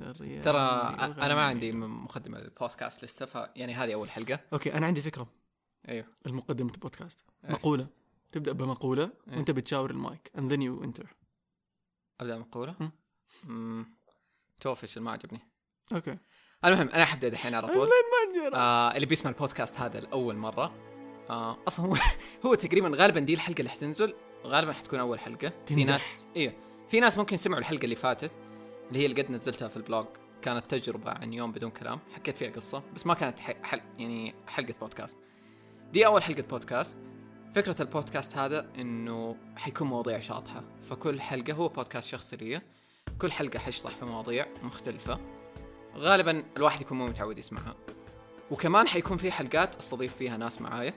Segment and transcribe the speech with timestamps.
[0.00, 0.60] الشرية ترى
[1.00, 4.40] أنا ما عندي مقدمة للبودكاست لسه ف يعني هذه أول حلقة.
[4.52, 5.26] okay أنا عندي فكرة.
[5.88, 6.06] أيوه.
[6.26, 7.24] المقدمة البودكاست.
[7.44, 7.86] إيش؟ مقولة.
[8.32, 9.36] تبدأ بمقولة إيه.
[9.36, 11.06] وأنت بتشاور المايك and then you enter.
[12.20, 12.90] أبدأ مقوله مم.
[13.48, 13.86] امم
[14.60, 15.40] توفش ما عجبني.
[15.92, 16.18] okay.
[16.64, 17.88] المهم أنا حبدا دحين على طول.
[18.54, 20.74] آه اللي بيسمع البودكاست هذا لأول مرة.
[21.30, 21.96] آه أصلا هو
[22.46, 24.14] هو تقريبا غالبا دي الحلقة اللي حتنزل
[24.46, 25.48] غالبا حتكون أول حلقة.
[25.48, 25.88] في تنزح.
[25.92, 26.52] ناس أيوه
[26.88, 28.30] في ناس ممكن سمعوا الحلقة اللي فاتت
[28.88, 30.06] اللي هي اللي قد نزلتها في البلوج
[30.42, 34.74] كانت تجربة عن يوم بدون كلام حكيت فيها قصة بس ما كانت حل يعني حلقة
[34.80, 35.18] بودكاست.
[35.92, 36.98] دي أول حلقة بودكاست.
[37.54, 42.62] فكرة البودكاست هذا إنه حيكون مواضيع شاطحة فكل حلقة هو بودكاست شخصي لي.
[43.18, 45.18] كل حلقة حيشطح في مواضيع مختلفة.
[45.96, 47.74] غالبا الواحد يكون مو متعود يسمعها.
[48.50, 50.94] وكمان حيكون في حلقات أستضيف فيها ناس معايا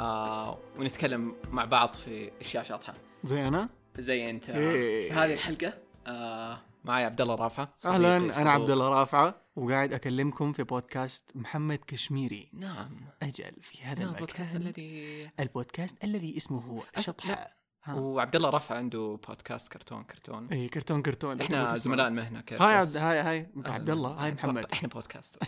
[0.00, 2.94] آه ونتكلم مع بعض في أشياء شاطحة.
[3.24, 4.50] زي أنا؟ زي أنت.
[4.50, 5.08] إيه.
[5.10, 5.74] في هذه الحلقة
[6.06, 8.50] آه معي عبد الله رافعه أهلا أنا.
[8.50, 12.50] عبد الله رافعة وقاعد أكلمكم في بودكاست محمد كشميري.
[12.52, 13.00] نعم.
[13.22, 17.62] أجل في هذا هذا البودكاست الذي البودكاست الذي اسمه شطحه.
[17.88, 20.48] وعبد الله رافع عنده بودكاست كرتون كرتون.
[20.52, 21.40] اي كرتون كرتون.
[21.40, 21.74] إحنا.
[21.74, 23.52] زملاء المهنه كيف hi عبد hi hi.
[23.66, 24.72] عبد الله hi محمد.
[24.72, 25.38] إحنا بودكاست.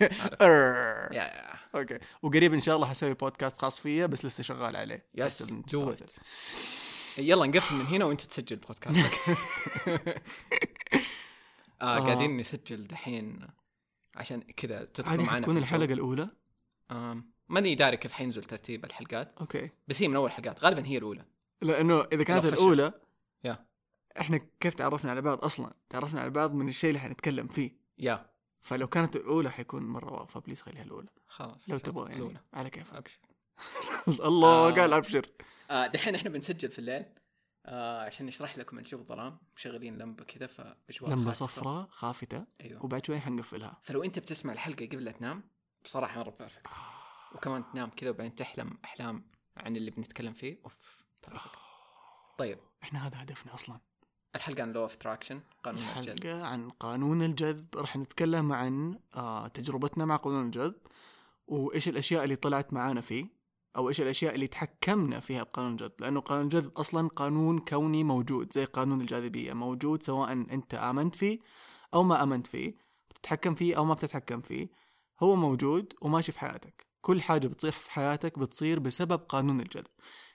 [0.00, 0.08] yeah
[1.22, 1.54] yeah.
[1.74, 1.98] okay.
[2.22, 5.06] وقريب إن شاء الله حسوي بودكاست خاص فيا بس لسه شغال عليه.
[5.14, 5.94] yes dude.
[7.18, 9.20] يلا نقفل من هنا وانت تسجل بودكاستك
[11.82, 12.00] آه آه.
[12.00, 13.46] قاعدين نسجل دحين
[14.16, 15.58] عشان كذا تدخل معنا الجو.
[15.58, 16.28] الحلقة الأولى
[16.90, 20.98] آم، ماني داري كيف حينزل ترتيب الحلقات okay بس هي من أول حلقات غالبا هي
[20.98, 21.24] الأولى
[21.62, 22.44] لأنه إذا كانت.
[22.44, 22.92] الأولى
[23.44, 23.66] yeah.
[24.20, 28.30] إحنا كيف تعرفنا على بعض أصلا تعرفنا على بعض من الشيء اللي حنتكلم فيه yeah
[28.60, 32.04] فلو كانت الأولى حيكون مرة wow ف please خليها الأولى خلاص لو تبغى.
[32.10, 32.40] يعني الأولى.
[32.54, 33.10] على كيفك.
[34.08, 34.70] الله آه.
[34.70, 35.26] قال أبشر
[35.70, 37.04] آه دحين إحنا بنسجل في الليل.
[37.66, 39.38] آه عشان نشرح لكم الجو ظلام.
[39.56, 41.32] مشغلين لمبة كذا فأجواء لمبة.
[41.32, 42.46] صفراء خافتة.
[42.60, 42.84] أيوه.
[42.84, 43.78] وبعد شوي حنقفلها.
[43.82, 45.42] فلو انت بتسمع الحلقة قبل لا تنام
[45.84, 46.66] بصراحة مرة perfect
[47.34, 50.58] وكمان تنام كذا وبعدين تحلم أحلام عن اللي بنتكلم فيه.
[50.64, 51.58] أوف perfect.
[52.38, 52.58] طيب.
[52.82, 53.80] إحنا هذا هدفنا أصلا.
[54.36, 56.18] الحلقة عن law of attraction قانون الجذب.
[56.18, 57.76] الحلقة عن قانون الجذب.
[57.76, 60.74] راح نتكلم عن آه تجربتنا مع قانون الجذب
[61.46, 63.26] وإيش الأشياء اللي طلعت معانا فيه.
[63.76, 68.52] أو إيش الأشياء اللي تحكمنا فيها بقانون الجذب لأنه قانون الجذب أصلا قانون كوني موجود
[68.52, 71.38] زي قانون الجاذبية موجود سواء أنت آمنت فيه
[71.94, 72.74] أو ما آمنت فيه
[73.10, 74.68] بتتحكم فيه أو ما بتتحكم فيه
[75.22, 76.86] هو موجود وماشي في حياتك.
[77.00, 79.86] كل حاجة بتصير في حياتك بتصير بسبب قانون الجذب.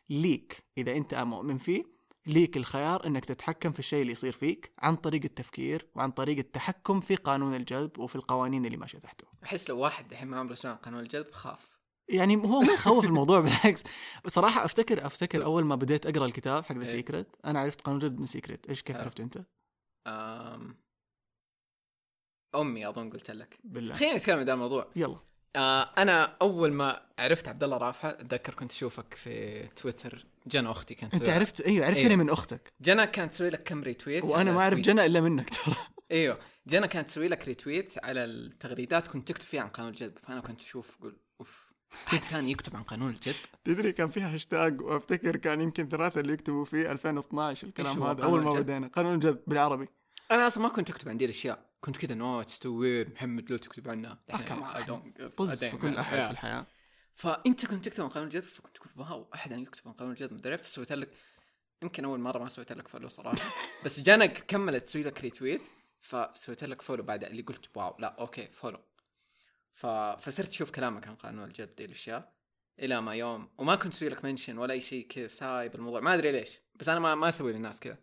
[0.10, 1.84] ليك إذا أنت مؤمن فيه
[2.26, 7.00] ليك الخيار إنك تتحكم في الشيء اللي يصير فيك عن طريق التفكير وعن طريق التحكم
[7.00, 9.28] في قانون الجذب وفي القوانين اللي ماشية تحته.
[9.44, 11.79] أحس لو واحد الحين ما عمره سمع قانون الجذب خاف.
[12.10, 13.84] يعني هو ما يخوف الموضوع بالعكس.
[14.26, 16.86] بصراحة أفتكر أفتكر أول ما بديت أقرأ الكتاب حق the إيه.
[16.86, 19.04] Secret أنا عرفت قانون الجذب من Secret إيش كيف حلو.
[19.04, 19.38] عرفته أنت؟
[20.08, 20.76] أم...
[22.56, 23.60] أمي أظن قلت لك.
[23.64, 23.96] بالله.
[23.96, 24.88] خلينا نتكلم عن الموضوع.
[24.96, 25.18] يلا.
[25.56, 30.26] آه أنا أول ما عرفت عبد الله رافعه أتذكر كنت أشوفك في تويتر.
[30.48, 32.16] جنى أختي كانت أنت عرفت؟ أيوه عرفتني أيوه.
[32.16, 32.74] من أختك.
[32.82, 34.80] جنى كانت تسوي لك كم ريتويت وأنا ما أعرف.
[34.80, 35.76] جنى إلا منك ترى.
[36.12, 36.40] إيوه.
[36.68, 40.18] جنى كانت تسوي لك retweet على التغريدات كنت تكتب فيها عن قانون الجذب.
[40.20, 41.18] فأنا كنت أشوف أقول
[42.06, 46.34] حد ثاني يكتب عن قانون الجذب تدري كان فيها هاشتاج وافتكر كان يمكن ثلاثة اللي
[46.34, 48.88] يكتبوا فيه 2012 إيش الكلام هذا أول ما؟ بدينا.
[48.88, 49.88] قانون الجذب بالعربي.
[50.32, 51.70] أنا أصلا ما كنت أكتب عن دي الأشياء.
[51.82, 54.20] كنت كذا نوتس توير محمد لو تكتب عنها
[54.88, 56.22] don't- طز في كل أحد.
[56.22, 56.66] في الحياة.
[57.16, 60.58] فأنت كنت تكتب عن قانون الجذب فكنت تقول wow أحد يكتب عن قانون الجذب مدري
[60.58, 61.10] فسويت لك.
[61.84, 63.38] يمكن أول مرة ما سويت لك follow صراحة.
[63.86, 65.62] بس جنى كملت تسوي لك retweet
[66.02, 68.80] فسويت لك follow بعد اللي قلت wow لا okay follow.
[69.74, 69.86] ف...
[69.86, 72.34] فصرت أشوف كلامك عن قانون الجذب دي الاشياء
[72.80, 76.00] إلى ما يوم وما كنت أسوي لك mention ولا أي شيء كذا سايب الموضوع.
[76.00, 77.98] ما أدري ليش بس أنا ما ما أسوي للناس كذا.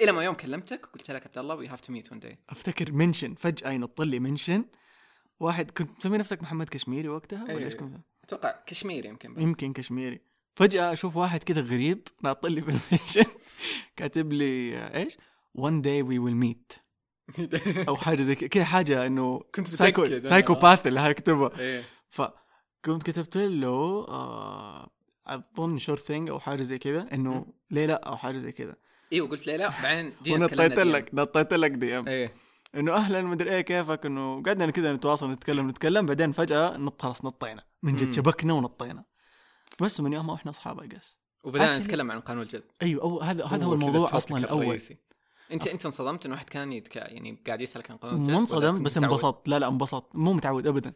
[0.00, 2.92] إلى ما يوم كلمتك وقلت لك عبد الله we have to meet one day أفتكر
[2.92, 4.64] mention فجأة ينط لي mention.
[5.40, 7.64] واحد كنت تسمي نفسك محمد كشميري وقتها ولا.
[7.64, 9.42] إيش كنت؟ أتوقع كشمير يمكن بس.
[9.42, 10.20] يمكن كشميري.
[10.56, 13.30] فجأة أشوف واحد كذا غريب ناط لي في ال mention
[13.96, 15.16] كاتب لي إيش؟
[15.58, 16.89] One day we will meet.
[17.88, 20.18] أو حاجة زي كذا حاجة إنه كنت psycho.
[20.18, 21.84] psychopath اللي هكتبها إيه.
[22.10, 24.90] فكنت كتبت له آه
[25.26, 28.74] اظن sure thing أو حاجة زي كذا إنه ليه لا أو حاجة زي كذا.
[29.12, 32.32] أيوه قلت ليه لا بعدين جينا ونطيت لك نطيت لك DM إيه.
[32.74, 37.24] إنه أهلا مدري إيه كيفك إنه قعدنا كذا نتواصل نتكلم نتكلم بعدين فجأة نط خلاص
[37.24, 37.64] نطينا.
[37.82, 38.12] من جد.
[38.12, 39.04] شبكنا ونطينا.
[39.80, 43.64] بس من يومها وإحنا أصحاب اجس وبدأنا نتكلم عن قانون الجذب أيوه أو هذا هذا
[43.64, 44.80] هو الموضوع أصلا الأول.
[45.52, 46.96] انت انت انصدمت انه واحد كان يتك...
[46.96, 50.16] يعني قاعد يسالك عن قانون الجذب مو ولا انصدم كنت بس؟ انبسطت لا لا انبسطت
[50.16, 50.92] مو متعود ابدا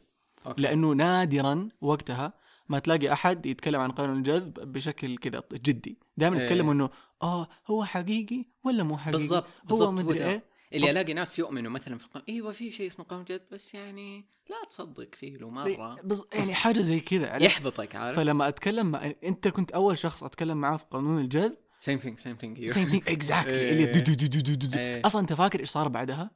[0.46, 0.62] أوكي.
[0.62, 2.32] لأنه نادرا وقتها
[2.68, 6.42] ما تلاقي أحد يتكلم عن قانون الجذب بشكل كذا جدي دائما إيه.
[6.42, 6.90] يتكلموا إنه
[7.22, 10.24] آه هو حقيقي ولا مو حقيقي بالضبط هو مدري.
[10.24, 13.74] إيه اللي ألاقي ناس يؤمنوا مثلا في القانون إيوه في شيء اسمه قانون جد بس
[13.74, 16.24] يعني لا تصدق فيه له مره بز...
[16.32, 20.76] يعني حاجة زي كذا؟ يحبطك عارف فلما أتكلم مع أنت كنت أول شخص أتكلم معاه
[20.76, 23.72] في قانون الجذب same thing same thing same thing exactly إيه.
[23.72, 24.78] اللي دو دو دو دو دو دو.
[24.78, 25.02] إيه.
[25.06, 26.30] أصلا أنت فاكر إيش صار بعدها؟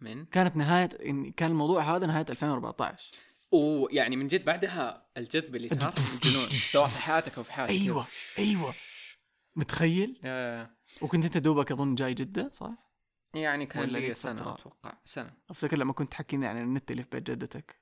[0.00, 0.86] من كانت نهايه
[1.36, 3.10] كان الموضوع هذا نهاية 2014
[3.52, 8.06] ويعني من جد بعدها الجذب اللي صار الجنون سواء في حياتك أو في حياتك أيوه
[8.38, 8.74] أيوه
[9.56, 10.20] متخيل؟
[11.02, 12.70] وكنت أنت دوبك أظن جاي جدة صح؟
[13.34, 17.30] يعني كان لي سنة؟ أتوقع سنة أفتكر لما كنت تحكيني عن النت اللي في بيت
[17.30, 17.79] جدتك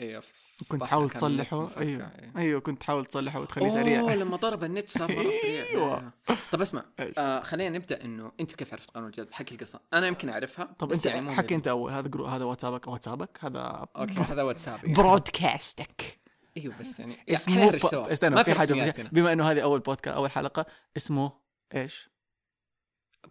[0.00, 0.22] أيوه
[0.68, 2.32] كنت تحاول تصلحه أيوه إيه.
[2.36, 6.12] أيوه كنت تحاول تصلحه وتخليه أوه سريع لما ضرب النت صار مرة سريع أيوة.
[6.28, 6.36] آه.
[6.52, 6.84] طب اسمع؟
[7.18, 10.92] آه خلينا نبدأ إنه أنت كيف عرفت قانون الجذب حكي القصة أنا يمكن أعرفها طب
[10.92, 16.20] أنت يعني حكي أنت أول هذا جرو هذا واتسابك واتسابك هذا أوكي هذا واتسابي برودكاستك
[16.56, 17.78] أيوه بس يعني اسمه ب...
[17.78, 18.12] سوا.
[18.12, 18.94] استنى ما في حاجة.
[19.12, 21.32] بما إنه هذه أول بودكاست أول حلقة اسمه
[21.74, 22.13] إيش؟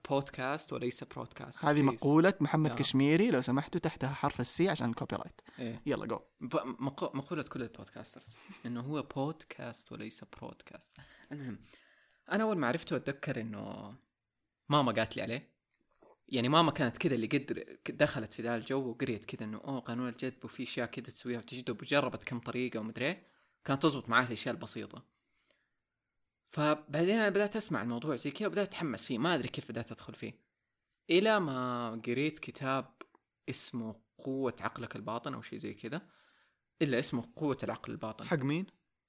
[0.10, 1.81] بودكاست وليس برودكاست هذه.
[1.81, 2.75] مقولة محمد آه.
[2.75, 5.81] كشميري لو سمحتوا تحتها حرف السي عشان ال copyright إيه.
[5.86, 6.19] يلا جو
[6.80, 8.36] مقو- مقولة كل ال podcasters
[8.66, 10.95] إنه هو بودكاست وليس برودكاست
[11.31, 11.60] المهم
[12.31, 13.95] أنا أول ما عرفته أتذكر إنه
[14.69, 15.54] ماما قالت لي عليه
[16.28, 20.10] يعني ماما كانت كذا اللي قد دخلت في ذا الجو وقريت كذا إنه أوه قانون
[20.10, 23.28] الجذب وفي أشياء كذا تسويها وتجدب وجربت كم طريقة ومدري إيه.
[23.66, 25.04] كانت تزبط معاه الأشياء البسيطة
[26.54, 29.18] فبعدين أنا بدأت أسمع الموضوع زي كذا وبدأت أتحمس فيه.
[29.18, 30.40] ما أدري كيف بدأت أدخل فيه.
[31.10, 32.94] إلى ما قريت كتاب
[33.50, 36.02] اسمه قوة عقلك الباطن أو شيء زي كذا.
[36.82, 38.26] إلا اسمه قوة العقل الباطن.
[38.26, 38.66] حق مين؟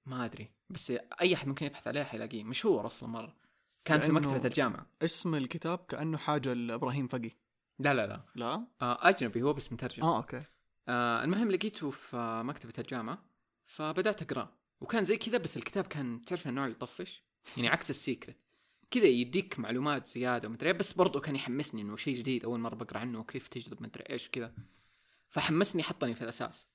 [0.06, 0.50] ما أدري.
[0.70, 2.44] بس أي أحد ممكن يبحث عليه حيلاقيه.
[2.44, 3.36] مشهور أصلا مرة.
[3.84, 4.86] كان في مكتبة الجامعة.
[5.02, 7.30] اسم الكتاب كأنه حاجة لإبراهيم فقي.
[7.78, 8.20] لا لا لا.
[8.34, 9.42] لا؟ آه أجنبي.
[9.42, 10.42] هو بس مترجم آه أوكي.
[10.88, 13.24] آه المهم لقيته في مكتبة الجامعة
[13.66, 17.24] فبدأت اقراه وكان زي كذا بس الكتاب كان تعرف النوع اللي يطفش؟
[17.56, 18.36] يعني عكس ال Secret
[18.90, 22.74] كذا يديك معلومات زيادة ومدري إيه، بس برضو كان يحمسني إنه شيء جديد أول مرة
[22.74, 24.54] بقرأ عنه وكيف تجذب مدري إيش وكذا
[25.28, 26.68] فحمسني حطني في الأساس.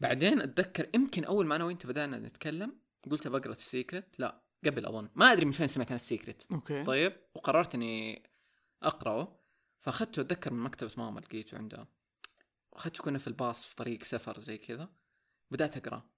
[0.00, 2.78] بعدين أتذكر يمكن أول ما أنا وأنت بدأنا نتكلم
[3.10, 5.08] قلت بقرأ ال Secret لا قبل أظن.
[5.14, 6.84] ما أدري من فين سمعت عن ال Secret أوكي.
[6.84, 8.22] طيب وقررت إني
[8.82, 9.40] أقرأه.
[9.80, 11.88] فأخذته أتذكر من مكتبة ماما لقيته عندها.
[12.72, 14.88] اخذته كنا في الباص في طريق سفر زي كذا.
[15.50, 16.10] بدأت أقرأ.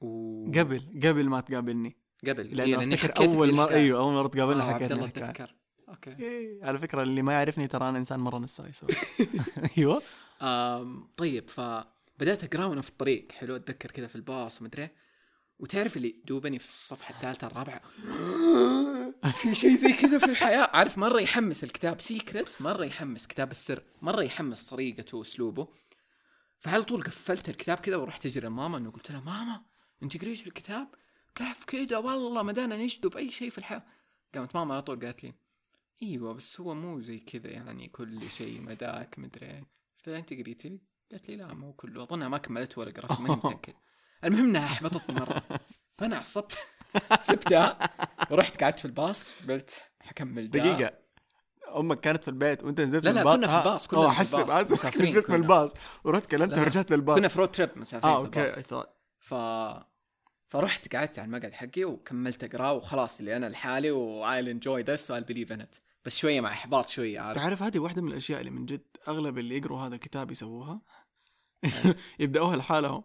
[0.00, 0.46] و...
[0.50, 2.01] قبل قبل ما تقابلني.
[2.28, 3.70] قبل إيه، لأنه لأني أفتكر أول مره.
[3.70, 5.54] أيوه أول مرة تقابلنا آه عبد حكيت الحكاية اتذكر
[5.88, 6.16] أوكي.
[6.18, 8.94] إيه، على فكرة اللي ما يعرفني ترى أنا إنسان مرة نساي سوري.
[9.78, 10.02] أيوه.
[11.16, 13.32] طيب فبدات أقرأ وأنا في الطريق.
[13.32, 14.92] حلو أتذكر كذا في الباص ومدري إيه.
[15.58, 17.80] وتعرف اللي دوبني في الصفحة الثالثة الرابعة.
[19.42, 20.70] في شيء زي كذا في الحياة.
[20.72, 22.00] عارف مرة يحمس الكتاب.
[22.00, 23.82] سيكرت مرة يحمس كتاب السر.
[24.02, 25.68] مرة يحمس طريقته وأسلوبه.
[26.60, 29.60] فعلى طول قفلت الكتاب كذا ورحت أجري لماما إنه قلت لها ماما
[30.02, 30.88] أنت قريت الكتاب؟
[31.34, 33.82] كيف كذا والله مدانا نجذب اي شيء في الحياة
[34.34, 35.32] قامت ماما على طول قالت لي
[36.02, 39.64] أيوه بس هو مو زي كذا يعني كل شيء مداك مدري إيه
[39.98, 40.80] قلت لها أنت قريتي؟
[41.12, 43.72] قالت لي لا مو كله أظنها ما كملت ولا قرأت ماني متأكد
[44.24, 45.42] المهم إنها احبطتني مره
[45.98, 46.58] فأنا عصبت
[47.20, 47.78] سبتها
[48.30, 50.58] ورحت قعدت في الباص قلت حكمل ده.
[50.58, 50.92] دقيقة
[51.76, 54.14] أمك كانت في البيت وأنت نزلت لا لا، الباص كنا في آه، الباص، كنا في
[54.14, 55.36] حسب الباص، حسب مسافرين نزلت من.
[55.36, 55.72] الباص
[56.04, 56.62] ورحت كلمته لا.
[56.62, 58.72] ورجعت للباص كنا في road trip مسافرين آه في الباص.
[58.72, 58.90] أوكي.
[59.20, 59.34] ف
[60.52, 65.00] فرحت قعدت على المقعد حقي وكملت أقرأ وخلاص اللي أنا لحالي و I'll enjoy this
[65.00, 68.40] I'll believe in it بس شوية مع إحباط شوية عارف تعرف هذه واحدة من الأشياء
[68.40, 70.80] اللي من جد أغلب اللي يقروا هذا الكتاب يسووها.
[72.20, 73.04] يبدأوها لحالهم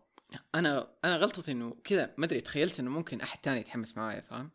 [0.55, 4.50] أنا أنا غلطتي إنه كذا ما أدري تخيلت إنه ممكن أحد تاني يتحمس معايا فاهم.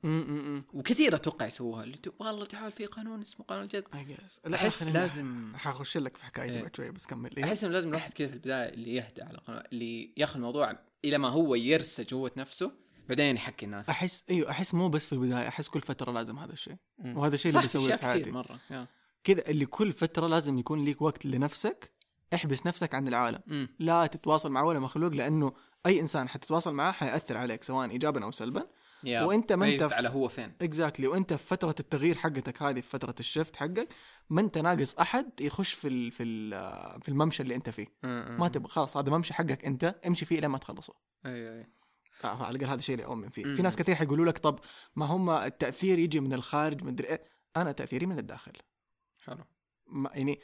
[0.72, 4.48] وكثير أتوقع يسووها اللي والله تعال في قانون اسمه قانون guess.
[4.48, 6.62] لا أحس لازم حخش لك في حكايتي إيه.
[6.62, 9.64] بعد شوي بس كمل إيه؟ أحس إنه لازم الواحد كذا في البداية اللي يهدى على
[9.72, 13.88] اللي ياخذ الموضوع إلى ما هو يرسى جوه نفسه بعدين يحكي الناس.
[13.88, 16.76] أحس إيوه أحس مو بس في البداية أحس كل فترة لازم هذا الشيء.
[16.98, 17.18] مم.
[17.18, 18.30] وهذا الشيء اللي بسويه في حياتي.
[18.30, 18.60] مرة.
[19.24, 21.92] كذا اللي كل فترة لازم يكون ليك وقت لنفسك
[22.34, 23.40] احبس نفسك عن العالم.
[23.46, 23.68] مم.
[23.78, 25.52] لا تتواصل مع ولا مخلوق لأنه
[25.86, 28.66] أي إنسان حتتواصل معاه حيأثر عليك سواء ايجابا أو سلبا.
[29.04, 29.22] يا.
[29.22, 30.52] وإنت ما أنت على هو فين.
[30.62, 33.88] exactly وإنت في فترة التغيير حقتك هذه في فترة ال shift حقك
[34.30, 36.50] ما أنت ناقص أحد يخش في ال في ال
[37.02, 37.86] في الممشى اللي أنت فيه.
[38.38, 40.94] ما تبغى خلاص هذا ممشى حقك أنت امشي فيه لين ما تخلصه.
[41.26, 41.66] اي اي آه،
[42.24, 43.44] على الاقل هذا الشيء اللي اؤمن فيه.
[43.44, 43.54] مم.
[43.54, 44.58] في ناس كثير حيقولوا لك طب
[44.96, 47.24] ما هم التأثير يجي من الخارج مدري إيه؟
[47.56, 48.52] أنا تأثيري من الداخل.
[49.24, 49.44] حلو.
[49.86, 50.40] ما يعني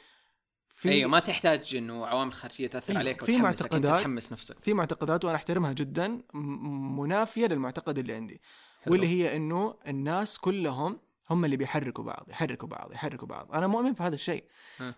[0.69, 4.63] في أيوه ما تحتاج إنه عوامل خارجية تأثر أيوة، عليك في معتقدات- تحمس نفسك.
[4.63, 8.41] في معتقدات وأنا أحترمها جدا م- منافية للمعتقد اللي عندي
[8.81, 8.91] حلو.
[8.93, 10.99] واللي هي إنه الناس كلهم
[11.29, 13.51] هم اللي بيحركوا بعض يحركوا بعض يحركوا بعض.
[13.51, 14.43] أنا مؤمن في هذا الشيء.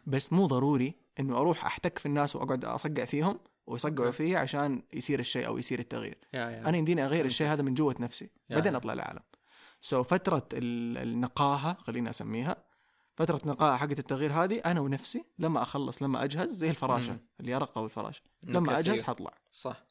[0.07, 3.39] بس مو ضروري إنه أروح أحتك في الناس وأقعد أصقع فيهم.
[3.71, 4.11] ويصقعوا.
[4.11, 6.69] فيي عشان يصير الشيء أو يصير التغيير يا يا.
[6.69, 7.25] أنا يمديني أغير.
[7.25, 8.75] الشيء هذا من جوة نفسي يا بعدين.
[8.75, 9.21] أطلع العالم
[9.81, 12.55] so فترة ال- النقاهة خلينا أسميها
[13.15, 16.67] فترة نقاهة حقت التغيير هذه أنا ونفسي لما أخلص لما أجهز زي
[17.11, 17.19] مم.
[17.39, 19.03] اليرقه أو الفراشه إنه لما إيه.
[19.03, 19.83] حطلع صح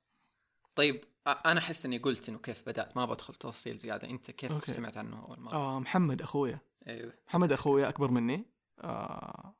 [0.74, 4.52] طيب أ- أنا أحس إني قلت إنه كيف بدأت ما بدخل تفاصيل زيادة أنت كيف
[4.52, 4.72] أوكي.
[4.72, 6.58] سمعت عنه أول مرة آه محمد أخويا
[6.88, 8.44] أيوه محمد أخويا أكبر مني
[8.78, 9.54] آه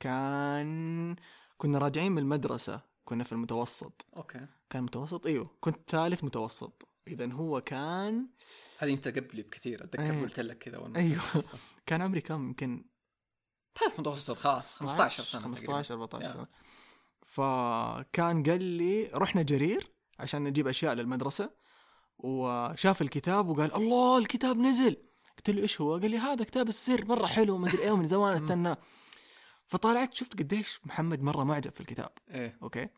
[0.00, 1.16] كان
[1.58, 4.06] كنا راجعين من المدرسة كنا في المتوسط.
[4.16, 4.46] أوكي.
[4.70, 5.50] كان متوسط؟ إيوه.
[5.60, 6.88] كنت ثالث متوسط.
[7.08, 8.26] اذا هو كان
[8.78, 10.22] هذه أنت قبلي بكثير أتذكر أيوه.
[10.22, 11.20] قلت لك كذا اول أيوه.
[11.86, 12.84] كان عمري كم؟ يمكن
[13.80, 16.32] ثالث متوسط خلاص 15 سنة 15 14 يا.
[16.32, 16.46] سنة.
[17.26, 21.50] فكان قال لي رحنا جرير عشان نجيب أشياء للمدرسة
[22.18, 24.96] وشاف الكتاب وقال الله الكتاب نزل.
[25.36, 28.06] قلت له إيش هو؟ قال لي هذا كتاب السر مرة حلو ما أدري إيه ومن
[28.06, 28.78] زمان استناه.
[29.66, 32.10] فطالعت شفت قديش محمد مرة معجب في الكتاب.
[32.30, 32.58] إيه.
[32.62, 32.88] أوكي؟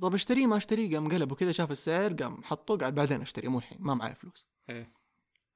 [0.00, 0.94] طب أشتريه؟ ما أشتريه.
[0.96, 3.48] قام قلب وكذا شاف السعر قام حطه قال بعدين أشتريه.
[3.48, 4.46] مو الحين ما معي فلوس.
[4.70, 4.92] إيه.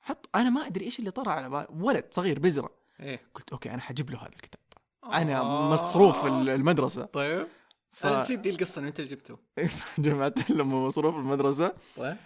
[0.01, 2.71] حط أنا ما أدري إيش اللي طرى على بال ولد صغير بزره
[3.01, 3.21] إيه.
[3.35, 4.61] قلت أوكي أنا حجيب له هذا الكتاب.
[5.05, 5.71] أنا آه.
[5.73, 7.05] مصروف ال- المدرسة.
[7.05, 7.47] طيب.
[7.91, 8.07] ف...
[8.07, 9.39] أنا نسيت دي القصة أنت اللي جبته.
[9.99, 11.73] جمعت له مصروف المدرسة.
[11.97, 12.17] طيب.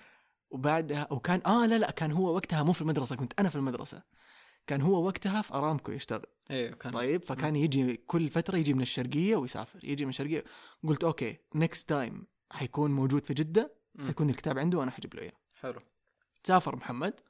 [0.50, 4.02] وبعدها وكان آه لا لا كان هو وقتها مو في المدرسة كنت أنا في المدرسة.
[4.66, 6.26] كان هو وقتها في أرامكو يشتغل.
[6.50, 6.92] إيه كان.
[6.92, 9.80] طيب فكان يجي كل فترة يجي من الشرقية ويسافر.
[9.84, 10.44] يجي من الشرقية.
[10.84, 13.74] قلت أوكي next time حيكون موجود في جدة.
[14.06, 15.32] حيكون الكتاب عنده وأنا حجيب له إياه.
[15.60, 15.80] حلو.
[16.44, 17.20] سافر محمد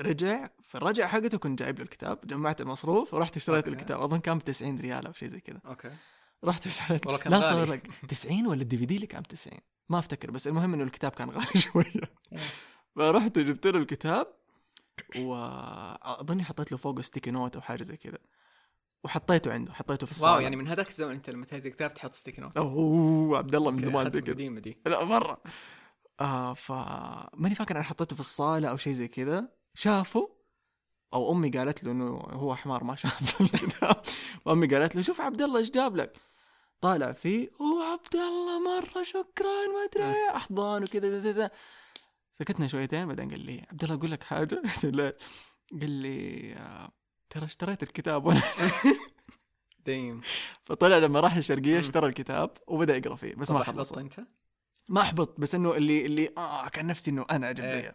[0.00, 3.80] رجع في الرجعه حقته كنت جايب له الكتاب جمعت المصروف ورحت اشتريت أوكي.
[3.80, 4.00] الكتاب.
[4.02, 5.60] أظن كان ب 90 ريال أو شيء زي كذا.
[5.66, 5.90] أوكي.
[6.44, 7.50] رحت اشتريت والله كان لا غالي.
[7.62, 9.58] أصغر لك 90 ولا ال DVD اللي كان ب 90
[9.88, 12.12] ما أفتكر بس المهم إنه الكتاب كان غالي شوية.
[12.96, 14.35] فرحت وجبت له الكتاب
[15.16, 18.18] وأظني حطيت له فوقه sticky note أو حاجة زي كذا
[19.04, 20.32] وحطيته عنده حطيته في الصالة.
[20.32, 23.70] wow يعني من هذاك الزمن أنت لما تهدي كتاب تحط sticky note أوه عبد الله
[23.70, 24.78] من زمان زي كذا القديمة دي.
[24.86, 25.42] لا مرة.
[26.20, 26.72] آه ف
[27.34, 30.36] ماني فاكر أنا حطيته في الصالة أو شيء زي كذا شافه؟
[31.14, 33.96] أو أمي قالت له إنه هو حمار ما شاف الكتاب.
[34.44, 36.16] وامي قالت له شوف عبد الله إيش جاب لك.
[36.80, 41.48] طالع فيه أوه عبد الله مرة شكرا ما أدري إيه، احضان وكذا زي- زي- زي.
[42.38, 45.12] سكتنا شويتين بعدين قال لي عبد الله أقول لك حاجة قلت له؟
[45.80, 46.92] قال لي آه،
[47.30, 48.42] ترى اشتريت الكتاب وأنا
[49.86, 50.20] دايم
[50.64, 51.80] فطلع لما راح الشرقية.
[51.80, 54.20] اشترى الكتاب وبدأ يقرأ فيه بس ما أحبطت أنت؟
[54.88, 57.64] ما أحبط بس إنه اللي اللي آه كان نفسي إنه أنا أجيب.
[57.64, 57.94] لي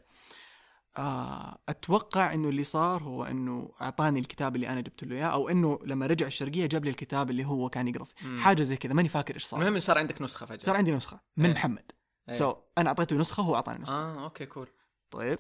[0.98, 5.50] آه أتوقع إنه اللي صار هو إنه أعطاني الكتاب اللي أنا جبت له إياه أو
[5.50, 8.38] إنه لما رجع الشرقية جاب لي الكتاب اللي هو كان يقرأ فيه.
[8.40, 11.20] حاجة زي كذا ماني فاكر إيش صار المهم صار عندك نسخة فجأة صار عندي نسخة
[11.38, 11.54] من إيه.
[11.54, 11.92] محمد
[12.32, 12.38] إيه.
[12.38, 14.68] so أنا أعطيته نسخة وهو أعطاني نسخة آه أوكي cool
[15.12, 15.40] طيب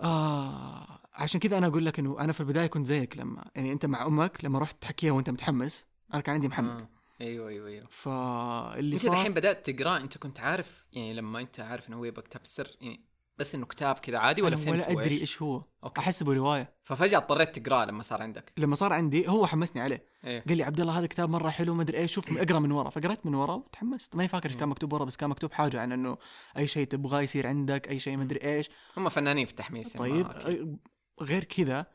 [0.00, 3.86] آه عشان كذا أنا أقول لك إنه أنا في البداية كنت زيك لما يعني أنت
[3.86, 6.88] مع أمك لما رحت تحكيها وأنت متحمس أنا كان عندي محمد آه.
[7.20, 11.60] أيوه أيوه أيوه فاللي أنت صار الحين بدأت تقرأ أنت كنت عارف يعني لما أنت
[11.60, 13.00] عارف إنه هو يبغى كتاب السر يعني
[13.42, 15.62] بس إنه كتاب كذا عادي ولا فهمت ولا أدري؟ إيش هو.
[15.84, 16.00] أوكي.
[16.00, 16.74] أحسبه رواية.
[16.82, 18.52] ففجأة اضطريت تقرأه لما صار عندك.
[18.56, 20.04] لما صار عندي هو حمسني عليه.
[20.24, 20.44] إيه.
[20.48, 22.12] قال لي عبد الله هذا كتاب مرة حلو ما أدري إيش.
[22.12, 22.90] شوف اقرأ من ورا.
[22.90, 24.16] فقرأت من ورا وتحمست.
[24.16, 26.16] ماني فاكر إيش كان مكتوب ورا بس كان مكتوب حاجة عن إنه
[26.56, 28.70] أي شيء تبغاه يصير عندك أي شيء ما أدري إيش.
[28.96, 29.98] هم فنانين في التحميس يعني.
[29.98, 30.78] طيب أكيد.
[30.78, 31.86] أي- غير كذا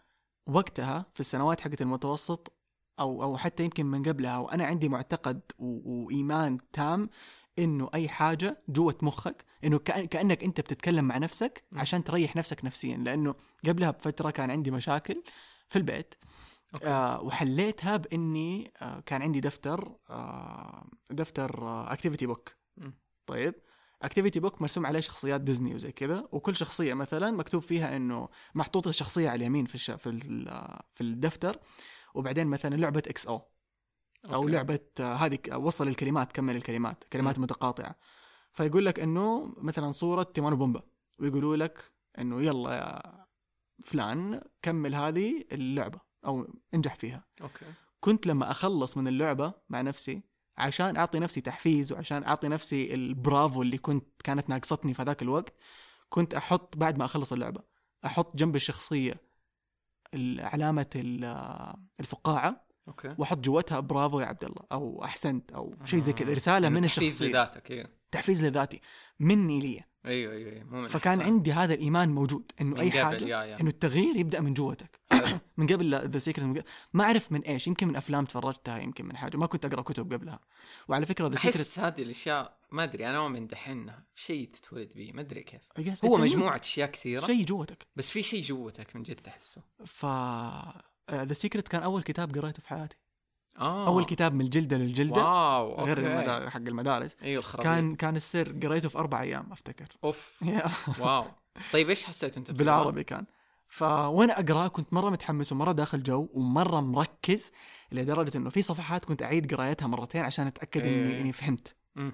[0.49, 2.53] وقتها في السنوات حقت المتوسط
[2.99, 7.09] أو أو حتى يمكن من قبلها وأنا عندي معتقد وإيمان تام
[7.59, 11.63] إنه أي حاجة جوة مخك إنه كأنك أنت بتتكلم مع نفسك.
[11.73, 12.97] عشان تريح نفسك نفسيا.
[12.97, 13.35] لأنه
[13.67, 15.23] قبلها بفترة كان عندي مشاكل
[15.67, 16.15] في البيت.
[16.73, 16.87] أوكي.
[16.87, 21.57] آه وحليتها بإني آه كان عندي دفتر آه دفتر
[21.93, 22.89] activity book م.
[23.25, 23.55] طيب؟
[24.01, 26.27] activity book مرسوم عليه شخصيات ديزني وزي كذا.
[26.31, 29.91] وكل شخصية مثلا مكتوب فيها إنه محطوطة الشخصيه على اليمين في الش...
[29.91, 31.59] في ال- في الدفتر.
[32.13, 33.41] وبعدين مثلا لعبة XO
[34.33, 34.51] أو أوكي.
[34.51, 37.41] لعبة هذه وصل الكلمات كمل الكلمات كلمات م.
[37.41, 37.95] متقاطعة
[38.51, 40.81] فيقول لك إنه مثلا صورة تيمون وبومبا
[41.19, 43.01] ويقولوا لك إنه يلا يا
[43.85, 47.65] فلان كمل هذه اللعبة أو انجح فيها أوكي
[47.99, 50.21] كنت لما أخلص من اللعبة مع نفسي
[50.57, 55.53] عشان أعطي نفسي تحفيز وعشان أعطي نفسي البرافو اللي كنت كانت ناقصتني في ذاك الوقت
[56.09, 57.61] كنت أحط بعد ما أخلص اللعبة
[58.05, 59.21] أحط جنب الشخصية
[60.13, 63.15] ال- علامة ال- الفقاعة أوكي.
[63.17, 66.31] واحط جوتها برافو يا عبد الله أو أحسنت أو شيء زي كذا.
[66.31, 66.35] آه.
[66.35, 67.27] رسالة إنه من تحفيز الشخصية.
[67.27, 68.81] لذاتك أيوه تحفيز لذاتي.
[69.19, 69.83] مني لي.
[70.05, 70.63] أيوه أيوه أيوه.
[70.63, 71.33] مو من فكان الإحسان.
[71.33, 73.59] عندي هذا الإيمان موجود إنه أي قبل، حاجة يا يا.
[73.61, 74.99] إنه التغيير يبدأ من جوتك.
[75.57, 79.37] من قبل The Secret ما أعرف من إيش يمكن من أفلام تفرجتها يمكن من حاجة.
[79.37, 80.39] ما كنت أقرأ كتب قبلها.
[80.87, 85.11] وعلى فكرة The Secret أحس هذه الأشياء ما أدري أنا أؤمن دحين شيء تتولد به
[85.13, 85.61] ما أدري كيف.
[86.05, 87.25] هو مجموعة أشياء كثيرة.
[87.25, 87.87] شيء جوتك.
[87.95, 89.63] بس في شيء جوتك من جد تحسه.
[89.85, 90.05] ف
[91.11, 92.97] The Secret كان أول كتاب قريته في حياتي.
[93.59, 93.87] آه.
[93.87, 95.83] أول كتاب من الجلدة للجلدة wow okay.
[95.83, 96.49] غير المدا...
[96.49, 97.15] حق المدارس.
[97.23, 97.63] أيوه الخرابيط.
[97.63, 99.87] كان كان السر قريته في أربع أيام أفتكر.
[100.03, 100.43] أوف.
[100.99, 101.25] wow.
[101.73, 103.25] طيب إيش حسيت أنت؟ بالعربي كان.
[103.67, 107.51] فوانا أقرأ كنت مرة متحمس ومرة داخل جو ومرة مركز
[107.91, 111.21] لدرجة إنه في صفحات كنت أعيد قرايتها مرتين عشان أتأكد اني إيه.
[111.21, 111.75] إني فهمت.
[111.95, 112.13] مم.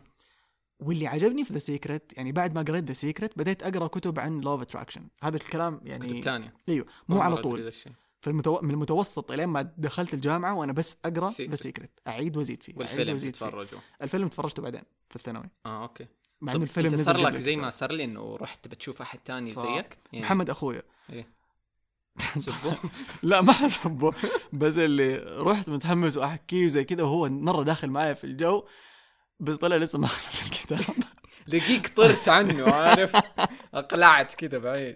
[0.80, 4.40] واللي عجبني في The Secret يعني بعد ما قريت The Secret بديت أقرأ كتب عن
[4.40, 6.54] law of attraction هذا الكلام كتب يعني تانية.
[6.70, 7.74] إيوه مو على طول.
[8.26, 8.44] ذا الشيء.
[8.44, 8.60] في المتو...
[8.62, 11.30] من المتوسط إلين ما دخلت الجامعة وأنا بس أقرأ.
[11.42, 12.74] The Secret أعيد وأزيد فيه.
[12.74, 13.46] أعيد والفيلم وأزيد فيه.
[13.46, 13.80] تتفرجوا.
[14.02, 15.50] الفيلم تفرجته بعدين في الثانوي.
[15.66, 16.08] آه okay.
[16.42, 17.56] مع انه الفيلم نزل صار لك زي.
[17.56, 20.82] ما صار لي إنه رحت بتشوف أحد تاني ف- زيك؟ يعني محمد أخويا.
[22.38, 22.78] سبوه؟
[23.24, 24.12] لا ما حسبه
[24.54, 28.64] بس اللي رحت متحمس واحكيه وزي كذا وهو مرة داخل معايا في الجو
[29.40, 30.80] بس طلع لسه ما خلص الكتاب.
[31.48, 33.16] دقيق طرت عنه عارف؟
[33.74, 34.96] أقلعت كذا بعيد.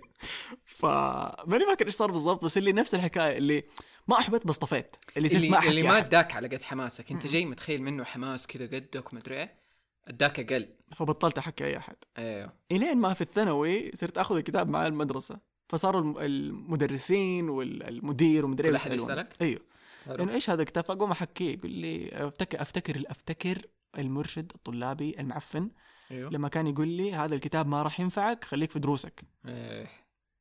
[0.77, 3.63] فماني فاكر إيش صار بالضبط بس اللي نفس الحكاية اللي
[4.07, 6.05] ما أحبت بس طفيت اللي صرت اللي, ما احكي اللي ما أحد.
[6.05, 7.12] أداك على قد حماسك.
[7.12, 9.60] أنت جاي متخيل منه حماس كذا قدك ومدري إيه؟
[10.07, 10.69] أداك أقل.
[10.96, 11.96] فبطلت أحكي أي أحد.
[12.17, 15.39] أيوه إلين ما في الثانوي صرت آخذ الكتاب معي المدرسة.
[15.69, 19.03] فصاروا الم- المدرسين والمدير ومدري كل أحد يسألوني.
[19.12, 19.62] يسألك؟ أيوه.
[20.07, 23.62] إنه إيش هذا الكتاب؟ فأقوم أحكيه يقول لي افتكر افتكر أفتكر
[23.98, 25.69] المرشد الطلابي المعفن.
[26.12, 26.31] أيوه.
[26.31, 29.22] لما كان يقول لي هذا الكتاب ما راح ينفعك خليك في دروسك.
[29.48, 29.88] إيه.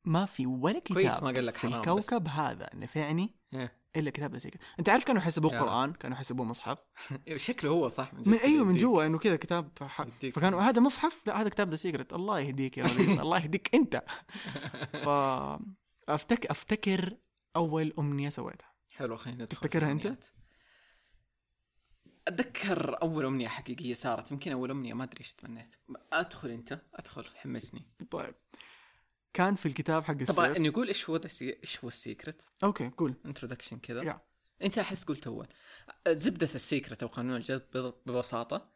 [0.05, 1.77] ما في ولا كتاب كويس ما قال لك في حرام بس.
[1.77, 3.77] الكوكب هذا نفعني إيه.
[3.95, 5.59] إلا كتاب سيكرت أنت عارف كانوا يحسبوه يا.
[5.59, 6.77] قرآن كانوا يحسبوه مصحف
[7.27, 8.77] إيه، شكله هو صح من كذا أيوه من.
[8.77, 10.01] جوا إنه كذا كتاب ح...
[10.33, 14.03] فكانوا هذا مصحف لا هذا كتاب The Secret الله يهديك يا وليد الله يهديك أنت
[15.05, 15.09] ف
[16.09, 17.17] افتك أفتكر
[17.55, 20.25] أول أمنية سويتها حلو خلينا ندخل تفتكرها؟ الأمنيات.
[22.27, 25.75] أتذكر أول أمنية حقيقية صارت يمكن أول أمنية ما أدري إيش تمنيت
[26.13, 28.35] أدخل أنت أدخل حمسني طيب
[29.37, 30.61] كان في الكتاب حق طبعا السير.
[30.61, 31.15] نقول إيش هو.
[31.41, 33.13] إيش هو ال secret okay قول.
[33.25, 34.21] introduction كذا.
[34.63, 35.47] أنت أحس قلت اول
[36.07, 38.69] زبدة ال secret أو قانون الجذب ببساطة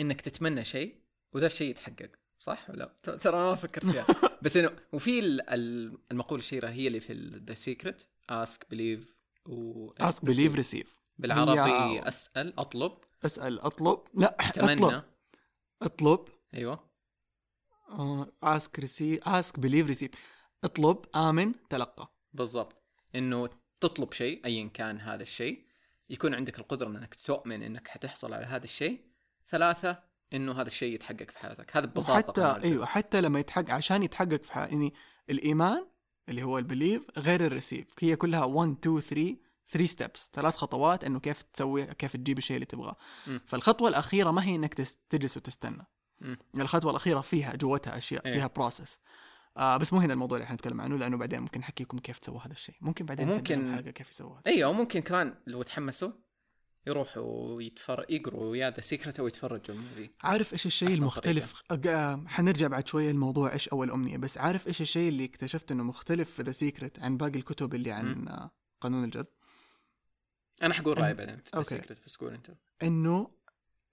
[0.00, 0.96] إنك تتمنى شيء
[1.32, 4.06] وذا الشيء يتحقق صح ولا ترى ما فكرت فيها.
[4.42, 7.12] بس انه وفي ال- ال- المقولة الشهيرة هي اللي في
[7.48, 9.16] The Secret ask believe
[9.46, 12.92] و ask believe receive بالعربي أسأل أطلب.
[13.24, 13.98] أسأل أطلب.
[14.14, 14.86] لا تمنى.
[14.86, 15.04] أطلب.
[15.82, 16.28] أطلب.
[16.54, 16.91] أيوه.
[18.42, 20.10] ask receive ask believe receive
[20.64, 22.14] اطلب آمن تلقى.
[22.32, 22.82] بالضبط.
[23.14, 23.48] إنه
[23.80, 25.66] تطلب شيء ايا كان هذا الشيء
[26.10, 29.00] يكون عندك القدرة إنك تؤمن إنك حتحصل على هذا الشيء.
[29.48, 30.02] ثلاثة
[30.32, 31.76] إنه هذا الشيء يتحقق في حياتك.
[31.76, 32.64] هذا ببساطة حتى.
[32.64, 34.94] أيوه حتى لما يتحقق عشان يتحقق في حق يعني
[35.30, 35.86] الإيمان
[36.28, 39.36] اللي هو ال believe غير ال receive هي كلها 1 2 3
[39.68, 42.96] 3 steps ثلاث خطوات إنه كيف تسوي كيف تجيب الشيء اللي تبغاه.
[43.46, 44.74] فالخطوة الأخيرة ما هي إنك
[45.10, 45.86] تجلس وتستنى.
[46.54, 48.32] الخطوة الأخيرة فيها جوتها أشياء إيه.
[48.32, 49.00] فيها process
[49.56, 52.52] آه بس مو هنا الموضوع اللي حنتكلم عنه لأنه بعدين ممكن نحكيكم كيف تسووا هذا
[52.52, 52.74] الشيء.
[52.80, 56.12] ممكن بعدين نسوي حلقه كيف يسووها إيوه وممكن كمان لو تحمسوا
[56.86, 60.10] يروحوا يتفر يقروا يا The Secret أو يتفرجوا ال movie.
[60.22, 64.80] عارف إيش الشيء المختلف؟ آه، حنرجع بعد شوية الموضوع إيش أول أمنية بس عارف إيش
[64.80, 69.04] الشيء اللي اكتشفت إنه مختلف في The Secret عن باقي الكتب اللي عن آه، قانون
[69.04, 69.26] الجذب
[70.62, 71.62] أنا حقول رايي بعدين في The.
[71.62, 72.50] Secret بس قول أنت.
[72.82, 73.30] إنه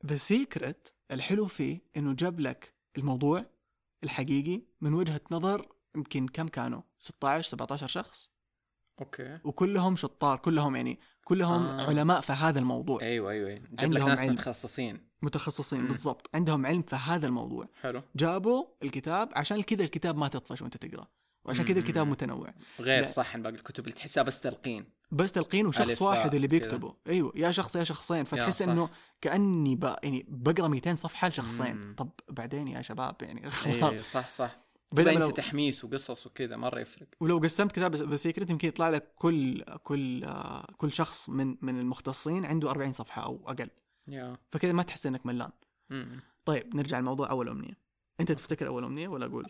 [0.05, 3.45] The Secret الحلو فيه إنه جاب لك الموضوع
[4.03, 8.31] الحقيقي من وجهة نظر يمكن كم كانوا؟ 16 17 شخص.
[8.99, 9.39] okay.
[9.43, 11.87] وكلهم شطار كلهم يعني كلهم آه.
[11.87, 13.01] علماء في هذا الموضوع.
[13.01, 13.49] أيوه أيوه.
[13.49, 14.33] جاب لك عندهم ناس علم.
[14.33, 15.09] متخصصين.
[15.21, 15.85] متخصصين.
[15.85, 16.29] بالضبط.
[16.35, 17.69] عندهم علم في هذا الموضوع.
[17.81, 18.01] حلو.
[18.15, 21.07] جابوا الكتاب عشان كذا الكتاب ما تطفش وانت تقرأ.
[21.45, 22.07] وعشان كذا الكتاب.
[22.07, 22.53] متنوع.
[22.79, 23.07] غير لا.
[23.07, 24.85] صح عن باقي الكتب اللي تحسها بس تلقين.
[25.11, 26.47] بس تلقين وشخص واحد اللي.
[26.47, 26.95] بيكتبه.
[27.07, 28.23] أيوه يا شخص يا شخصين.
[28.23, 28.61] فتحس.
[28.61, 28.89] إنه
[29.21, 29.95] كأني ب...
[30.03, 31.75] يعني بقرأ 200 صفحة لشخصين.
[31.75, 31.95] مم.
[31.97, 34.59] طب بعدين يا شباب يعني أيوه خلاص صح صح.
[34.91, 35.29] بينما تبقى لو...
[35.29, 37.07] أنت تحميس وقصص وكذا مرة يفرق.
[37.19, 41.79] ولو قسمت كتاب The Secret يمكن يطلع لك كل كل آه، كل شخص من من
[41.79, 43.69] المختصين عنده 40 صفحة أو أقل.
[44.07, 44.37] yeah.
[44.49, 45.51] فكذا ما تحس إنك ملان.
[45.89, 46.19] مم.
[46.45, 47.77] طيب نرجع لموضوع أول أمنية.
[48.19, 49.47] أنت تفتكر أول أمنية ولا أقول.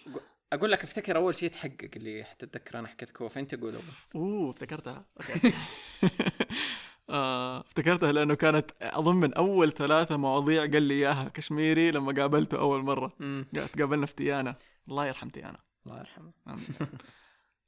[0.53, 3.83] أقول لك أفتكر أول شيء تحقق اللي حتتذكر أنا حكيتك هو فأنت قول أول.
[4.15, 5.53] أوه افتكرتها؟ okay.
[7.09, 12.59] آه، افتكرتها لأنه كانت أظن من أول ثلاثة مواضيع قال لي إياها كشميري لما قابلته
[12.59, 13.13] أول مرة.
[13.53, 14.55] تقابلنا في تيانا.
[14.87, 15.59] الله يرحم تيانا.
[15.85, 16.31] الله يرحمه.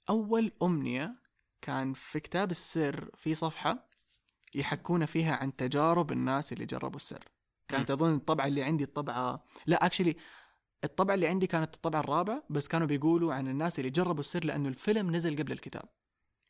[0.09, 1.15] أول أمنية
[1.61, 3.89] كان في كتاب السر في صفحة
[4.55, 7.23] يحكون فيها عن تجارب الناس اللي جربوا السر.
[7.67, 10.15] كانت أظن الطبعه اللي عندي الطبعة لا actually
[10.83, 14.69] الطبعه اللي عندي كانت الطبعه الرابعه بس كانوا بيقولوا عن الناس اللي جربوا السر لأنه
[14.69, 15.89] الفيلم نزل قبل الكتاب.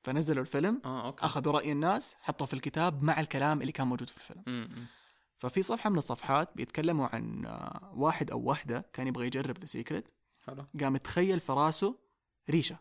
[0.03, 1.25] فنزلوا الفيلم آه okay.
[1.25, 4.43] أخذوا رأي الناس حطوا في الكتاب مع الكلام اللي كان موجود في الفيلم.
[4.47, 4.85] مم.
[5.37, 10.11] ففي صفحة من الصفحات بيتكلموا عن آه، واحد أو واحدة كان يبغى يجرب The Secret
[10.81, 11.99] قام تخيل في راسه
[12.49, 12.79] ريشة.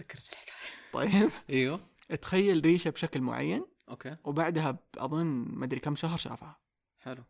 [0.00, 0.54] ذكرت الحكاية.
[0.92, 1.30] طيب.
[1.50, 1.80] أيوه.
[2.22, 3.66] تخيل ريشة بشكل معين.
[3.88, 4.16] okay.
[4.24, 6.60] وبعدها اظن ما أدري كم شهر شافها.
[6.98, 7.24] حلو.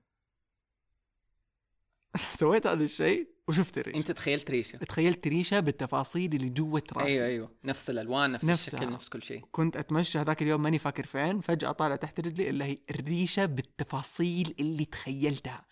[2.40, 4.76] سويت هذا الشيء وشفت الريشه أنت تخيلت ريشة.
[4.76, 7.08] تخيلت ريشة بالتفاصيل اللي جوة راسي.
[7.08, 7.54] أيوه أيوه.
[7.64, 8.78] نفس الألوان نفس نفسها.
[8.78, 9.44] الشكل نفس كل شيء.
[9.52, 14.54] كنت أتمشى هذاك اليوم ماني فاكر فين فجأة طالع تحت رجلي الا هي الريشه بالتفاصيل
[14.60, 15.66] اللي تخيلتها.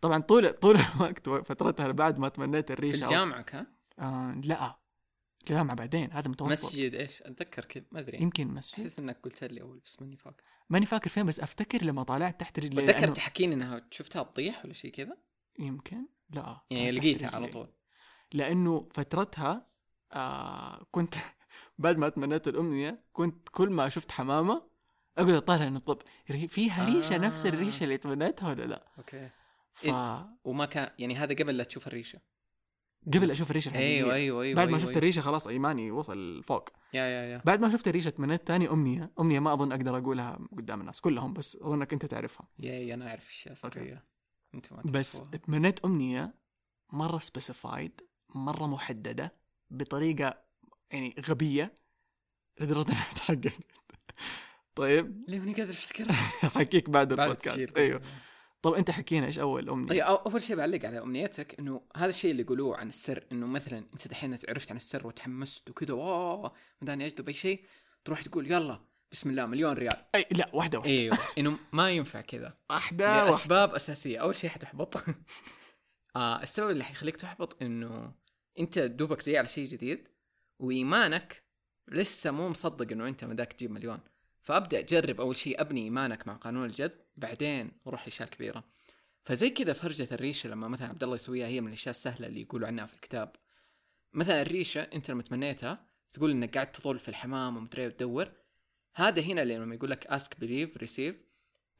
[0.00, 3.66] طبعا طول طول الوقت فترتها بعد ما تمنيت في الريشه الجامعة كان؟
[3.98, 4.78] آه لا.
[5.48, 6.52] جامعة بعدين هذا متوسط.
[6.52, 8.18] مسجد إيش؟ أتذكر كذا ما أدري.
[8.22, 8.80] يمكن مسجد.
[8.80, 10.42] أحس إنك قلت لي أول بس ماني فاكر.
[10.70, 12.90] ماني فاكر فين بس أفتكر لما طالعت تحت رجلي.
[12.90, 15.16] اتذكر تحكيني إنها شفتها تطيح ولا شيء كذا؟
[15.58, 17.46] يمكن؟ لا يعني لقيتها على.
[17.46, 17.68] طول.
[18.32, 19.66] لأنه فترتها
[20.12, 21.14] آه كنت
[21.78, 24.62] بعد ما تمنيت الأمنية كنت كل ما شفت حمامة
[25.18, 26.02] أقعد أطالع إنه طب
[26.48, 27.18] فيها ريشه آه.
[27.18, 29.30] نفس الريشة اللي تمنيتها ولا لا؟ أوكي.
[29.72, 29.86] ف
[30.44, 32.20] وما كان يعني هذا قبل لا تشوف الريشة.
[33.14, 33.96] قبل أشوف الريشة الحقيقية.
[33.96, 36.68] أيوه أيوه أيوه بعد ما أيوة شفت الريشة خلاص إيماني وصل فوق.
[36.94, 37.42] يا يا يا.
[37.44, 41.32] بعد ما شفت الريشة تمنيت ثاني أمنية أمنية ما أظن أقدر أقولها قدام الناس كلهم
[41.32, 42.48] بس أظنك أنت تعرفها.
[42.58, 43.98] yeah yeah أنا أعرف أشياء okay.
[44.56, 45.22] انت ما بس.
[45.46, 46.34] تمنيت أمنية
[46.92, 48.00] مرة specified
[48.34, 49.32] مرة محددة
[49.70, 50.42] بطريقة
[50.90, 51.74] يعني غبية.
[52.60, 53.52] لدرجه انها تحققت
[54.74, 55.24] طيب.
[55.28, 56.12] ليه ماني قادر أفتكرها؟
[56.58, 57.76] حكيك بعد البودكاست.
[57.76, 58.00] أيوه.
[58.62, 62.30] طب أنت حكينا إيش أول أمنية؟ طيب أول شيء بعلق على أمنيتك إنه هذا الشيء
[62.30, 67.06] اللي يقولوه عن السر إنه مثلا أنت دحين عرفت عن السر وتحمست وكذا اوه مداني
[67.06, 67.64] اجذب أي شيء.
[68.04, 68.80] تروح تقول يلا.
[69.12, 69.96] بسم الله مليون ريال.
[70.14, 70.92] أي لا واحدة واحدة.
[70.92, 72.58] إيوه إنه ما ينفع كذا.
[72.70, 74.18] واحدة لأسباب أساسية.
[74.18, 74.96] أول شيء حتحبط.
[76.16, 78.14] آه السبب اللي حيخليك تحبط إنه
[78.58, 80.08] أنت دوبك جاي على شيء جديد
[80.58, 81.42] وإيمانك
[81.88, 84.00] لسه مو مصدق إنه أنت مداك تجيب مليون.
[84.42, 88.64] فأبدأ جرب أول شيء أبني إيمانك مع قانون الجذب بعدين روح لإشياء كبيرة.
[89.24, 92.68] فزي كذا فرجة الريشة لما مثلا عبد الله يسويها هي من الأشياء السهلة اللي يقولوا
[92.68, 93.36] عنها في الكتاب.
[94.12, 98.32] مثلا الريشة أنت لما تمنيتها تقول إنك قاعد تطول في الحمام ومدري وتدور
[98.98, 101.16] هذا هنا لما يقول لك ask believe receive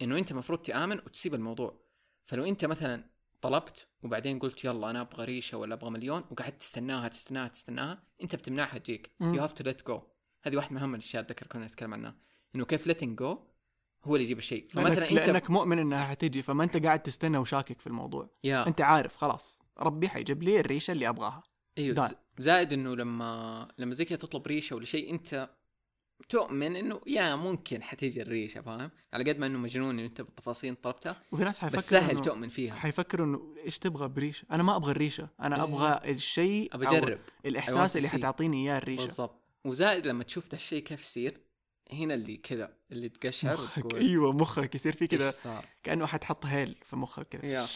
[0.02, 1.80] إنه أنت المفروض تآمن وتسيب الموضوع.
[2.24, 7.08] فلو أنت مثلا طلبت وبعدين قلت يلا أنا أبغى ريشة ولا أبغى مليون وقعدت تستناها
[7.08, 9.10] تستناها تستناها أنت بتمنعها تجيك.
[9.20, 10.02] you have to let go
[10.42, 12.16] هذه واحدة من أهم الأشياء أتذكر كنا نتكلم عنها.
[12.54, 13.38] إنه كيف letting go
[14.04, 14.68] هو اللي يجيب الشيء.
[14.68, 18.30] فمثلا لأنك, أنت لأنك مؤمن إنها حتجي فما أنت قاعد تستنى وشاكك في الموضوع.
[18.44, 18.66] yeah.
[18.66, 21.42] أنت عارف خلاص ربي حيجيب لي الريشة اللي أبغاها.
[21.78, 25.55] أيوه زائد إنه لما لما زي كذا تطلب ريشة ولا شيء أنت
[26.28, 31.22] تؤمن إنه يا ممكن حتيجي الريشة فاهم؟ على قد ما إنه مجنون أنت بالتفاصيل طلبتها
[31.32, 32.74] وفي ناس حيفكروا بس سهل تؤمن فيها.
[32.74, 35.62] حيفكروا إنه إيش تبغى بريشة؟ أنا ما أبغى الريشة أنا إيه.
[35.62, 37.18] أبغى الشيء ابى أجرب.
[37.46, 38.08] الإحساس اللي.
[38.08, 39.02] حتعطيني إياه الريشة.
[39.02, 39.40] بالضبط.
[39.64, 41.40] وزائد لما تشوف ذا الشيء كيف يصير
[41.92, 43.94] هنا اللي كذا اللي تقشعر مخك.
[43.94, 47.66] أيوه مخك يصير في كذا كأنه حتحط هيل في مخك كذا.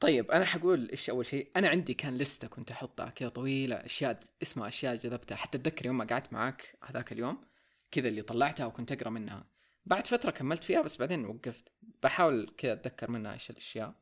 [0.00, 4.20] طيب أنا حقول إيش أول شيء؟ أنا عندي كان لستة كنت أحطها كذا طويلة أشياء
[4.42, 5.36] اسمها أشياء جذبتها.
[5.36, 7.44] حتى اتذكر يوم ما قعدت معاك هذاك اليوم
[7.90, 9.46] كذا اللي طلعتها وكنت أقرأ منها.
[9.86, 11.68] بعد فترة كملت فيها بس بعدين وقفت.
[12.02, 13.94] بحاول كذا أتذكر منها إيش الأشياء.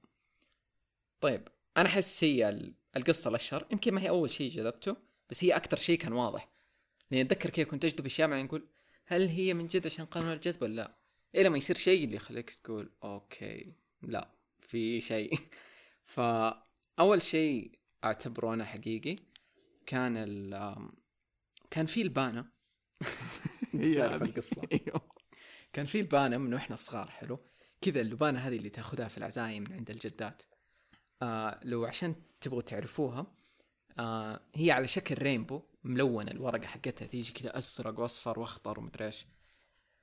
[1.21, 3.67] طيب أنا أحس هي ال- القصة الأشهر.
[3.73, 4.97] يمكن ما هي أول شيء جذبته
[5.31, 6.49] بس هي أكثر شيء كان واضح.
[7.11, 8.67] لأني أتذكر كذا كنت اجذب أشياء بعدين أقول
[9.07, 10.95] هل هي من جد عشان قانون الجذب ولا لا؟
[11.35, 14.29] إلى ما يصير شيء اللي يخليك تقول أوكي لا
[14.61, 15.39] في شيء.
[16.07, 19.17] فأول شيء اعتبره أنا حقيقي
[19.87, 20.77] كان ال
[21.71, 22.47] كان في البانه
[23.97, 24.29] تعرف هذه.
[24.29, 24.63] القصة.
[24.73, 25.01] أيوه.
[25.73, 27.39] كان في البانه من وإحنا صغار حلو.
[27.81, 30.43] كذا اللبانه هذه اللي تأخذها في العزايم من عند الجدات.
[31.23, 33.27] آه لو عشان تبغوا تعرفوها
[33.99, 39.27] آه هي على شكل رينبو ملونة الورقة حقتها تيجي كذا أزرق وأصفر وأخضر ومدري إيش.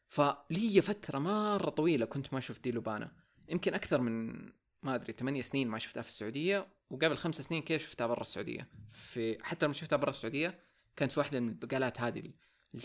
[0.10, 3.12] فلي فترة مرة طويلة كنت ما شفت دي لبانه
[3.50, 4.50] يمكن أكثر من
[4.84, 8.68] ما أدري ثمانية سنين ما شفتها في السعودية وقبل خمس سنين كذا شفتها برا السعودية.
[8.90, 10.60] في حتى لما شفتها برا السعودية
[10.96, 12.34] كانت في واحدة من البقالات هذه اللي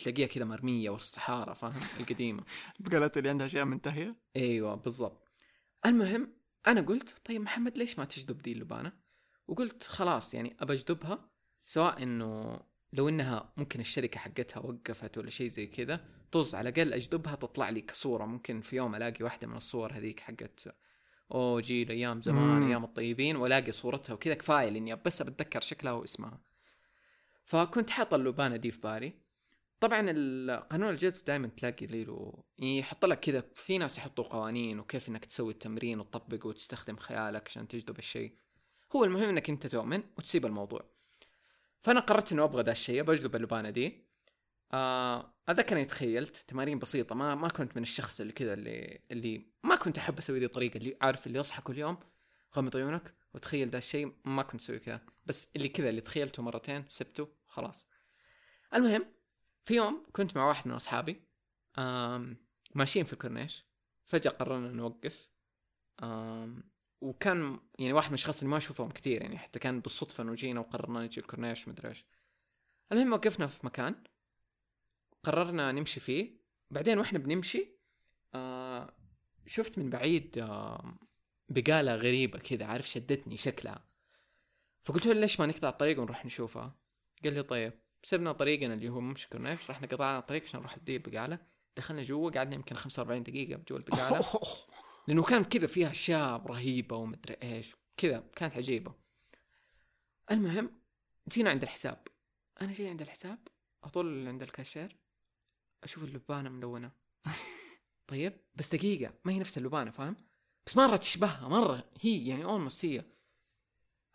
[0.02, 2.44] تلاقيها كذا مرمية وسط حاره فاهم القديمة.
[2.80, 5.28] البقالات اللي عندها أشياء منتهية؟ أيوه بالضبط.
[5.86, 6.32] المهم
[6.66, 8.92] أنا قلت طيب محمد ليش ما تجذب دي اللبانة؟
[9.48, 11.30] وقلت خلاص يعني أبى أجذبها
[11.64, 12.60] سواء إنه
[12.92, 17.70] لو إنها ممكن الشركة حقتها وقفت ولا شيء زي كذا طز على الأقل أجذبها تطلع
[17.70, 18.24] لي كصورة.
[18.24, 20.74] ممكن في يوم ألاقي واحدة من الصور هذيك حقت
[21.32, 22.68] اوه جيل أيام زمان مم.
[22.68, 26.40] أيام الطيبين وألاقي صورتها وكذا كفاية لإني بس بتذكر شكلها واسمها.
[27.44, 29.12] فكنت حاط اللبانه دي في بالي.
[29.80, 30.00] طبعا
[30.60, 35.52] قانون الجذب دائما تلاقي له يحط لك كذا في ناس يحطوا قوانين وكيف إنك تسوي
[35.52, 38.36] التمرين وتطبقه وتستخدم خيالك عشان تجذب الشيء.
[38.96, 40.84] هو المهم إنك أنت تؤمن وتسيب الموضوع.
[41.80, 44.05] فأنا قررت إنه أبغى ذا الشيء بجذب اللبانة دي.
[44.72, 49.46] آه اتذكر اني تخيلت تمارين بسيطة ما ما كنت من الشخص اللي كذا اللي اللي
[49.64, 51.98] ما كنت أحب أسوي ذي الطريقة اللي عارف اللي يصحى كل يوم
[52.56, 55.00] غمض عيونك وتخيل ذا الشيء ما كنت أسوي كذا.
[55.26, 57.86] بس اللي كذا اللي تخيلته مرتين سبته خلاص.
[58.74, 59.06] المهم
[59.64, 61.22] في يوم كنت مع واحد من أصحابي
[62.74, 63.64] ماشيين في الكورنيش
[64.04, 65.28] فجأة قررنا نوقف
[66.02, 66.62] آم،
[67.00, 70.60] وكان يعني واحد من الأشخاص اللي ما أشوفهم كثير يعني حتى كان بالصدفة إنه جينا
[70.60, 72.04] وقررنا نجي الكورنيش مدري إيش.
[72.92, 73.94] المهم وقفنا في مكان
[75.26, 76.40] قررنا نمشي فيه.
[76.70, 77.78] بعدين وإحنا بنمشي
[78.34, 78.96] آه
[79.46, 80.98] شفت من بعيد آه
[81.48, 83.88] بقالة غريبة كذا عارف شدتني شكلها.
[84.84, 86.78] فقلت له ليش ما نقطع الطريق ونروح نشوفها؟
[87.24, 87.72] قال لي طيب.
[88.02, 91.38] سبنا طريقنا اللي هو مش كورنيش رحنا قطعنا الطريق عشان نروح ندي البقاله
[91.76, 94.20] دخلنا جوا قعدنا يمكن 45 دقيقة جوا البقالة.
[95.08, 98.94] لأنه كان كذا فيها أشياء رهيبة ومدري إيش كذا كانت عجيبة.
[100.30, 100.80] المهم
[101.28, 102.08] جينا عند الحساب.
[102.60, 103.38] أنا جاي عند الحساب
[103.84, 104.96] اطول عند الكاشير.
[105.84, 106.90] أشوف اللبانة ملونة.
[108.06, 110.16] طيب بس دقيقة ما هي نفس اللبانة فاهم؟
[110.66, 113.04] بس مرة تشبهها مرة هي يعني almost هي.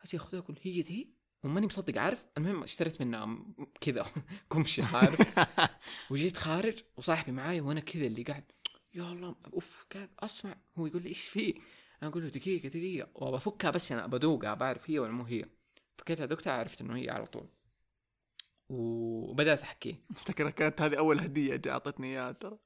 [0.03, 3.37] أجي أخذها أقول هي دي وماني مصدق عارف؟ المهم اشتريت منها
[3.81, 4.05] كذا.
[4.51, 5.39] كمشه عارف؟
[6.11, 8.51] وجيت خارج وصاحبي معاي وأنا كذا اللي قاعد
[8.93, 10.57] يا الله أوف قاعد أسمع.
[10.77, 11.61] هو يقول لي إيش في؟
[12.01, 13.09] أنا أقول له دقيقة دقيقة.
[13.15, 15.45] وبفكها بس أنا بدوقها بعرف هي ولا مو هي.
[15.97, 17.47] فكيتها دكتور عرفت إنه هي على طول.
[18.71, 22.57] وبدأت احكيه أفتكر كانت هذه أول هدية جا أعطتني إياها ترى.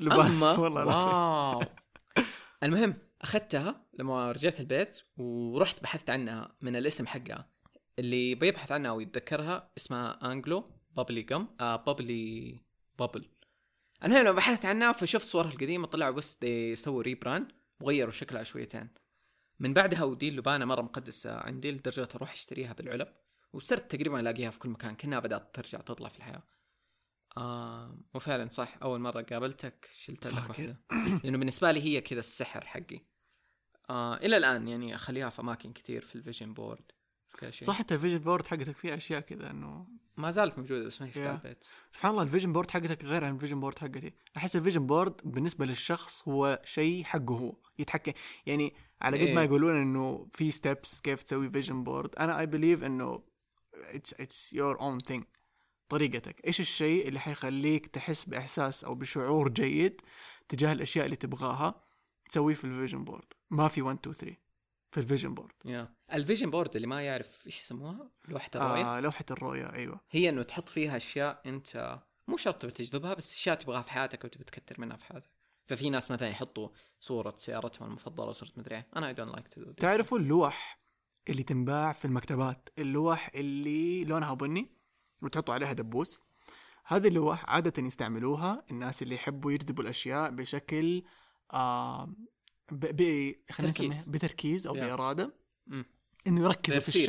[0.00, 1.62] أما؟ والله واو.
[2.62, 7.50] المهم أخذتها لما رجعت البيت ورحت بحثت عنها من الاسم حقها.
[7.98, 12.58] اللي بيبحث عنها ويتذكرها اسمها Angelo Bubbly gum آه Bubbly
[12.98, 13.28] Bubble
[14.04, 18.88] المهم لما بحثت عنها فشفت صورها القديمة طلعوا بس يسووا rebrand وغيروا شكلها شويتين.
[19.60, 23.08] من بعدها ودي اللبانة مرة مقدسة عندي لدرجة أروح أشتريها بالعلب.
[23.54, 26.42] وصرت تقريبا ألاقيها في كل مكان كأنها بدأت ترجع تطلع في الحياة.
[27.36, 30.48] آه وفعلا صح أول مرة قابلتك شلت لك.
[30.48, 30.80] واحدة.
[31.24, 33.00] لأنه بالنسبة لي هي كذا السحر حقي.
[33.90, 36.92] آه إلى الآن يعني أخليها في أماكن كثير في ال vision board
[37.52, 39.86] في صح أنت ال vision board حقتك فيها أشياء كذا إنه
[40.16, 41.30] ما زالت موجودة بس ما هي في.
[41.30, 41.64] البيت.
[41.90, 44.12] سبحان الله ال vision board حقتك غير عن ال vision board حقتي.
[44.36, 48.12] أحس ال vision board بالنسبة للشخص هو شيء حقه هو يتحكم.
[48.46, 49.46] يعني على قد ما إيه.
[49.46, 53.22] يقولون إنه في steps كيف تسوي vision board أنا I believe إنه
[53.74, 55.24] it's it's your own thing
[55.88, 56.46] طريقتك.
[56.46, 60.00] إيش الشيء اللي حيخليك تحس بإحساس أو بشعور جيد
[60.48, 61.84] تجاه الأشياء اللي تبغاها؟
[62.28, 63.32] تسويه في ال vision board.
[63.50, 64.36] ما في 1 2 3
[64.90, 65.54] في ال vision board.
[65.64, 68.96] yeah ال vision board اللي ما يعرف إيش يسموها؟ لوحة الرؤية.
[68.96, 70.00] آه لوحة الرؤية أيوه.
[70.10, 74.24] هي إنه تحط فيها أشياء أنت مو شرط تبي تجذبها بس أشياء تبغاها في حياتك
[74.24, 75.30] أو تبي تكثر منها في حياتك.
[75.66, 76.68] ففي ناس مثلا يحطوا
[77.00, 80.83] صورة سيارتهم المفضلة وصورة مدري أنا I don't like to تعرفوا اللوح؟
[81.28, 82.68] اللي تنباع في المكتبات.
[82.78, 84.70] اللوح اللي لونها بني
[85.22, 86.22] وتحطوا عليها دبوس.
[86.86, 91.02] هذه اللوح عادة يستعملوها الناس اللي يحبوا يجذبوا الأشياء بشكل
[91.52, 92.12] آه
[92.72, 93.32] ب...
[93.50, 94.78] خلينا بتركيز أو Yeah.
[94.78, 95.34] بإرادة.
[96.26, 97.06] إنه يركزوا في الشيء.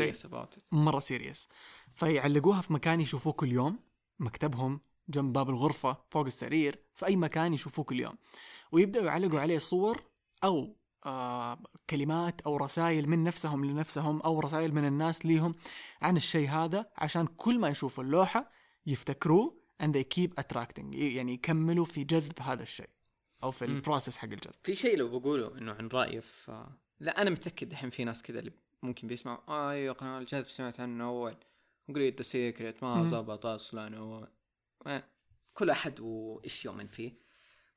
[0.72, 1.50] مرة سيريس
[1.94, 3.80] فيعلقوها في مكان يشوفوه كل يوم.
[4.20, 6.80] مكتبهم جنب باب الغرفة فوق السرير.
[6.94, 8.18] في أي مكان يشوفوه كل يوم.
[8.72, 10.04] ويبدأوا يعلقوا عليه صور
[10.44, 10.76] أو
[11.90, 15.56] كلمات أو رسائل من نفسهم لنفسهم أو رسائل من الناس ليهم
[16.02, 18.52] عن الشيء هذا عشان كل ما يشوفوا اللوحة
[18.86, 20.96] يفتكروه and they keep attracting.
[20.96, 22.90] يعني يكملوا في جذب هذا الشيء
[23.44, 23.66] أو في.
[23.66, 24.54] ال process حق الجذب.
[24.64, 28.40] في شيء لو بقوله إنه عن رأيي في لا أنا متأكد الحين في ناس كذا
[28.40, 28.52] اللي
[28.84, 31.36] ممكن بيسمعوا آه أيوه قانون الجذب سمعت عنه أول.
[31.96, 33.06] قريت The Secret ما.
[33.06, 34.28] زبط أصلا و...
[35.54, 37.14] كل أحد وإيش يؤمن فيه.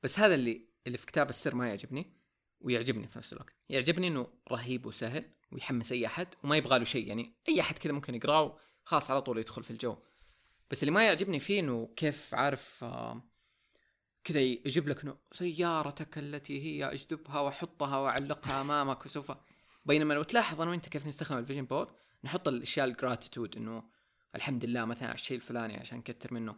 [0.03, 2.18] بس هذا اللي اللي في كتاب السر ما يعجبني.
[2.61, 3.53] ويعجبني في نفس الوقت.
[3.69, 7.07] يعجبني إنه رهيب وسهل ويحمس أي أحد وما يبغى له شيء.
[7.07, 9.97] يعني أي أحد كذا ممكن يقرأه خلاص على طول يدخل في الجو.
[10.71, 13.23] بس اللي ما يعجبني فيه إنه كيف عارف آه
[14.23, 19.31] كذا يجيب لك إنه سيارتك التي هي أجذبها وأحطها وأعلقها أمامك وسوف.
[19.85, 21.87] بينما لو تلاحظ أنا وأنت كيف نستخدم ال vision board
[22.23, 23.83] نحط الأشياء ال gratitude إنه
[24.35, 26.55] الحمد لله مثلا على الشيء الفلاني عشان نكثر منه.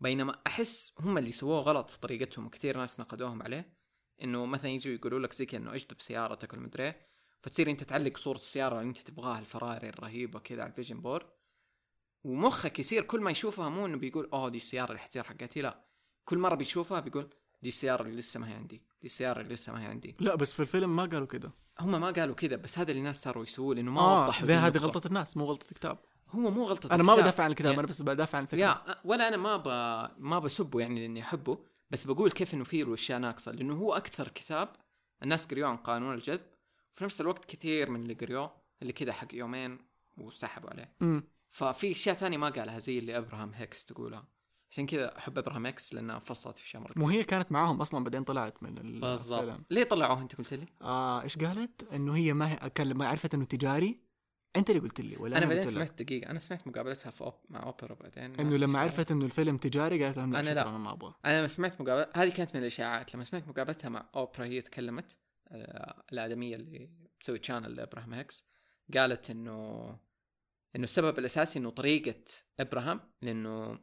[0.00, 3.79] بينما أحس هم اللي سووه غلط في طريقتهم وكثير ناس نقدوهم عليه.
[4.22, 7.06] إنه مثلا يجوا يقولوا لك زي كذا إنه اجذب سيارتك والمدري إيه،
[7.42, 11.26] فتصير أنت تعلق صورة السيارة اللي أنت تبغاها الفراري الرهيبة كذا على ال vision board.
[12.24, 15.84] ومخك يصير كل ما يشوفها مو إنه بيقول أوه دي السيارة اللي حتصير حقتي لا.
[16.24, 17.28] كل مرة بيشوفها بيقول
[17.62, 20.16] دي السيارة اللي لسه ما هي عندي دي السيارة اللي لسه ما هي عندي.
[20.20, 21.50] لا بس في الفيلم ما قالوا كده.
[21.80, 24.78] هم ما قالوا كذا بس هذا اللي الناس صاروا يسووه لأنه ما آه وضحوا هذه.
[24.78, 25.98] غلطة الناس مو غلطة الكتاب.
[26.30, 27.18] هو مو غلطة ما الكتاب.
[27.18, 29.66] بدافع عن الكتاب يعني- أنا بس بدافع عن الفكرة يا ولا أنا ما ب...
[30.18, 31.58] ما بسبه يعني لأني أحبه.
[31.90, 34.68] بس بقول كيف إنه فيه له اشياء ناقصة لأنه هو أكثر كتاب
[35.22, 36.46] الناس قريوه عن قانون الجذب
[36.94, 39.78] وفي نفس الوقت كثير من اللي قريوه اللي كذا حق يومين
[40.18, 40.92] وسحبوا عليه.
[41.02, 44.24] امم ففي أشياء ثانية ما قالها زي اللي أبراهام هيكس تقولها.
[44.70, 48.04] عشان كذا أحب أبراهام هيكس لأنها فصلت في اشياء مره مو هي كانت معاهم أصلا
[48.04, 49.60] بعدين طلعت من ال- بالضبط.
[49.70, 53.34] ليه طلعوه أنت قلت لي؟ آه إيش قالت؟ إنه هي ما هي كان لما عرفت
[53.34, 54.00] إنه تجاري
[54.56, 57.34] انت اللي قلت لي ولا أنا أنا, بعدين؟ سمعت دقيقة أنا سمعت مقابلتها في أوب...
[57.48, 58.40] مع أوبرا بعدين.
[58.40, 60.62] إنه لما عرفت إنه الفيلم تجاري قالت لهم شكرا لا.
[60.62, 63.14] أنا ما أبغى أنا لما سمعت مقابلة هذه كانت من الإشاعات.
[63.14, 68.46] لما سمعت مقابلتها مع أوبرا هي تكلمت آه، الادميه اللي تسوي تشانل لابراهام هيكس
[68.94, 69.88] قالت إنه
[70.76, 72.14] إنه السبب الأساسي إنه طريقة
[72.60, 73.78] ابراهام لإنه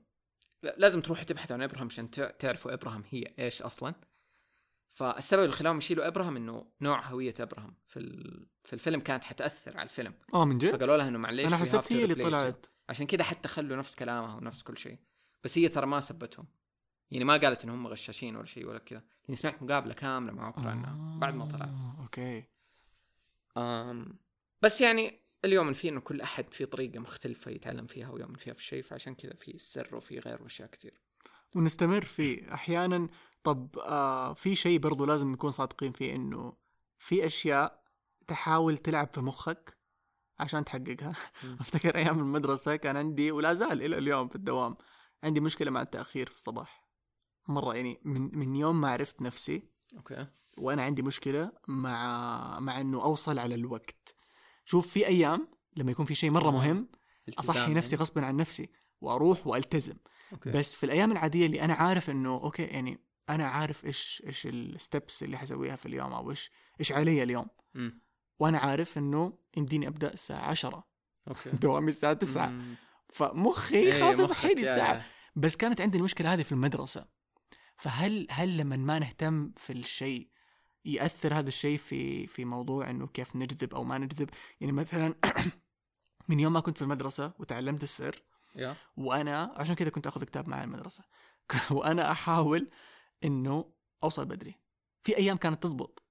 [0.77, 3.93] لازم تروحوا تبحثوا عن ابراهام عشان تع- تعرفوا ابراهام هي إيش أصلا.
[4.97, 8.47] فالسبب اللي خلاهم يشيلوا إبراهام إنه نوع هوية إبراهام في ال...
[8.63, 10.13] في الفيلم كانت حتأثر على الفيلم.
[10.33, 12.15] آه من جد؟ فقالوا لها إنه معليش أنا حسبت هي اللي.
[12.15, 12.65] طلعت.
[12.89, 14.99] عشان كذا حتى خلوا نفس كلامها ونفس كل شيء.
[15.43, 16.45] بس هي ترى ما سبتهم.
[17.11, 19.03] يعني ما قالت ان هم غشاشين ولا شيء ولا كذا.
[19.23, 22.43] يعني سمعت مقابلة كاملة مع اوبرا عنها بعد ما طلع آه، أوكي.
[23.57, 24.19] آم
[24.61, 28.59] بس يعني اليوم في إنه كل أحد في طريقة مختلفة يتعلم فيها ويؤمن فيها في
[28.59, 31.01] الشيء فعشان كذا في السر وفي غير وأشياء كثير
[31.55, 32.53] ونستمر فيه.
[32.53, 33.09] أحيانا
[33.43, 36.53] طب آه في شيء برضو لازم نكون صادقين فيه إنه
[36.97, 37.83] في أشياء
[38.27, 39.77] تحاول تلعب في مخك
[40.39, 41.13] عشان تحققها.
[41.61, 44.77] أفتكر أيام المدرسة كان عندي ولا زال إلى اليوم في الدوام
[45.23, 46.87] عندي مشكلة مع التأخير في الصباح
[47.47, 49.63] مرة يعني من من يوم ما عرفت نفسي
[49.97, 54.15] okay وأنا عندي مشكلة مع مع إنه أوصل على الوقت
[54.65, 55.47] شوف في أيام
[55.77, 56.51] لما يكون في شيء مرة آه.
[56.51, 56.89] مهم
[57.39, 58.03] أصحي نفسي يعني.
[58.03, 58.69] غصبا عن نفسي
[59.01, 59.95] وأروح وألتزم
[60.33, 64.47] okay بس في الأيام العادية اللي أنا عارف إنه okay يعني أنا عارف إيش إيش
[64.47, 67.47] ال steps اللي حسويها في اليوم أو إيش إيش علي اليوم.
[67.73, 68.01] مم.
[68.39, 70.87] وأنا عارف إنه يمديني أبدأ الساعة 10
[71.27, 71.49] أوكي.
[71.61, 72.75] دوامي الساعة 9 مم.
[73.09, 75.05] فمخي إيه، خلاص يصحيني الساعة.
[75.35, 77.05] بس كانت عندي المشكلة هذه في المدرسة.
[77.77, 80.29] فهل هل لما ما نهتم في الشيء
[80.85, 84.29] يأثر هذا الشيء في في موضوع إنه كيف نجذب أو ما نجذب؟
[84.61, 85.15] يعني مثلا
[86.29, 88.23] من يوم ما كنت في المدرسة وتعلمت السر
[88.97, 91.03] وأنا عشان كذا كنت آخذ كتاب معي المدرسة.
[91.71, 92.69] وأنا أحاول
[93.23, 93.65] إنه
[94.03, 94.55] أوصل بدري.
[95.03, 96.03] في أيام كانت تزبط.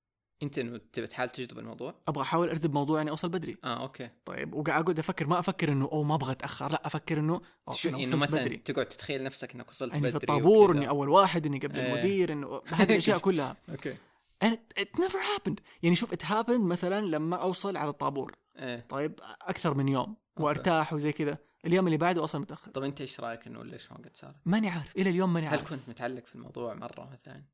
[0.42, 3.56] أنت إنه تبي تحاول تجذب الموضوع؟ أبغى أحاول أرتب موضوع اني أوصل بدري.
[3.64, 4.10] آه okay.
[4.24, 7.40] طيب وقاعد أقعد أفكر ما أفكر إنه أوه ما أبغى أتأخر لا أفكر إنه
[7.70, 8.56] شو أنا إنه مثلا بدري.
[8.56, 10.76] تقعد تتخيل نفسك إنك وصلت إني بدري في الطابور.
[10.76, 11.92] إني أول واحد إني قبل إيه.
[11.92, 13.56] المدير إنه هذه الأشياء كلها.
[13.70, 13.96] okay.
[14.44, 15.60] And it, it never happened.
[15.82, 18.32] يعني شوف it happened مثلا لما أوصل على الطابور.
[18.56, 18.86] إيه.
[18.88, 20.16] طيب أكثر من يوم.
[20.40, 21.38] وأرتاح وزي كذا.
[21.66, 22.70] اليوم اللي بعده أصلا متأخر.
[22.70, 24.96] طب أنت إيش رأيك إنه ليش ما قد صار؟ ماني عارف.
[24.96, 25.70] إلى اليوم ماني هل عارف.
[25.70, 27.44] كنت متعلق في الموضوع مرة مثلا؟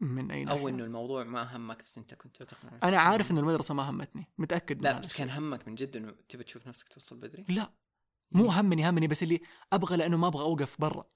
[0.00, 3.74] من أي أو إنه الموضوع ما همك بس أنت كنت تقنع أنا عارف ان المدرسة
[3.74, 4.26] ما همتني.
[4.38, 5.14] متأكد لا بس.
[5.14, 7.72] كان همك من جد إنه تبي تشوف نفسك توصل بدري؟ لا.
[8.32, 9.40] مو همني همني بس اللي
[9.72, 11.10] أبغى لأنه ما أبغى أوقف برا.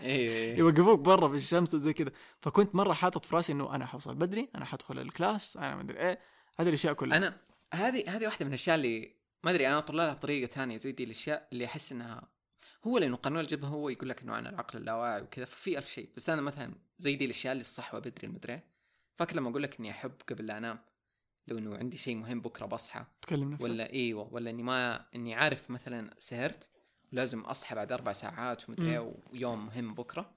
[0.00, 2.10] إيه يوقفوك برا في الشمس وزي كذا.
[2.40, 5.98] فكنت مرة حاطط في راسي إنه أنا حوصل بدري أنا حدخل الكلاس أنا ما ادري
[5.98, 6.18] إيه.
[6.58, 7.16] هذه الأشياء كلها.
[7.16, 7.40] أنا
[7.74, 11.04] هذه هذه واحدة من الأشياء اللي ما أدري أنا اطلع لها بطريقة ثانية زي دي
[11.04, 12.28] الأشياء اللي أحس إنها
[12.86, 16.08] هو لأنه قانون الجذب هو يقول لك إنه عن العقل اللاواعي وكذا ففي ألف شيء.
[16.16, 18.60] بس أنا مثلا زي دي الأشياء اللي الصحوة بدري المدري.
[19.16, 20.78] فاكر لما أقول لك إني أحب قبل لا أنام؟
[21.46, 23.04] لو إنه عندي شيء مهم بكرة بصحى.
[23.22, 23.64] تكلم نفسك.
[23.64, 26.68] ولا إيوه ولا إني ما إني عارف مثلا سهرت
[27.12, 30.34] ولازم أصحى بعد أربع ساعات ومدري ويوم مهم بكرة.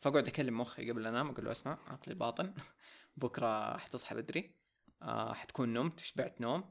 [0.00, 2.54] فأقعد أكلم مخي قبل لا أنام أقول له اسمع عقلي الباطن
[3.16, 4.54] بكرة حتصحى بدري.
[5.02, 6.64] آه حتكون نمت شبعت نوم.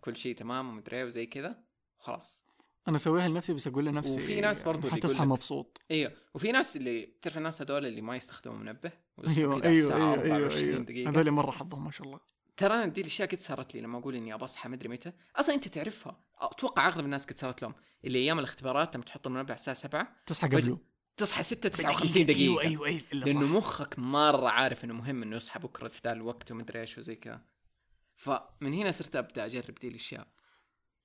[0.00, 1.62] وكل شيء تمام ومدري إيه وزي كذا
[1.98, 2.40] وخلاص
[2.88, 5.80] أنا اسويها لنفسي بس أقول لنفسي وفي ناس برضو اللي حتصحى مبسوط.
[5.90, 8.92] أيوه وفي ناس اللي تعرف الناس هذول اللي ما يستخدموا منبه
[9.36, 10.82] أيوه كذا أيوه أيوه أيوه, 24 أيوه.
[10.82, 11.10] دقيقة.
[11.10, 12.20] هذول مرة حظهم ما شاء الله.
[12.56, 15.12] ترى أنا دي الاشياء قد صارت لي لما أقول إني أصحى مدري متى.
[15.36, 16.20] أصلا أنت تعرفها.
[16.38, 17.74] أتوقع أغلب الناس قد صارت لهم.
[18.04, 20.78] اللي أيام الاختبارات لما تحط المنبه على الساعة 7 تصحى قبله.
[21.16, 22.40] تصحى 6 59 دقيقة.
[22.40, 26.12] أيوه أيوه أيوه إلا لأنه مخك مرة عارف إنه مهم إنه يصحى بكرة في ذا
[26.12, 27.40] الوقت ومدري إيش وزي كذا.
[28.20, 30.26] فمن هنا صرت أبدأ أجرب دي الأشياء.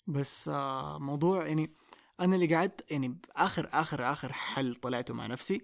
[0.08, 1.74] بس آه موضوع يعني
[2.20, 5.62] أنا اللي قعدت يعني اخر آخر آخر حل طلعته مع نفسي.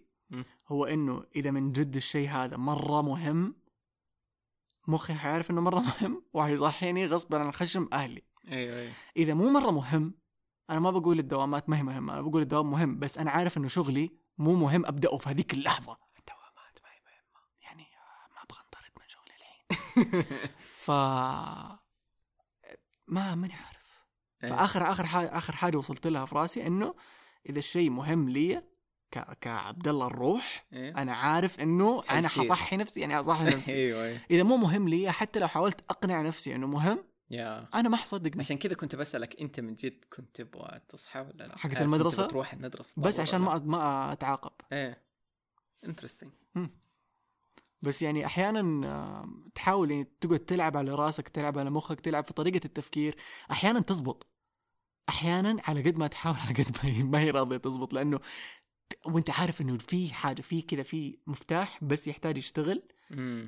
[0.67, 3.55] هو إنه إذا من جد الشيء هذا مرة مهم
[4.87, 8.21] مخي حيعرف إنه مرة مهم وحيصحيني غصبا عن خشم أهلي.
[8.51, 8.93] أيوه أيوه.
[9.17, 10.13] إذا مو مرة مهم
[10.69, 13.67] أنا ما بقول الدوامات ما هي مهمة أنا بقول الدوام مهم بس أنا عارف إنه
[13.67, 15.97] شغلي مو مهم أبدأه في هذيك اللحظة.
[16.19, 17.45] الدوامات ما هي مهمة.
[17.61, 20.49] يعني آه، ما أبغى أنطرد من شغلي الحين.
[20.81, 20.91] ف
[23.07, 24.05] ما ماني عارف.
[24.43, 24.49] إيه.
[24.49, 26.95] فاخر آخر حاجة آخر حاجة وصلت لها في رأسي إنه
[27.49, 28.63] إذا الشيء مهم لي
[29.11, 29.37] ك...
[29.41, 30.97] كعبد الله الروح إيه.
[31.01, 32.27] أنا عارف إنه أنا.
[32.27, 33.73] حصحي نفسي يعني حصحي نفسي.
[33.73, 34.19] أيوه أيوه.
[34.31, 37.67] إذا مو مهم لي حتى لو حاولت أقنع نفسي إنه مهم يا.
[37.73, 41.57] أنا ما حصدق عشان كذا كنت بسألك أنت من جد كنت تبغى تصحى ولا لا؟
[41.57, 44.51] حقت هل المدرسة؟ كنت بتروح المدرسة؟ بس عشان ما ما أتعاقب.
[44.71, 45.03] إيه.
[45.85, 46.31] انترستنج
[47.81, 52.61] بس يعني أحيانا تحاول يعني تقعد تلعب على رأسك تلعب على مخك تلعب في طريقة
[52.65, 53.15] التفكير
[53.51, 54.27] أحيانا تزبط.
[55.09, 58.19] أحيانا على قد ما تحاول على قد ما هي ما هي راضية تزبط لأنه
[59.05, 62.83] وأنت عارف إنه في حاجة في كذا في مفتاح بس يحتاج يشتغل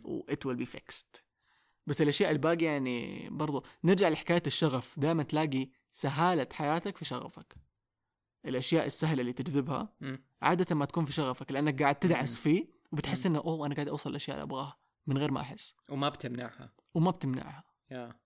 [0.03, 1.21] و it will be fixed.
[1.87, 4.99] بس الأشياء الباقية يعني برضو نرجع لحكاية الشغف.
[4.99, 7.55] دائما تلاقي سهالة حياتك في شغفك.
[8.45, 9.95] الأشياء السهلة اللي تجذبها.
[10.41, 12.39] عادة ما تكون في شغفك لأنك قاعد تدعس.
[12.39, 15.75] فيه وبتحس إنه أوه أنا قاعد أوصل الاشياء اللي أبغاها من غير ما أحس.
[15.89, 16.73] وما بتمنعها.
[16.93, 17.63] وما بتمنعها.
[17.91, 18.19] يا.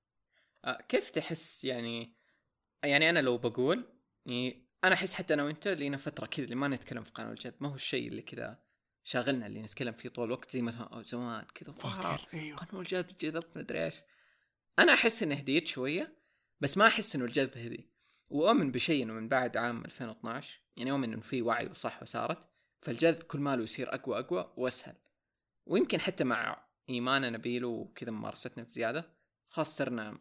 [0.66, 2.14] آه كيف تحس يعني
[2.84, 3.86] يعني أنا لو بقول
[4.26, 7.56] يعني أنا أحس حتى أنا وأنت لينا فترة كذا اللي ما نتكلم في قانون الجد
[7.60, 8.60] ما هو الشيء اللي كذا
[9.04, 11.74] شاغلنا اللي نتكلم فيه طول الوقت زي مثلا زمان كذا
[12.34, 12.58] أيوه.
[12.58, 13.96] قانون الجذب جذب مدري إيش.
[14.80, 16.18] أنا أحس اني هديت شوية
[16.60, 17.90] بس ما أحس إنه الجذب هدي
[18.30, 23.24] وأؤمن بشيء إنه من بعد عام 2012 يعني أؤمن إنه في وعي وصح وصارت فالجذب
[23.24, 24.96] كل ماله يصير أقوى أقوى وأسهل.
[25.66, 29.10] ويمكن حتى مع إيماننا بيله وكذا ممارستنا بزيادة
[29.50, 30.18] خلاص صرنا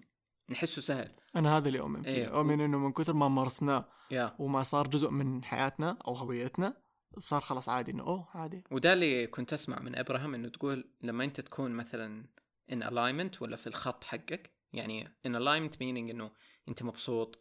[0.51, 1.13] نحسه سهل.
[1.37, 2.11] أنا هذا اللي أؤمن فيه.
[2.11, 2.39] إيه.
[2.39, 4.37] أؤمن إنه من كثر ما مارسناه يا.
[4.39, 6.77] وما صار جزء من حياتنا أو هويتنا
[7.21, 8.65] صار خلاص عادي إنه أوه عادي.
[8.71, 12.27] وده اللي كنت أسمع من ابراهام إنه تقول لما أنت تكون مثلا
[12.73, 16.31] in alignment ولا في الخط حقك يعني in alignment meaning إنه
[16.69, 17.39] أنت مبسوط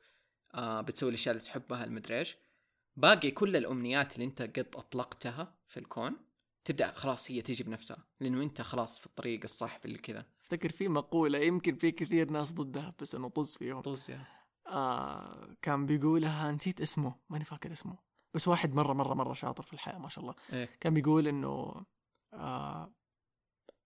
[0.54, 2.38] آه بتسوي الأشياء اللي تحبها المدري إيش.
[2.98, 6.16] باقي كل الأمنيات اللي أنت قد أطلقتها في الكون
[6.66, 10.26] تبدأ خلاص هي تيجي بنفسها لأنه أنت خلاص في الطريق الصح في اللي كذا.
[10.42, 13.82] أفتكر في مقولة يمكن في كثير ناس ضدها بس انه طز فيهم.
[13.82, 14.12] طز
[14.68, 17.98] آه كان بيقولها نسيت اسمه ماني فاكر اسمه.
[18.34, 20.36] بس واحد مرة مرة مرة شاطر في الحياة ما شاء الله.
[20.54, 20.70] إيه.
[20.80, 21.86] كان بيقول إنه
[22.34, 22.94] آه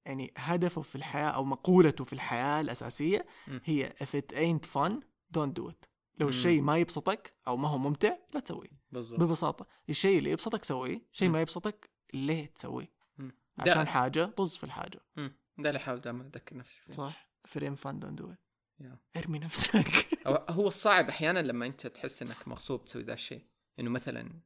[0.05, 3.62] يعني هدفه في الحياة أو مقولته في الحياة الأساسية مم.
[3.66, 4.91] هي if it ain't fun
[5.38, 5.89] don't do it.
[6.20, 6.30] لو.
[6.30, 8.70] الشيء ما يبسطك أو ما هو ممتع لا تسويه.
[8.91, 9.20] بالضبط.
[9.20, 9.67] ببساطة.
[9.89, 11.30] الشيء اللي يبسطك سويه شيء.
[11.30, 12.91] ما يبسطك ليه تسويه.
[13.59, 14.99] عشان حاجة طز في الحاجة.
[15.15, 15.34] مم.
[15.57, 16.93] ده اللي احاول دائما أذكر نفسي فيه.
[16.93, 17.30] صح.
[17.55, 18.38] don't do it
[18.80, 18.97] يا.
[19.17, 19.88] ارمي نفسك.
[20.49, 23.45] هو الصعب أحيانا لما أنت تحس إنك مغصوب تسوي ذا الشيء.
[23.80, 24.39] إنه مثلا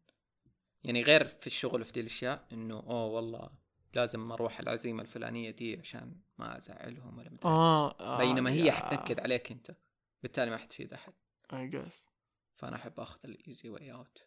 [0.84, 3.49] يعني غير في الشغل وفي دي الأشياء إنه أوه والله
[3.93, 7.45] لازم أروح العزيمة الفلانية دي عشان ما أزعلهم ولا مدري.
[7.45, 9.76] آه, آه بينما هي يا- حتنكد عليك أنت.
[10.24, 11.13] بالتالي ما حتفيد احد
[11.52, 11.94] I guess.
[12.56, 14.18] فأنا أحب آخذ ال easy way out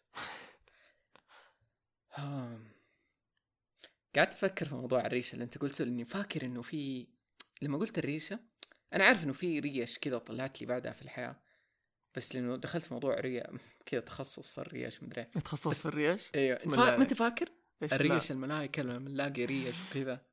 [4.15, 7.07] قاعد أفكر في موضوع الريشة اللي أنت قلته لأني فاكر إنه في
[7.61, 8.39] لما قلت الريشة
[8.93, 11.41] أنا عارف إنه في ريش كذا طلعت لي بعدها في الحياة
[12.15, 15.23] بس لأنه دخلت في موضوع ريا كذا تخصص في الريش مدري.
[15.23, 17.49] تخصص في الريش؟ أيوه ما أنت فاكر؟
[17.83, 20.26] الريش الملائكه لما نلاقي ريش وكذا.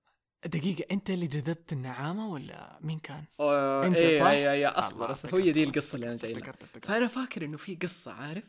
[0.46, 4.96] دقيقة أنت اللي جذبت النعامة ولا مين كان؟ أوه أنت إيه صح؟ إيه إيه أصبر
[4.96, 8.44] الله، أصبر هي دي القصة اللي أنا جاي لها فأنا فاكر إنه في قصة عارف؟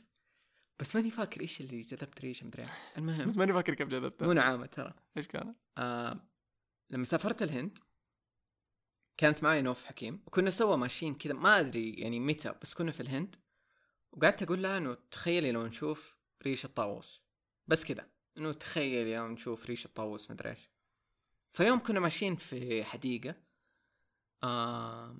[0.80, 2.66] بس ماني فاكر إيش اللي جذبت ريشه مدري.
[2.98, 3.28] المهم.
[3.28, 4.94] بس ماني فاكر كيف مو جذبتها نعامة ترى.
[5.18, 6.20] إيش كان؟ آه
[6.90, 7.80] لما سافرت الهند
[9.18, 10.24] كانت معي نوف حكيم.
[10.28, 13.36] وكنا سوا ماشيين كذا ما أدري يعني متى بس كنا في الهند.
[14.12, 17.22] وقعدت أقول لها أنه تخيلي لو نشوف ريش الطاووس.
[17.68, 18.10] بس كذا.
[18.38, 20.70] أنه تخيلي لو نشوف ريش الطاووس مدري إيش.
[21.56, 23.36] فيوم كنا ماشيين في حديقة
[24.44, 25.18] آه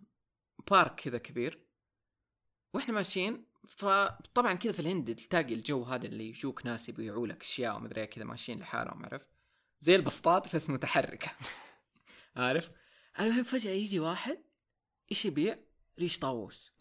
[0.72, 1.66] بارك كذا كبير.
[2.74, 7.76] وإحنا ماشيين فطبعا كذا في الهند تلاقي الجو هذا اللي يجوك ناس يبيعوا لك أشياء
[7.76, 9.28] ومدري إيه كذا ماشيين لحالهم عرفت؟
[9.80, 11.32] زي البسطات بس متحركه
[12.36, 12.72] عارف؟
[13.20, 14.40] المهم فجأة يجي واحد
[15.12, 15.58] إيش يبيع؟
[16.00, 16.72] ريش طاووس.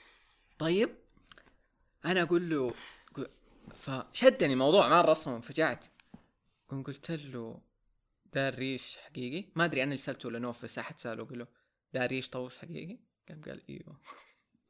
[0.58, 0.98] طيب
[2.04, 2.74] أنا أقول له
[3.74, 5.84] فشدني الموضوع مره أصلا انفجعت
[6.68, 7.60] قم قلت له
[8.34, 11.46] ده الريش حقيقي؟ ما أدري أنا اللي سألته ولا نوف بس احد سأله قال له
[11.92, 14.00] ده ريش طاووس حقيقي؟ قام قال إيوه.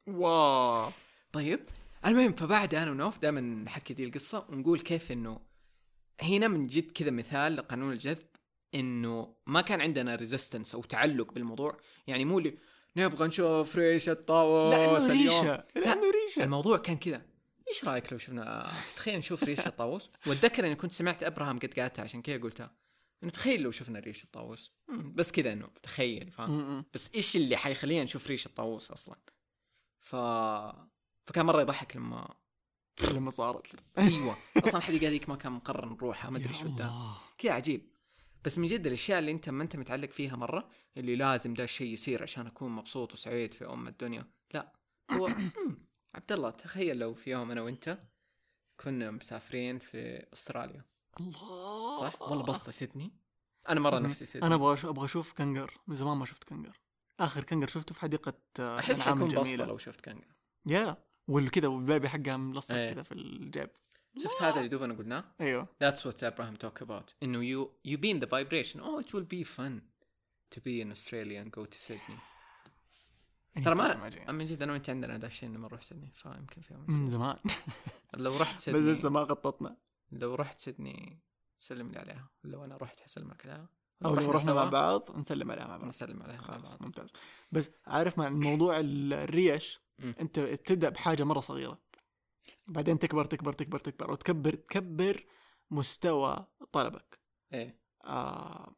[0.19, 0.91] واو.
[1.31, 1.59] طيب
[2.05, 5.39] المهم فبعد أنا ونوف دائما نحكي دي القصة ونقول كيف إنه
[6.21, 8.27] هنا من جد كذا مثال لقانون الجذب
[8.75, 11.77] إنه ما كان عندنا resistance أو تعلق بالموضوع.
[12.07, 12.57] يعني مو اللي
[12.97, 15.41] نبغى نشوف ريش الطاووس لأنه اليوم.
[15.41, 15.65] ريشة.
[15.75, 16.43] لأنه ريشة.
[16.43, 17.21] الموضوع كان كذا.
[17.67, 22.03] إيش رأيك لو شفنا تتخيل نشوف ريش الطاووس وأتذكر إني كنت سمعت إبراهام قد قالتها
[22.03, 22.84] عشان كذا قلتها.
[23.23, 24.71] إنه تخيل لو شفنا ريش الطاووس.
[24.89, 26.85] بس كذا إنه تخيل فاهم.
[26.93, 29.15] بس إيش اللي حيخلينا نشوف ريش الطاووس أصلا؟
[29.99, 30.15] ف
[31.25, 32.35] فكان مرة يضحك لما
[33.11, 33.67] لما صارت.
[33.97, 34.37] أيوه.
[34.65, 36.75] أصلا الحديقة هذيك ما كان مقرر نروحها ما أدري شو.
[37.37, 37.81] كذا عجيب.
[38.45, 41.93] بس من جد الأشياء اللي أنت ما أنت متعلق فيها مرة اللي لازم ده الشيء
[41.93, 44.25] يصير عشان أكون مبسوط وسعيد في أم الدنيا.
[44.53, 44.73] لا.
[45.11, 45.27] هو
[46.15, 47.97] عبد الله تخيل لو في يوم أنا وأنت
[48.79, 50.85] كنا مسافرين في أستراليا.
[51.19, 53.11] الله صح والله بسطة سيدني
[53.69, 54.07] أنا مرة صدقني.
[54.07, 56.79] نفسي سيدني أنا أبغى أبغى أشوف كنجر من زمان ما شفت كنجر
[57.19, 59.65] آخر كنجر شفته في حديقة آه، أحس حيكون بسطة.
[59.65, 60.27] لو شفت كانجر
[60.65, 60.97] يا
[61.27, 62.93] والكذا وال baby حقها ملصق إيه.
[62.93, 63.69] كذا في الجيب
[64.23, 67.13] شفت هذا اللي دوبنا قلناه أيوه That's what Abraham talk about.
[67.23, 68.79] إنه you you be in the vibration.
[68.81, 69.81] Oh, it will be fun
[70.55, 72.19] to be in Australia and go to Sydney.
[73.63, 76.85] ترى ما من جد أنا وأنت عندنا ذا الشيء لما نروح سيدني فيمكن في يوم
[76.87, 77.07] من.
[77.07, 77.37] زمان
[78.13, 79.77] لو رحت بس سيدني لسه ما غطتنا
[80.11, 81.19] لو رحت سيدني
[81.59, 82.29] سلم لي عليها.
[82.43, 83.69] لو أنا رحت حسلم لك عليها
[84.05, 85.87] أو لو رحنا مع بعض نسلم عليها مع بعض.
[85.87, 86.81] نسلم عليها مع خلاص بعض.
[86.83, 87.13] ممتاز.
[87.51, 89.79] بس عارف مع موضوع ال- الريش.
[89.99, 91.79] أنت تبدأ بحاجة مرة صغيرة.
[92.67, 95.25] بعدين تكبر تكبر تكبر تكبر وتكبر تكبر
[95.71, 97.19] مستوى طلبك.
[97.53, 97.79] إيه.
[98.03, 98.75] آه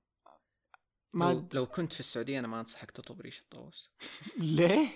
[1.13, 3.89] ما لو, لو كنت في السعودية أنا ما أنصحك تطلب ريشه طاووس
[4.37, 4.89] ليه؟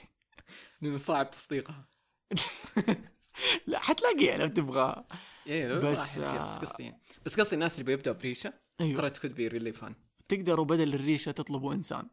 [0.82, 1.88] لأنه صعب تصديقها.
[3.68, 5.04] لا حتلاقيها لو تبغى.
[5.48, 7.02] إيه بس، بس بس آه، قصدي يعني.
[7.26, 8.98] بس قصدي الناس اللي بيبدأوا بريشة أيوه.
[8.98, 9.96] ترى تكون بي ريلي فان
[10.28, 12.08] تقدروا بدل الريشة تطلبوا إنسان.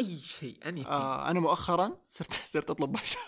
[0.00, 3.18] أي شيء اني آه أنا مؤخرا صرت صرت أطلب بشر.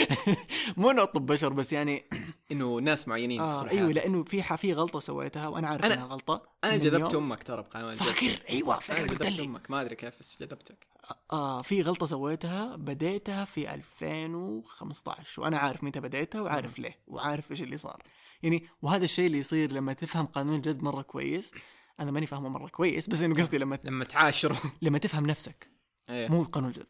[0.76, 2.04] مو إنه أطلب بشر بس يعني
[2.52, 3.92] إنه ناس معينين آه يدخلوا أيوه.
[3.92, 7.90] لأنه في في غلطة سويتها وأنا عارف أنا- إنها غلطة أنا جذبت أمك ترى بقانون
[7.92, 8.06] الجذب.
[8.06, 10.86] فاكر أيوه فاكر قلت جذبت لي أمك ما أدري كيف بس جذبتك.
[11.32, 17.62] آه في غلطة سويتها بديتها في 2015 وأنا عارف متى بديتها وعارف ليه وعارف إيش
[17.62, 18.02] اللي صار.
[18.42, 21.52] يعني وهذا الشيء اللي يصير لما تفهم قانون الجد مرة كويس
[22.00, 25.70] أنا ماني فاهمه مرة كويس بس إنه قصدي لما لما تعاشروا لما تفهم نفسك
[26.10, 26.86] إيه مو قانون الجد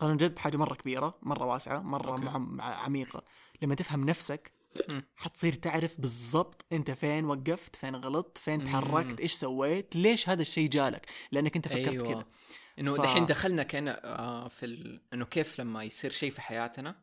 [0.00, 2.16] قانون الجد بحاجة مرة كبيرة مرة واسعة مرة.
[2.16, 2.64] مع...
[2.74, 3.24] عميقة
[3.62, 4.52] لما تفهم نفسك.
[5.16, 8.64] حتصير تعرف بالضبط أنت فين وقفت فين غلطت فين.
[8.64, 12.14] تحركت إيش سويت ليش هذا الشيء جالك لأنك أنت فكرت أيوة.
[12.14, 12.24] كذا
[12.78, 15.00] إنه ف- دحين دخلنا كأن آه في ال...
[15.12, 17.02] إنه كيف لما يصير شيء في حياتنا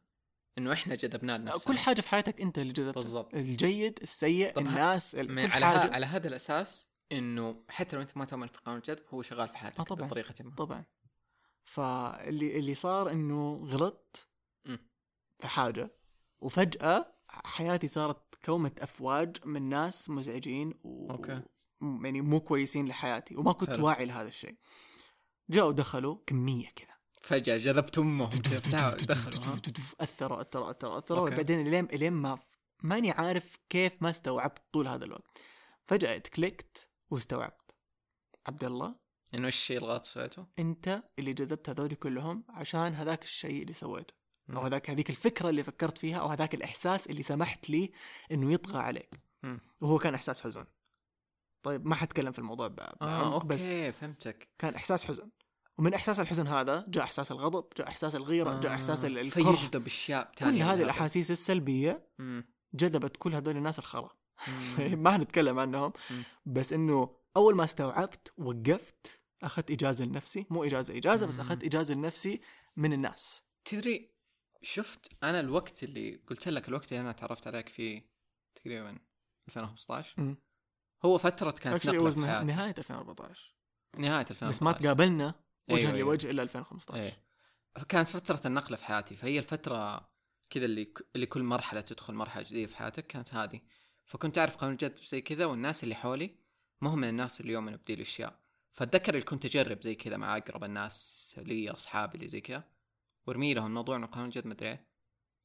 [0.58, 5.16] إنه إحنا جذبناه لنفسنا كل حاجة في حياتك أنت اللي جذبتها بالضبط الجيد السيء الناس
[5.16, 5.66] كل على.
[5.66, 9.49] حاجة على هذا الأساس إنه حتى لو أنت ما تؤمن في قانون الجذب هو شغال
[9.49, 10.08] في حياتك آه طبعاً.
[10.08, 10.84] بطريقة ما طبعا
[11.64, 14.28] فاللي اللي صار إنه غلطت
[14.66, 14.89] مم.
[15.38, 15.95] في حاجة
[16.39, 21.12] وفجأة حياتي صارت كومة أفواج من ناس مزعجين و...
[21.12, 21.41] أوكي.
[21.82, 23.86] م- يعني مو كويسين لحياتي وما كنت حلو.
[23.86, 24.55] واعي لهذا الشيء
[25.49, 26.88] جاءوا دخلوا كمية كذا
[27.22, 29.55] فجأة جذبت أمهم دخلوا
[29.99, 31.30] أثروا أثروا أثروا أثروا.
[31.30, 32.39] بعدين الين الين ما
[32.84, 35.38] ماني عارف كيف ما استوعبت طول هذا الوقت
[35.86, 37.72] فجأة كليكت واستوعبت
[38.47, 38.95] عبد الله
[39.34, 44.14] إنه إيش الشيء الغلط سويته؟ أنت اللي جذبت هذول كلهم عشان هذاك الشيء اللي سويته
[44.49, 44.66] أو مم.
[44.66, 47.91] هذاك هذيك الفكرة اللي فكرت فيها أو هذاك الإحساس اللي سمحت لي
[48.32, 49.60] إنه يطغى عليك مم.
[49.82, 50.66] وهو كان إحساس حزن
[51.64, 52.70] طيب ما حتكلم في الموضوع آه
[53.01, 55.30] بعمق بس أوكي فهمتك كان إحساس حزن
[55.78, 59.86] ومن إحساس الحزن هذا جاء إحساس الغضب جاء إحساس الغيرة جاء إحساس ال- الكره فيجذب
[59.86, 62.45] أشياء كل ثانية هذه الأحاسيس السلبية مم.
[62.74, 64.10] جذبت كل هذول الناس الخرا.
[65.03, 65.93] ما هنتكلم عنهم.
[66.45, 70.45] بس إنه أول ما استوعبت وقفت أخذت إجازة لنفسي.
[70.49, 71.39] مو إجازة إجازة بس.
[71.39, 72.41] أخذت إجازة لنفسي
[72.77, 73.43] من الناس.
[73.65, 74.17] تدري
[74.61, 78.09] شفت أنا الوقت اللي قلت لك الوقت اللي أنا تعرفت عليك فيه
[78.55, 78.99] تقريبا
[79.47, 80.38] 2015 مم.
[81.05, 82.45] هو فترة كانت was في حياتي.
[82.45, 83.55] نهاية 2014
[83.97, 85.33] نهاية 2015 بس ما تقابلنا
[85.69, 86.09] وجها أيوة، أيوة.
[86.09, 87.23] لوجه الا 2015 إيه.
[87.75, 90.09] فكانت فترة النقلة في حياتي فهي الفترة
[90.49, 93.61] كذا اللي اللي كل مرحلة تدخل مرحلة جديدة في حياتك كانت هذه.
[94.08, 96.36] فكنت أعرف قانون الجذب زي كذا والناس اللي حولي
[96.82, 98.39] ما هم من الناس اللي يؤمنوا بدي الأشياء.
[98.74, 102.64] فأتذكر اللي كنت أجرب زي كذا مع أقرب الناس لي أصحابي اللي زي كذا.
[103.28, 104.88] وأرمي لهم موضوع إنه قانون الجذب مدري إيه.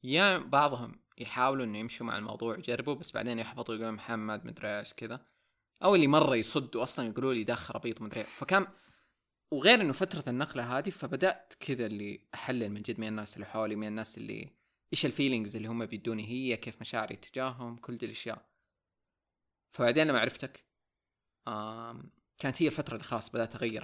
[0.03, 4.93] يا بعضهم يحاولوا إنه يمشوا مع الموضوع يجربوا بس بعدين يحبطوا يقولون محمد مدري إيش
[4.93, 5.25] كذا.
[5.83, 8.25] أو اللي مرة يصدوا أصلا يقولوا لي ده خرابيط مدري إيه.
[8.25, 8.67] فكان
[9.51, 13.75] وغير إنه فترة النقلة هذه فبدأت كذا اللي أحلل من جد من الناس اللي حولي
[13.75, 14.49] من الناس اللي
[14.93, 18.52] إيش الفيلينجز اللي هم بيدوني هي كيف مشاعري تجاههم كل دي الأشياء.
[19.73, 20.65] فبعدين لما عرفتك
[22.37, 23.83] كانت هي الفترة اللي خلاص بدأت أغير.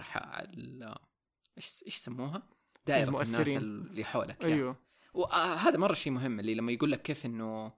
[1.57, 2.49] إيش إيش يسموها؟
[2.87, 3.57] دائرة الناس المؤثرين.
[3.57, 4.53] اللي حولك يعني.
[4.53, 4.75] أيوه
[5.13, 7.73] وهذا مرة شيء مهم اللي لما يقول لك كيف إنه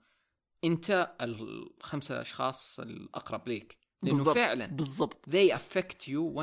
[0.64, 4.36] أنت الخمسة أشخاص الأقرب ليك لأنه بالضبط.
[4.36, 6.36] فعلا بالضبط they affect you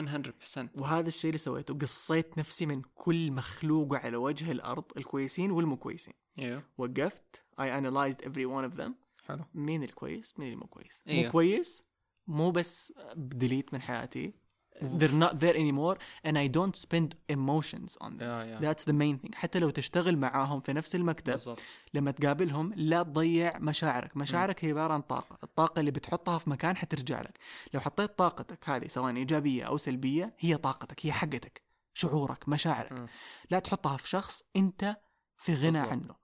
[0.57, 5.77] 100% وهذا الشيء اللي سويته قصيت نفسي من كل مخلوق على وجه الأرض الكويسين والمو
[5.77, 8.93] كويسين أيوه وقفت I analyzed every one of them
[9.29, 9.45] حلو.
[9.55, 11.25] مين الكويس؟ مين اللي مو كويس؟ أيوه.
[11.25, 11.85] مو كويس
[12.27, 14.35] مو بس ديليت من حياتي.
[14.79, 18.23] they're not there anymore and I don't spend emotions on them.
[18.23, 18.61] يا يا.
[18.61, 19.35] That's the main thing.
[19.35, 21.61] حتى لو تشتغل معاهم في نفس المكتب بالضبط.
[21.95, 24.17] لما تقابلهم لا تضيع مشاعرك.
[24.17, 25.39] مشاعرك هي عبارة عن طاقة.
[25.43, 27.39] الطاقة اللي بتحطها في مكان حترجع لك.
[27.75, 31.63] لو حطيت طاقتك هذه سواء إيجابية أو سلبية هي طاقتك هي حقتك
[31.95, 33.09] شعورك مشاعرك.
[33.51, 34.97] لا تحطها في شخص أنت
[35.37, 35.91] في غنى بالضبط.
[35.93, 36.15] عنه.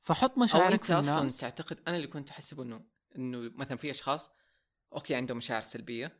[0.00, 2.84] فحط مشاعرك أنت في أصلا الناس تعتقد أنا اللي كنت احسبه إنه
[3.16, 4.30] إنه مثلا في أشخاص
[4.92, 6.16] أوكي عندهم مشاعر سلبية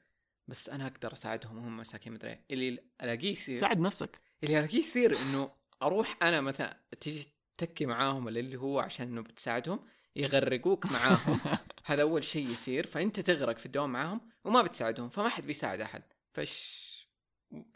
[0.48, 2.44] بس أنا أقدر أساعدهم وهم مساكين مدري إيه.
[2.50, 4.20] اللي ألاقيه يصير ساعد نفسك.
[4.44, 5.50] اللي ألاقيه يصير إنه
[5.82, 9.80] أروح أنا مثلا تجي تكي معاهم ولا اللي هو عشان إنه بتساعدهم
[10.16, 11.40] يغرقوك معاهم.
[11.84, 12.86] هذا أول شيء يصير.
[12.86, 16.02] فأنت تغرق في الدوام معاهم وما بتساعدهم فما حد بيساعد أحد.
[16.32, 16.90] فإيش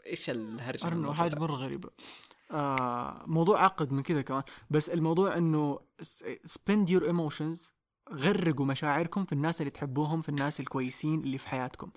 [0.05, 1.89] إيش الهرجة بالموضوع حاجة ده؟
[2.51, 4.43] آه موضوع عقد من كذا كمان.
[4.69, 5.79] بس الموضوع إنه
[6.47, 7.59] spend your emotions
[8.13, 11.91] غرقوا مشاعركم في الناس اللي تحبوهم في الناس الكويسين اللي في حياتكم.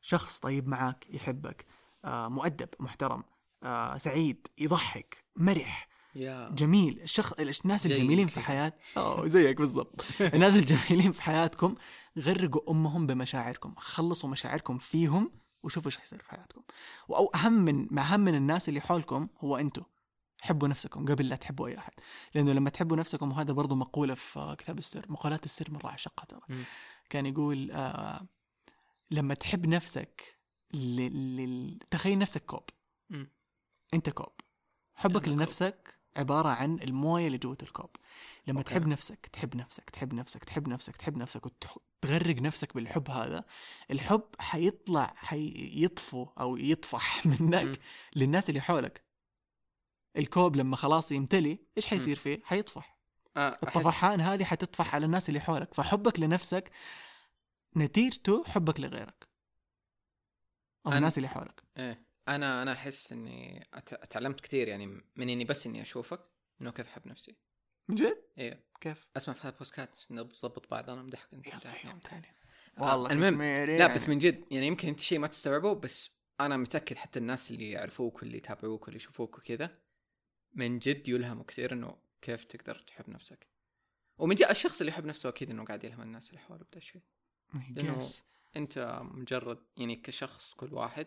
[0.00, 1.64] شخص طيب معاك يحبك
[2.04, 3.24] آه مؤدب محترم
[3.62, 6.50] آه سعيد يضحك مرح يا.
[6.50, 7.00] جميل.
[7.02, 8.40] الشخص الناس الجميلين في.
[8.40, 10.04] حياة آه زيك بالضبط.
[10.34, 11.74] الناس الجميلين في حياتكم
[12.18, 15.30] غرقوا أمهم بمشاعركم خلصوا مشاعركم فيهم
[15.62, 16.62] وشوفوا إيش حيصير في حياتكم
[17.10, 19.82] أو أهم من أهم من الناس اللي حولكم هو أنتم
[20.42, 21.92] حبوا نفسكم قبل لا تحبوا أي أحد
[22.34, 26.40] لأنه لما تحبوا نفسكم وهذا برضو مقولة في كتاب السر مقالات السر مرة اعشقها ترى.
[27.10, 28.26] كان يقول آه
[29.10, 30.38] لما تحب نفسك
[30.74, 31.00] ل...
[31.36, 31.78] ل...
[31.90, 32.64] تخيل نفسك كوب
[33.10, 33.30] مم.
[33.94, 34.32] أنت كوب
[34.94, 35.28] حبك.
[35.28, 37.90] لنفسك عبارة عن الموية اللي جوة الكوب.
[38.46, 38.70] لما أوكي.
[38.70, 43.44] تحب نفسك تحب نفسك تحب نفسك تحب نفسك تحب نفسك وتغرق نفسك بالحب هذا
[43.90, 47.76] الحب حيطلع حيطفو أو يطفح منك مم.
[48.16, 49.04] للناس اللي حولك.
[50.16, 52.98] الكوب لما خلاص يمتلي إيش حيصير فيه؟ حيطفح.
[53.26, 55.74] أحس- الطفحان هذه حتطفح على الناس اللي حولك.
[55.74, 56.70] فحبك لنفسك
[57.76, 59.28] نتيجته حبك لغيرك.
[60.86, 61.62] أو الناس اللي حولك.
[61.78, 62.09] إيه.
[62.28, 63.66] أنا أنا أحس إني
[64.10, 66.20] تعلمت كثير يعني من إني بس إني أشوفك
[66.60, 67.36] إنه كيف أحب نفسي.
[67.88, 68.64] من جد؟ إيه.
[68.80, 71.64] كيف؟ أسمع في هذا البودكاست نضبط بعض أنا مدحك أنت.
[71.84, 72.26] يوم ثاني
[72.78, 73.94] آه، والله المهم، لا يعني.
[73.94, 76.10] بس من جد يعني يمكن أنت شيء ما تستوعبه بس
[76.40, 79.78] أنا متأكد حتى الناس اللي يعرفوك واللي يتابعوك واللي يشوفوك وكذا
[80.52, 83.46] من جد يلهموا كثير إنه كيف تقدر تحب نفسك.
[84.18, 87.02] ومن جد الشخص اللي يحب نفسه أكيد إنه قاعد يلهم الناس اللي حوله بدا الشيء.
[88.56, 91.06] أنت مجرد يعني كشخص كل واحد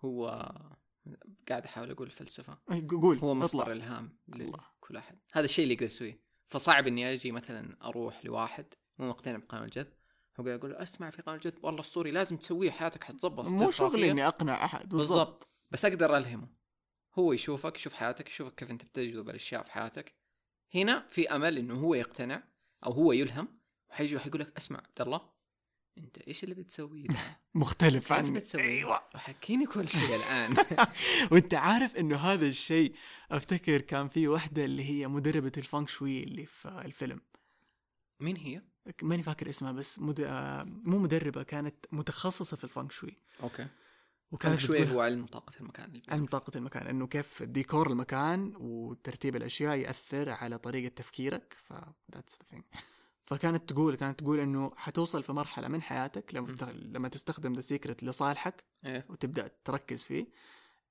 [0.00, 0.52] هو
[1.48, 2.58] قاعد أحاول أقول فلسفة.
[2.72, 3.72] أي، قول هو مصدر اطلع.
[3.72, 4.18] إلهام.
[4.28, 5.18] لكل أحد.
[5.32, 8.66] هذا الشيء اللي يقدر يسويه فصعب إني أجي مثلا أروح لواحد
[8.98, 9.92] مو مقتنع بقانون الجذب
[10.38, 14.10] وقاعد أقول له أسمع في قانون الجذب والله أسطوري لازم تسويه حياتك حتظبط مو شغلي.
[14.10, 15.48] إني أقنع أحد بالضبط.
[15.70, 16.48] بس أقدر ألهمه.
[17.14, 20.14] هو يشوفك يشوف حياتك يشوفك كيف أنت بتجذب الأشياء في حياتك.
[20.74, 22.42] هنا في أمل إنه هو يقتنع
[22.86, 25.37] أو هو يلهم وحيجي وحيقول لك أسمع عبد الله
[25.98, 27.18] انت إيش اللي بتسويه ده؟
[27.54, 28.30] مختلف كيف عني.
[28.30, 29.02] بتسويه؟ أيوه.
[29.14, 30.54] وحكيني كل شيء الآن.
[31.32, 32.94] وانت عارف انه هذا الشيء
[33.30, 37.20] افتكر كان في واحدة اللي هي مدربة الفانك شوي اللي في الفيلم.
[38.20, 38.62] مين هي؟
[39.02, 40.20] ماني فاكر اسمها بس مد...
[40.20, 43.16] آه، مو مدربة كانت متخصصة في ال feng shui.
[43.42, 43.66] أوكي.
[44.32, 49.36] وكانت feng shui هو علم طاقة المكان عن طاقة المكان إنه كيف ديكور المكان وترتيب
[49.36, 51.72] الأشياء يأثر على طريقة تفكيرك ف
[52.16, 52.78] that's the thing.
[53.28, 56.56] فكانت تقول كانت تقول إنه حتوصل في مرحلة من حياتك لما.
[56.72, 59.04] لما تستخدم The Secret لصالحك إيه.
[59.08, 60.26] وتبدأ تركز فيه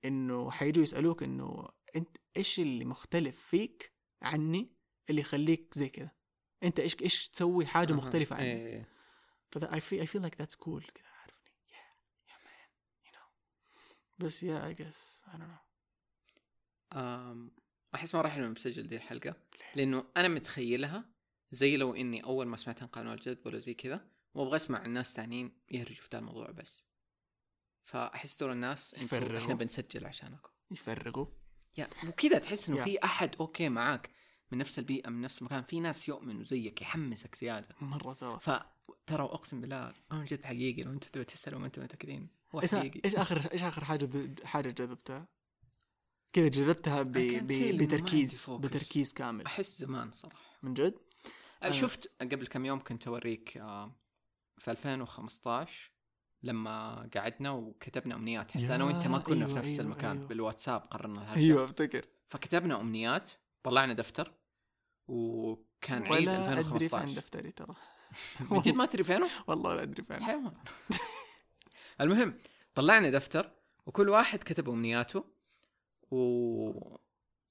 [0.05, 4.75] إنه حيجوا يسألوك إنه أنت إيش اللي مختلف فيك عني
[5.09, 6.11] اللي يخليك زي كذا؟
[6.63, 7.97] أنت إيش إيش تسوي حاجة أها.
[7.97, 8.89] مختلفة عني؟ إيه
[9.51, 10.91] فذا I feel I feel like that's cool.
[10.91, 11.51] كذا عارفني.
[11.69, 12.69] Yeah yeah man
[13.07, 13.29] you know.
[14.17, 15.67] بس I guess I don't know.
[16.97, 17.51] أم،
[17.95, 19.35] أحس ما راح بسجل دي الحلقة
[19.75, 21.16] لأنه أنا متخيلها
[21.51, 25.13] زي لو إني أول ما سمعت عن قانون الجذب ولا زي كذا وابغى أسمع الناس
[25.13, 26.83] ثانيين يهرجوا في ذا الموضوع بس.
[27.83, 29.37] فأحس دور الناس يفرغوا.
[29.37, 30.49] إحنا بنسجل عشانكم.
[30.71, 31.25] يفرغوا
[31.77, 32.83] يا وكذا تحس إنه.
[32.83, 34.09] في أحد أوكي معاك
[34.51, 37.75] من نفس البيئة من نفس المكان في ناس يؤمنوا زيك يحمسك زيادة.
[37.81, 42.29] مرة ترى فترى أقسم بالله قانون الجذب حقيقي لو أنتم تبغوا تسالوا ما أنتم متاكدين
[42.51, 43.01] هو حقيقي.
[43.05, 45.27] إيش آخر إيش آخر حاجة حاجة جذبتها؟
[46.33, 47.11] كذا جذبتها ب...
[47.11, 47.77] ب...
[47.77, 48.51] بتركيز.
[48.51, 49.45] بتركيز كامل.
[49.45, 50.59] أحس زمان صراحة.
[50.63, 51.06] من جد؟
[51.65, 53.95] أنا- شفت قبل كم يوم كنت أوريك آه،
[54.57, 55.91] في 2015
[56.43, 58.51] لما قعدنا وكتبنا أمنيات.
[58.51, 60.27] حتى أنا وأنت ما كنا في أيوة، نفس أيوة، المكان أيوة.
[60.27, 61.39] بالواتساب قررنا الهرجة.
[61.39, 62.05] أيوه أفتكر.
[62.29, 63.29] فكتبنا أمنيات
[63.63, 64.33] طلعنا دفتر
[65.07, 67.75] وكان عيد ولا أدري في عن 2015 دفتري ترى.
[68.51, 70.53] من جد ما تدري فينه؟ والله لا أدري فين حيوان.
[72.01, 72.33] المهم
[72.75, 73.51] طلعنا دفتر
[73.85, 75.23] وكل واحد كتب أمنياته
[76.11, 76.97] و...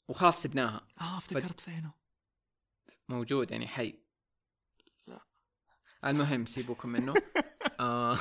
[0.09, 0.87] وخلاص سبناها.
[1.01, 1.91] آه افتكرت فينه.
[3.09, 3.95] موجود يعني حي.
[5.07, 5.21] لا.
[6.05, 7.15] المهم سيبوكم منه.
[7.81, 8.19] آه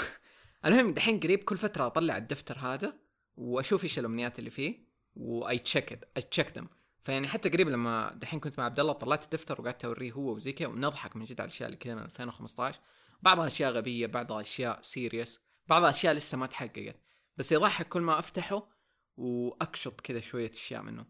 [0.65, 2.93] المهم دحين قريب كل فترة أطلع الدفتر هذا
[3.35, 6.67] وأشوف إيش الأمنيات اللي فيه و I check I check them
[7.01, 10.51] فيعني حتى قريب لما دحين كنت مع عبد الله طلعت الدفتر وقعدت أوريه هو وزي
[10.51, 12.79] كذا ونضحك من جد على الأشياء اللي كذا من 2015
[13.21, 16.95] بعضها أشياء غبية بعضها أشياء serious بعضها أشياء لسه ما تحققت.
[17.37, 18.69] بس يضحك كل ما أفتحه
[19.17, 21.05] وأكشط كذا شوية أشياء منه.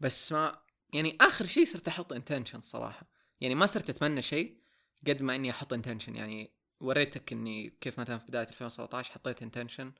[0.00, 0.62] بس ما
[0.92, 3.06] يعني آخر شيء صرت أحط intention صراحة.
[3.40, 4.58] يعني ما صرت أتمنى شيء
[5.06, 9.92] قد ما إني أحط intention يعني وريتك إني كيف مثلا في بداية 2017 حطيت انتنشن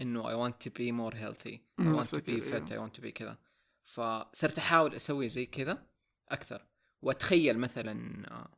[0.00, 1.54] إنه to be more healthy.
[1.54, 3.38] I مم، want to be أفتكر، fit I want to be كذا.
[3.82, 5.86] فصرت أحاول أسوي زي كذا
[6.28, 6.66] أكثر.
[7.02, 8.48] وأتخيل مثلا آه،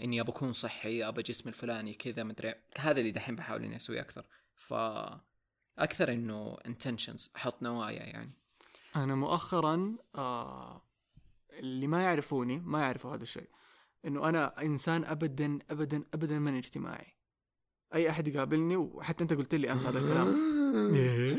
[0.00, 4.00] إني ابى أكون صحي ابى جسمي الفلاني كذا مدري هذا اللي دحين بحاول إني أسويه
[4.00, 4.24] أكثر.
[4.54, 4.74] ف
[5.78, 8.32] أكثر إنه intentions أحط نوايا يعني.
[8.96, 10.82] أنا مؤخرا آه
[11.58, 13.48] اللي ما يعرفوني ما يعرفوا هذا الشيء.
[14.04, 17.16] إنه أنا إنسان ابدا ابدا ابدا من اجتماعي.
[17.94, 20.56] أي أحد يقابلني وحتى أنت قلت لي أمس هذا الكلام.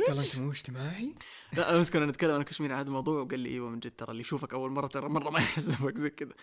[0.07, 1.15] ترى انت مو اجتماعي؟
[1.53, 4.11] لا امس كنا نتكلم أنا كشمير عن هذا الموضوع وقال لي إيوه من جد ترى
[4.11, 6.34] اللي يشوفك أول مرة ترى مرة ما يحسبك زي كذا.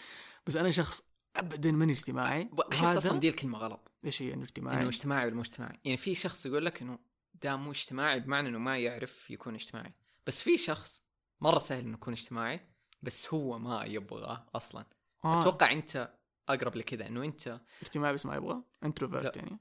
[0.47, 1.03] بس أنا شخص
[1.37, 2.51] ابدا من اجتماعي.
[2.72, 3.93] احس أصلا دي الكلمة غلط.
[4.05, 5.81] إيش هي؟ إنه إنه اجتماعي اجتماعي ولا مو اجتماعي.
[5.85, 6.99] يعني في شخص يقول لك إنه
[7.43, 9.95] ده مو اجتماعي بمعنى إنه ما يعرف يكون اجتماعي.
[10.27, 11.03] بس في شخص
[11.41, 12.74] مرة سهل إنه يكون اجتماعي.
[13.05, 14.84] بس هو ما يبغى أصلا.
[15.24, 15.40] آه.
[15.40, 16.14] أتوقع أنت
[16.48, 19.36] أقرب لكذا إنه أنت اجتماعي بس ما يبغى introvert.
[19.36, 19.59] يعني.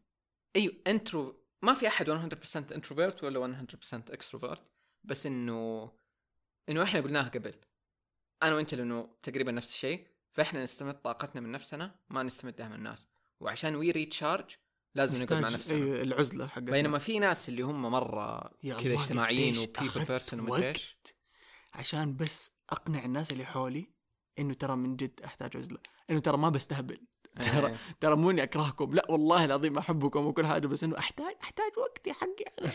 [0.56, 4.64] أيوه intro ما في أحد 100% introvert ولا 100% extrovert
[5.04, 5.92] بس إنه
[6.70, 7.56] إنه إحنا قلناها قبل.
[8.44, 13.08] أنا وأنت لأنه تقريبا نفس الشيء فإحنا نستمد طاقتنا من نفسنا ما نستمدها من الناس.
[13.40, 14.46] وعشان we recharge
[14.96, 15.78] لازم نقعد مع نفسنا.
[15.78, 16.72] أيوه العزلة حقتنا.
[16.72, 20.98] بينما في ناس اللي هم مرة كذا اجتماعيين و people person ومدري إيش.
[21.74, 23.90] عشان بس أقنع الناس اللي حولي
[24.40, 25.80] إنه ترى من جد أحتاج عزلة.
[26.10, 26.98] إنه ترى ما بستهبل.
[27.36, 27.78] ترى إيه.
[28.00, 28.94] ترى مو إني أكرهكم.
[28.94, 32.72] لا والله العظيم أحبكم وكل حاجة بس إنه احتاج أحتاج وقت يا حقي أنا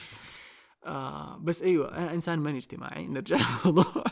[0.84, 3.06] آه بس أيوه أنا إنسان ماني اجتماعي.
[3.06, 4.04] نرجع للموضوع.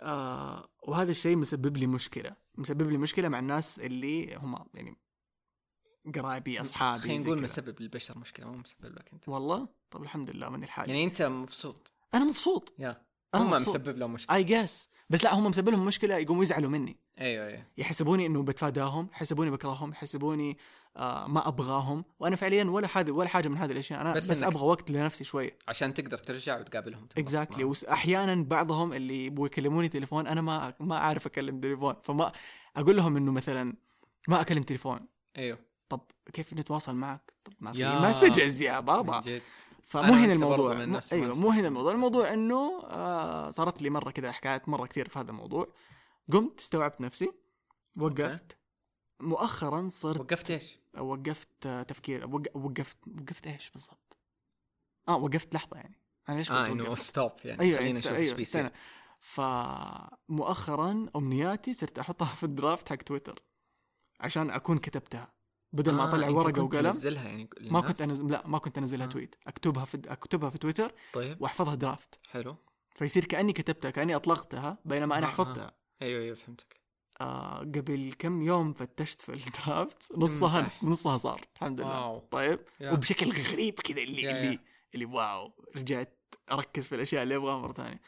[0.00, 2.36] آه وهذا الشيء مسبب لي مشكلة.
[2.54, 4.96] مسبب لي مشكلة مع الناس اللي هم يعني
[6.14, 7.42] قرايبي أصحابي خلينا نقول.
[7.42, 9.28] مسبب للبشر مشكلة مو مسبب لك أنت.
[9.28, 12.74] والله؟ طب الحمد لله ماني الحاجة يعني أنت مبسوط؟ أنا مبسوط.
[12.78, 12.88] يا.
[12.88, 13.68] أنا هم مبسوط.
[13.68, 14.36] مسبب لهم مشكلة.
[14.36, 16.96] I guess بس لا هم مسبب لهم مشكلة يقوموا يزعلوا مني.
[17.20, 17.64] أيوه أيوه.
[17.78, 20.58] يحسبوني إنه بتفاداهم يحسبوني بكرههم يحسبوني
[20.96, 22.04] آه ما أبغاهم.
[22.20, 24.00] وأنا فعليا ولا هذه ولا حاجة من هذه الأشياء.
[24.00, 25.58] أنا بس بس, أبغى وقت لنفسي شوية.
[25.68, 27.76] عشان تقدر ترجع وتقابلهم exactly معهم.
[27.88, 31.94] واحيانا بعضهم اللي يبغوا يكلموني تليفون أنا ما ما أعرف أكلم تليفون.
[32.02, 32.32] فما
[32.76, 33.74] أقول لهم إنه مثلا
[34.28, 35.00] ما أكلم تليفون.
[35.38, 35.58] أيوه.
[35.88, 36.00] طب
[36.32, 39.40] كيف نتواصل معك؟ طب ما في messages يا بابا.
[39.88, 41.92] فمو هنا الموضوع أيوه ما مو هنا نستخدم الموضوع.
[41.92, 45.72] الموضوع إنه آه صارت لي مرة كذا حكايات مرة كثير في هذا الموضوع.
[46.32, 47.32] قمت استوعبت نفسي
[47.96, 48.58] وقفت.
[49.20, 52.26] مؤخرا صرت وقفت إيش؟ وقفت آه، تفكير.
[52.34, 54.16] وق- وقفت وقفت إيش بالضبط؟
[55.08, 56.00] آه وقفت لحظة يعني.
[56.28, 57.60] أنا ليش آه إنه؟ ستوب يعني.
[57.60, 58.66] أيوه خلينا نشوف أيوه إيش بيصير.
[58.66, 58.80] استنى.
[59.20, 63.42] فمؤخرا أمنياتي صرت أحطها في الدرافت حق تويتر.
[64.20, 65.37] عشان أكون كتبتها.
[65.72, 66.82] بدل ما آه، اطلع أنت ورقه وقلم.
[66.82, 69.10] تنزلها يعني ما للناس؟ كنت انزل لا ما كنت أنزلها آه.
[69.10, 69.34] tweet.
[69.46, 71.42] أكتبها في أكتبها في تويتر طيب.
[71.42, 72.18] وأحفظها draft.
[72.30, 72.56] حلو.
[72.94, 75.32] فيصير كأني كتبتها كأني أطلقتها بينما أنا آه، آه.
[75.32, 76.80] حفظتها أيوه أيوه فهمتك.
[77.20, 80.12] آه قبل كم يوم فتشت في ال draft.
[80.16, 80.84] نصها مزح.
[80.84, 82.00] نصها صار الحمد لله.
[82.00, 82.18] واو.
[82.18, 82.60] طيب.
[82.80, 82.92] يا.
[82.92, 84.58] وبشكل غريب كذا اللي يا- اللي يا.
[84.94, 85.52] اللي واو.
[85.76, 88.00] رجعت أركز في الأشياء اللي أبغاها مرة ثانية.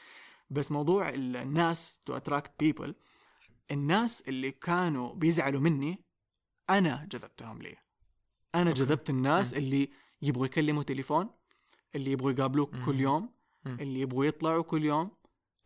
[0.50, 2.94] بس موضوع ال- الناس to attract people
[3.70, 6.04] الناس اللي كانوا بيزعلوا مني
[6.70, 7.76] أنا جذبتهم لي
[8.54, 8.80] أنا أوكي.
[8.80, 9.54] جذبت الناس.
[9.54, 9.90] اللي
[10.22, 11.30] يبغوا يكلموا تليفون
[11.94, 12.76] اللي يبغوا يقابلوك.
[12.84, 13.32] كل يوم.
[13.66, 15.10] اللي يبغوا يطلعوا كل يوم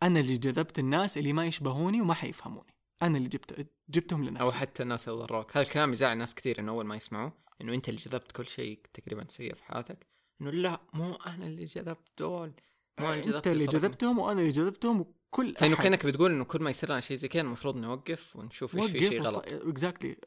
[0.03, 4.51] أنا اللي جذبت الناس اللي ما يشبهوني وما حيفهموني أنا اللي جبت جبتهم لنفسي أو
[4.51, 7.89] حتى الناس اللي ضروك هذا الكلام يزعل ناس كثير إنه أول ما يسمعوه إنه أنت
[7.89, 10.05] اللي جذبت كل شيء تقريبا سيء في حياتك
[10.41, 12.53] إنه لا مو أنا اللي جذبت دول
[12.99, 13.65] مو أنا اللي جذبت انت اللي.
[13.65, 17.27] جذبتهم وأنا اللي جذبتهم وكل فإنه كأنك بتقول إنه كل ما يصير لنا شيء زي
[17.27, 20.17] كذا المفروض نوقف ونشوف إيش في شيء غلط exactly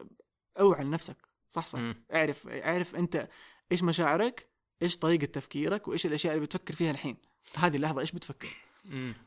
[0.59, 1.17] أوعى لنفسك.
[1.49, 1.79] صح صح.
[2.13, 3.29] اعرف اعرف أنت
[3.71, 4.49] إيش مشاعرك
[4.81, 7.17] إيش طريقة تفكيرك وإيش الأشياء اللي بتفكر فيها الحين.
[7.55, 8.49] هذه اللحظة إيش بتفكر.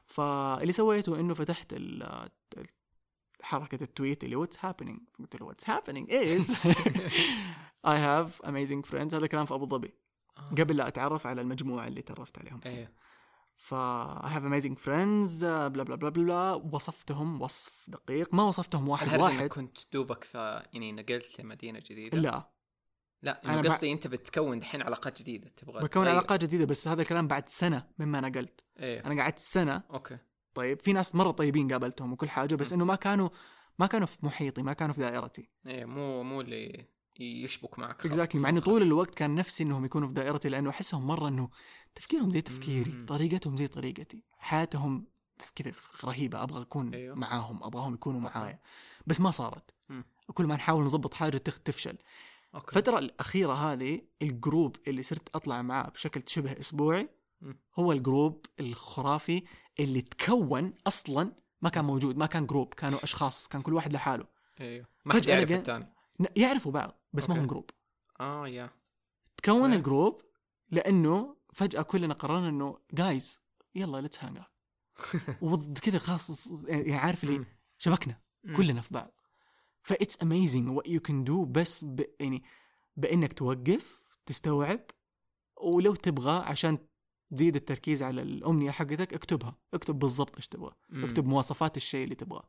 [0.06, 2.28] فاللي سويته إنه فتحت ال-
[3.42, 6.56] حركة ال tweet اللي what's happening قلت له what's happening is
[7.86, 9.94] I have amazing friends هذا كلام في أبو ظبي.
[10.38, 10.50] آه.
[10.50, 12.60] قبل لا أتعرف على المجموعة اللي تعرفت عليهم.
[12.66, 12.88] أيوه
[13.56, 13.74] ف
[14.24, 18.34] I have amazing friends blah blah blah blah وصفتهم وصف دقيق.
[18.34, 19.48] ما وصفتهم واحد الهرجة واحد.
[19.48, 22.52] كنت دوبك ف يعني نقلت لمدينة جديدة؟ لا.
[23.22, 26.08] لا بع- قصدي أنت بتكون الحين علاقات جديدة تبغى بكون تغير.
[26.08, 28.60] علاقات جديدة بس هذا الكلام بعد سنة مما نقلت.
[28.80, 29.82] أيوه أنا قعدت سنة.
[29.90, 30.18] أوكي.
[30.54, 32.74] طيب في ناس مرة طيبين قابلتهم وكل حاجة بس م.
[32.74, 33.28] إنه ما كانوا
[33.78, 35.48] ما كانوا في محيطي ما كانوا في دائرتي.
[35.66, 36.86] إيه مو مو اللي
[37.20, 38.06] يشبك معك.
[38.06, 41.48] exactly مع إنه طول الوقت كان نفسي إنهم يكونوا في دائرتي لأنه أحسهم مرة إنه
[41.94, 43.06] تفكيرهم زي تفكيري مم.
[43.06, 45.06] طريقتهم زي طريقتي حياتهم
[45.54, 45.72] كذا
[46.04, 47.16] رهيبة أبغى أكون أيوه.
[47.16, 48.38] معاهم أبغاهم يكونوا أوكي.
[48.38, 48.60] معايا
[49.06, 50.04] بس ما صارت مم.
[50.28, 51.96] وكل ما نحاول نظبط حاجة تفشل
[52.54, 57.08] أوكي الفترة الأخيرة هذه ال group اللي صرت أطلع معاه بشكل شبه أسبوعي
[57.40, 57.58] مم.
[57.78, 59.42] هو ال group الخرافي
[59.80, 61.32] اللي تكون أصلا
[61.62, 64.26] ما كان موجود ما كان group كانوا أشخاص كان كل واحد لحاله
[64.60, 65.92] أيوه ما حد يعرف الثاني
[66.36, 67.42] يعرفوا بعض بس ما أوكي.
[67.44, 67.70] هم group
[68.20, 68.70] آه يا
[69.36, 69.72] تكون.
[69.72, 70.22] ال group
[70.70, 73.42] لأنه فجأة كلنا قررنا إنه جايز
[73.74, 74.38] يلا let's hang
[75.42, 77.44] out كذا خلاص يعني عارف اللي.
[77.78, 78.20] شبكنا.
[78.56, 79.20] كلنا في بعض
[79.82, 82.04] ف it's amazing what you can do بس ب...
[82.20, 82.42] يعني
[82.96, 84.80] بإنك توقف تستوعب
[85.62, 86.78] ولو تبغى عشان
[87.34, 90.74] تزيد التركيز على الأمنية حقتك اكتبها اكتب بالضبط إيش تبغى.
[90.92, 92.48] اكتب مواصفات الشيء اللي تبغاه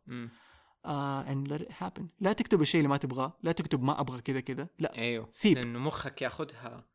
[1.47, 2.03] let it happen.
[2.19, 3.33] لا تكتب الشيء اللي ما تبغاه.
[3.43, 4.67] لا تكتب ما أبغى كذا كذا.
[4.79, 4.97] لا.
[4.97, 5.27] أيوه.
[5.31, 5.57] سيب.
[5.57, 6.85] لأنه مخك ياخذها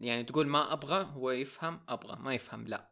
[0.00, 2.90] يعني تقول ما أبغى هو يفهم أبغى ما يفهم لا.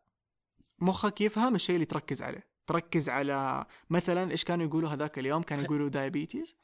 [0.78, 2.46] مخك يفهم الشيء اللي تركز عليه.
[2.66, 6.56] تركز على مثلا إيش كانوا يقولوا هذاك اليوم؟ كانوا يقولوا diabetes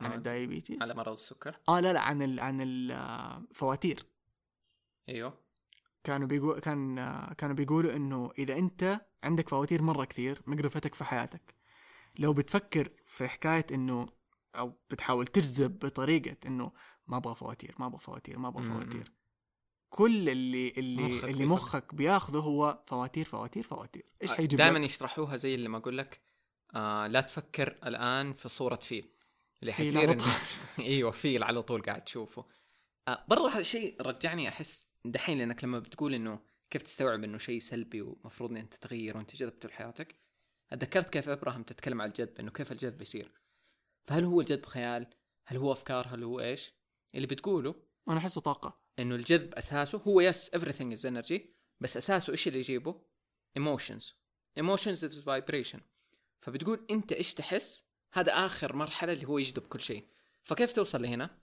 [0.00, 0.14] عن آه.
[0.14, 1.56] ال diabetes على مرض السكر.
[1.68, 4.06] آه لا لا عن ال عن الفواتير
[5.08, 5.34] أيوه.
[6.04, 11.04] كانوا بيقول كان آه، كانوا بيقولوا إنه إذا أنت عندك فواتير مرة كثير مقرفتك في
[11.04, 11.57] حياتك.
[12.18, 14.06] لو بتفكر في حكاية إنه
[14.54, 16.72] أو بتحاول تجذب بطريقة إنه
[17.06, 18.64] ما أبغى فواتير ما أبغى فواتير ما أبغى.
[18.64, 19.12] فواتير
[19.88, 21.46] كل اللي اللي مخك اللي.
[21.46, 26.20] مخك بياخذه هو فواتير فواتير فواتير إيش حيجيب دائما؟ يشرحوها زي اللي ما أقول لك
[26.74, 29.12] آه لا تفكر الآن في صورة فيل
[29.62, 30.16] اللي حيصير.
[30.78, 32.46] إيوه فيل على طول قاعد تشوفه
[33.08, 36.40] آه برضه هذا الشيء رجعني أحس دحين لأنك لما بتقول إنه
[36.70, 40.27] كيف تستوعب إنه شيء سلبي ومفروض أنت تغير وأنت جذبته لحياتك
[40.70, 43.32] تذكرت كيف إبراهيم تتكلم عن الجذب إنه كيف الجذب يصير.
[44.06, 45.06] فهل هو الجذب خيال؟
[45.46, 46.72] هل هو أفكار؟ هل هو إيش؟
[47.14, 47.74] اللي بتقوله
[48.08, 48.80] أنا أحسه طاقة.
[48.98, 51.40] إنه الجذب أساسه هو يس everything is energy
[51.80, 53.02] بس أساسه إيش اللي يجيبه؟
[53.58, 54.04] emotions.
[54.60, 55.80] emotions is vibration.
[56.40, 60.08] فبتقول أنت إيش تحس؟ هذا آخر مرحلة اللي هو يجذب كل شيء.
[60.42, 61.38] فكيف توصل لهنا؟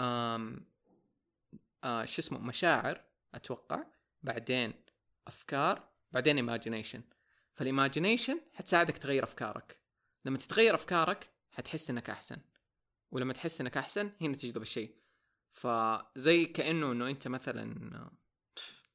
[0.00, 0.66] آم
[1.84, 3.04] آه شو اسمه؟ مشاعر
[3.34, 3.84] أتوقع.
[4.22, 4.74] بعدين
[5.26, 7.00] أفكار بعدين imagination.
[7.60, 9.78] فال imagination حتساعدك تغير أفكارك.
[10.24, 12.36] لما تتغير أفكارك حتحس إنك أحسن.
[13.10, 14.94] ولما تحس إنك أحسن هنا تجذب الشيء.
[15.52, 18.10] فزي كأنه إنه أنت مثلا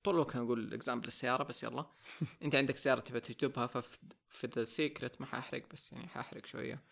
[0.04, 1.86] طول الوقت أقول example السيارة بس يلا.
[2.44, 6.84] أنت عندك سيارة تبغى تجذبها ففي The Secret ما حأحرق بس يعني حأحرق شوية.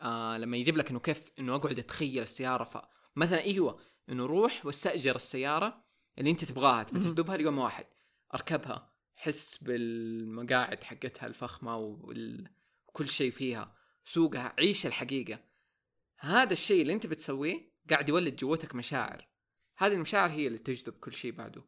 [0.00, 5.16] آه لما يجيب لك إنه كيف إنه أقعد أتخيل السيارة فمثلا أيوه إنه روح واستأجر
[5.16, 5.84] السيارة
[6.18, 7.14] اللي أنت تبغاها تبغى مهم.
[7.14, 7.86] تجذبها اليوم واحد.
[8.34, 8.89] أركبها.
[9.20, 15.40] حس بالمقاعد حقتها الفخمة وكل شيء فيها سوقها عيش الحقيقة.
[16.18, 19.28] هذا الشيء اللي أنت بتسويه قاعد يولد جوتك مشاعر.
[19.78, 21.64] هذه المشاعر هي اللي تجذب كل شيء بعده.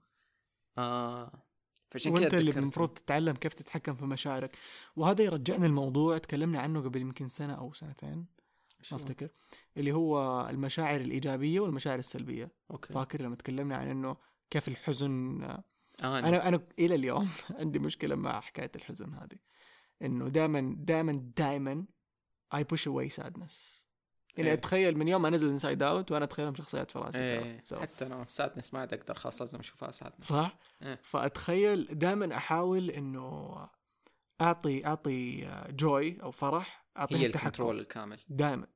[0.78, 1.44] آه
[1.90, 2.50] فعشان كذا وأنت اللي.
[2.50, 4.56] المفروض تتعلم كيف تتحكم في مشاعرك.
[4.96, 8.26] وهذا يرجعنا الموضوع تكلمنا عنه قبل يمكن سنة أو سنتين؟
[8.92, 9.28] ما أفتكر
[9.76, 12.50] اللي هو المشاعر الإيجابية والمشاعر السلبية.
[12.70, 12.92] okay.
[12.92, 14.16] فاكر لما تكلمنا عن إنه
[14.50, 15.40] كيف الحزن
[16.02, 17.28] آه أنا أنا إلى اليوم
[17.60, 19.38] عندي مشكلة مع حكاية الحزن هذه.
[20.02, 21.84] إنه دائما دائما دائما
[22.54, 23.82] I push away sadness
[24.36, 24.54] يعني إيه.
[24.54, 27.60] أتخيل من يوم ما نزل Inside Out وأنا اتخيلهم شخصيات في راسي ترى.
[27.78, 31.00] So- حتى أنا Sadness ما عاد أقدر خلاص لازم أشوفها سادنس صح؟ إيه.
[31.02, 33.56] فأتخيل دائما أحاول إنه
[34.40, 37.46] اعطي أعطي Joy أو فرح اعطيه هي التحكم.
[37.46, 38.20] ال control الكامل.
[38.28, 38.66] دائما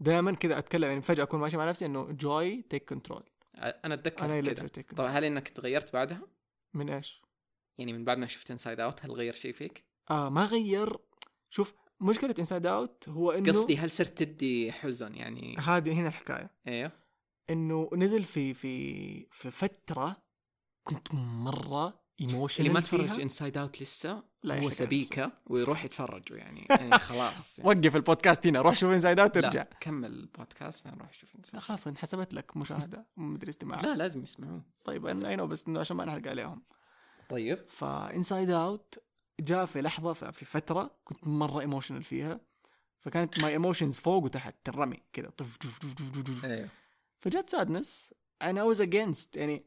[0.00, 4.24] دائما كذا أتكلم يعني فجأة أكون ماشي مع نفسي إنه Joy take control أنا أتذكر
[4.24, 4.48] أنا كذا.
[4.48, 6.20] let her take طب control هل إنك تغيرت بعدها؟
[6.76, 7.22] من إيش؟
[7.78, 10.96] يعني من بعد ما شفت Inside Out هل غير شيء فيك؟ آه ما غير.
[11.50, 16.50] شوف مشكلة انسايد اوت هو إنه قصدي هل صرت تدي حزن يعني؟ هذه هنا الحكاية.
[16.68, 16.92] إيوه.
[17.50, 20.22] إنه نزل في في في فترة
[20.84, 26.66] كنت مرة emotional اللي ما تفرج Inside Out لسه لا هو speaker ويروح يتفرجوا يعني,
[26.70, 27.68] يعني خلاص يعني.
[27.70, 31.60] وقف البودكاست هنا روح شوف Inside Out لا ترجع كمل البودكاست ما نروح Inside لا
[31.60, 31.62] Out.
[31.62, 33.80] خلاص انحسبت لك مشاهدة مدري استماع.
[33.80, 34.62] لا لازم يسمعون.
[34.84, 36.62] طيب أنا I know بس إنه عشان ما نحرق عليهم.
[37.28, 37.64] طيب.
[37.68, 38.98] ف Inside Out
[39.40, 42.40] جاء في لحظة في فترة كنت مرة emotional فيها.
[42.98, 45.30] فكانت my emotions فوق وتحت ترمي كذا.
[45.30, 46.44] طف طف طف طف طف طف.
[46.44, 46.68] أيوه
[47.18, 49.64] فجت Sadness أنا was against يعني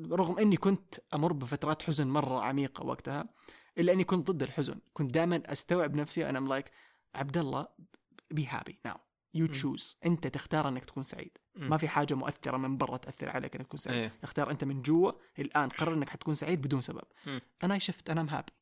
[0.00, 3.28] رغم إني كنت أمر بفترات حزن مرة عميقة وقتها
[3.78, 4.80] إلا أني كنت ضد الحزن.
[4.92, 6.70] كنت دائما أستوعب نفسي أنا like
[7.14, 7.68] عبد الله
[8.30, 8.96] be happy now
[9.34, 9.48] you م.
[9.48, 11.38] choose أنت تختار أنك تكون سعيد.
[11.56, 11.68] م.
[11.68, 13.98] ما في حاجة مؤثرة من برا تأثر عليك إنك تكون سعيد.
[13.98, 14.12] إيه.
[14.22, 17.04] اختار أنت من جوا الآن قرر إنك حتكون سعيد بدون سبب.
[17.26, 17.38] م.
[17.64, 18.52] أنا شفت أنا happy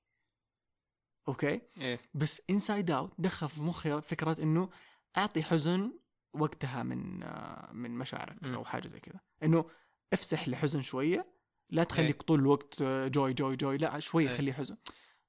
[1.28, 2.00] okay إيه.
[2.14, 4.68] بس Inside Out دخل في مخي فكرة إنه
[5.16, 5.92] أعطي حزن
[6.34, 8.54] وقتها من آه، من مشاعرك مم.
[8.54, 9.20] أو حاجة زي كذا.
[9.42, 9.64] إنه
[10.12, 11.32] افسح لحزن شوية
[11.70, 12.26] لا تخليك إيه.
[12.26, 14.36] طول الوقت آه، جوي جوي جوي لا شوية إيه.
[14.36, 14.76] خليه حزن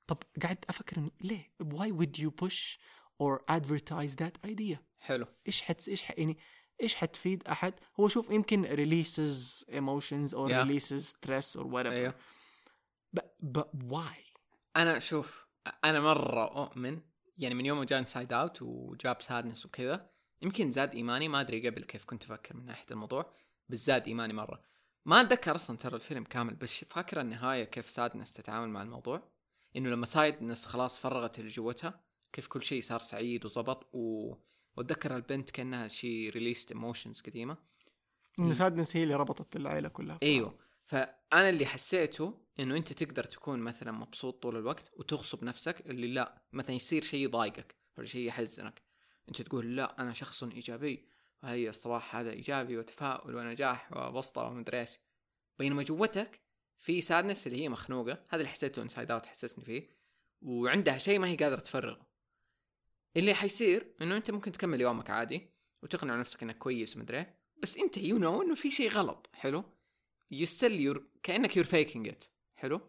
[0.07, 2.77] طب قاعد أفكر إنه ليه why would you push
[3.23, 6.03] or advertise that idea حلو إيش حت إيش.
[6.09, 6.37] يعني
[6.81, 10.65] إيش حتفيد أحد هو شوف يمكن releases emotions or Yeah.
[10.65, 12.15] releases stress or whatever أيوه
[13.17, 14.33] but, but why
[14.75, 15.47] أنا شوف
[15.83, 17.01] أنا مرة أؤمن
[17.37, 20.09] يعني من يوم ما جاء Inside Out وجاب Sadness وكذا
[20.41, 23.33] يمكن زاد إيماني ما أدري قبل كيف كنت أفكر من ناحية الموضوع
[23.69, 24.61] بس زاد إيماني مرة
[25.05, 29.31] ما أتذكر أصلا ترى الفيلم كامل بس فاكر النهاية كيف Sadness تتعامل مع الموضوع؟
[29.75, 34.33] إنه لما Sadness خلاص فرغت اللي جوتها كيف كل شيء صار سعيد وزبط و...
[34.77, 37.57] وأتذكر البنت كأنها شيء released emotions قديمة.
[38.39, 40.19] إنه Sadness هي اللي ربطت العائله كلها.
[40.23, 40.57] أيوه.
[40.85, 46.41] فأنا اللي حسيته إنه أنت تقدر تكون مثلا مبسوط طول الوقت وتغصب نفسك اللي لا
[46.53, 48.81] مثلا يصير شيء يضايقك ولا شيء يحزنك.
[49.29, 51.05] أنت تقول لا أنا شخص إيجابي.
[51.43, 54.99] وهي الصباح هذا إيجابي وتفاؤل ونجاح وبسطة ومدري إيش.
[55.59, 56.41] بينما جوتك
[56.77, 58.11] في sadness اللي هي مخنوقة.
[58.29, 59.89] هذا اللي حسيته Inside Out حسسني فيه.
[60.41, 62.07] وعندها شيء ما هي قادرة تفرغه.
[63.17, 65.49] اللي حيصير إنه أنت ممكن تكمل يومك عادي
[65.83, 67.25] وتقنع نفسك إنك كويس ومدري
[67.57, 69.29] بس أنت you know إنه في شيء غلط.
[69.33, 69.63] حلو؟
[70.31, 72.23] you still you're كأنك you're faking it
[72.55, 72.81] حلو؟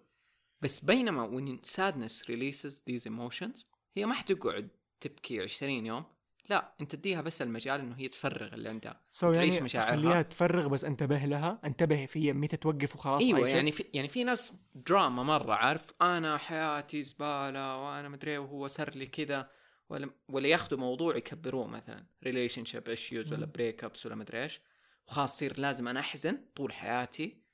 [0.61, 3.65] بس بينما when sadness releases these emotions
[3.97, 4.69] هي ما حتقعد
[5.01, 6.05] تبكي 20 يوم
[6.49, 9.97] لا انت تديها بس المجال انه هي تفرغ اللي عندها so تعيش يعني مشاعرها.
[9.97, 13.49] خليها تفرغ بس انتبه لها انتبه في متى توقف وخلاص أيوه.
[13.49, 18.95] يعني في يعني في ناس دراما مرة عارف أنا حياتي زبالة وأنا مدري وهو صار
[18.95, 19.51] لي كذا
[19.89, 23.47] ولا ولا ياخذوا موضوع يكبروه مثلا relationship issues ولا.
[23.47, 24.61] break ups ولا مدري إيش
[25.09, 27.45] وخلاص يصير لازم أنا أحزن طول حياتي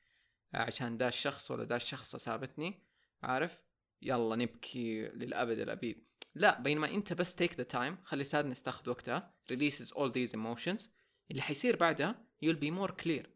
[0.55, 2.82] عشان دا الشخص ولا دا الشخص سابتني
[3.22, 3.62] عارف
[4.03, 9.34] يلا نبكي للأبد الأبيد لا بينما انت بس take the time خلي sadness تاخذ وقتها
[9.52, 10.82] releases all these emotions.
[11.30, 13.26] اللي حيصير بعدها you'll be more clear.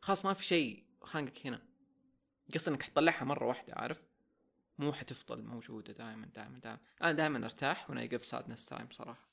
[0.00, 1.62] خلاص ما في شيء خانقك هنا.
[2.54, 4.02] قصة إنك حتطلعها مرة واحدة عارف؟
[4.78, 9.28] مو حتفضل موجودة دائما دائما دائما أنا دائما أرتاح وأنا يقف sadness time صراحة.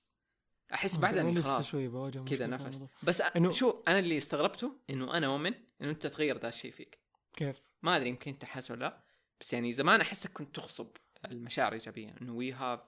[0.73, 2.83] أحس بعدها أنا اني لسه خلاص شوي بواجه كذا نفس.
[3.03, 3.51] بس إنه...
[3.51, 6.99] شو أنا اللي استغربته إنه أنا اؤمن إنه أنت تغير ذا الشيء فيك.
[7.33, 9.03] كيف؟ ما أدري يمكن أنت حاسس ولا لا
[9.39, 10.87] بس يعني زمان أحسك كنت تغصب
[11.25, 12.79] المشاعر الإيجابية إنه we have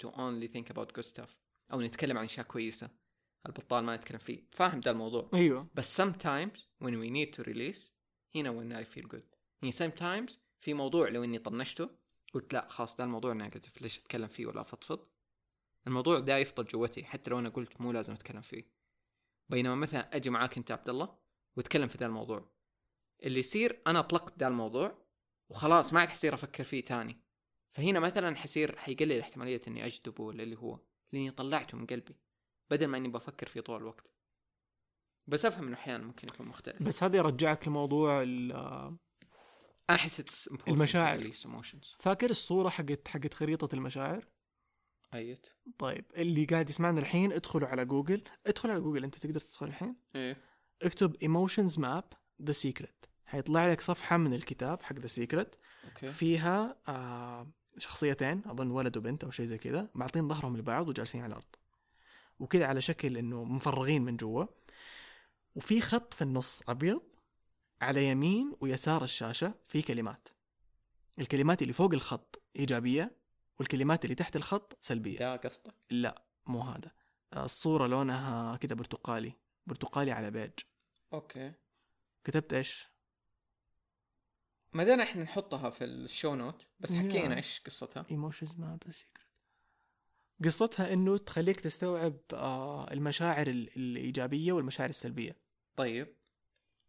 [0.00, 1.36] to only think about good stuff
[1.72, 2.90] أو نتكلم عن أشياء كويسة.
[3.46, 4.42] البطال ما نتكلم فيه.
[4.50, 5.30] فاهم ذا الموضوع.
[5.34, 5.68] أيوه.
[5.74, 7.80] بس sometimes when we need to release
[8.36, 9.22] هنا when I feel good.
[9.62, 11.90] يعني sometimes في موضوع لو إني طنشته
[12.34, 15.06] قلت لا خلاص ده الموضوع negative ليش أتكلم فيه ولا أفضفض؟
[15.86, 17.04] الموضوع ده يفضل جوتي.
[17.04, 18.64] حتى لو أنا قلت مو لازم أتكلم فيه.
[19.48, 21.18] بينما مثلا أجي معاك أنت عبد الله
[21.56, 22.50] واتكلم في ذا الموضوع.
[23.22, 25.06] اللي يصير أنا اطلقت ذا الموضوع
[25.50, 27.20] وخلاص ما عاد حصير أفكر فيه تاني.
[27.70, 30.78] فهنا مثلا حيصير حيقلل احتمالية إني اجذبه ولا اللي هو
[31.12, 32.16] لأني طلعته من قلبي
[32.70, 34.06] بدل ما إني بفكر فيه طول الوقت.
[35.26, 36.82] بس أفهم إنه أحيانا ممكن يكون مختلف.
[36.82, 38.52] بس هذا يرجعك لموضوع ال-
[39.90, 41.32] أنا important المشاعر.
[41.98, 44.26] فاكر الصورة حقت حقت خريطة المشاعر؟
[45.14, 45.46] إيه
[45.78, 48.24] طيب اللي قاعد يسمعنا الحين ادخلوا على جوجل.
[48.46, 49.96] ادخل على جوجل أنت تقدر تدخل الحين.
[50.14, 50.36] إيه.
[50.82, 52.04] اكتب emotions map
[52.42, 55.56] The Secret حيطلع لك صفحة من الكتاب حق The Secret
[56.12, 61.30] فيها آه شخصيتين أظن ولد وبنت أو شيء زي كذا معطين ظهرهم لبعض وجالسين على
[61.30, 61.56] الأرض.
[62.38, 64.44] وكذا على شكل إنه مفرغين من جوا.
[65.54, 67.02] وفي خط في النص أبيض
[67.82, 70.28] على يمين ويسار الشاشة في كلمات.
[71.18, 73.16] الكلمات اللي فوق الخط إيجابية
[73.58, 75.18] والكلمات اللي تحت الخط سلبية.
[75.18, 76.90] ده قصدك؟ لا مو هذا.
[77.36, 79.32] الصورة لونها كذا برتقالي
[79.66, 80.50] برتقالي على بيج.
[81.12, 81.52] أوكي.
[82.24, 82.89] كتبت إيش؟
[84.72, 86.92] ما دام إحنا نحطها في ال show note بس.
[86.92, 88.06] حكينا إيش قصتها.
[88.10, 89.26] emotions map The Secret
[90.44, 95.36] قصتها إنه تخليك تستوعب آه المشاعر ال- الإيجابية والمشاعر السلبية.
[95.76, 96.16] طيب.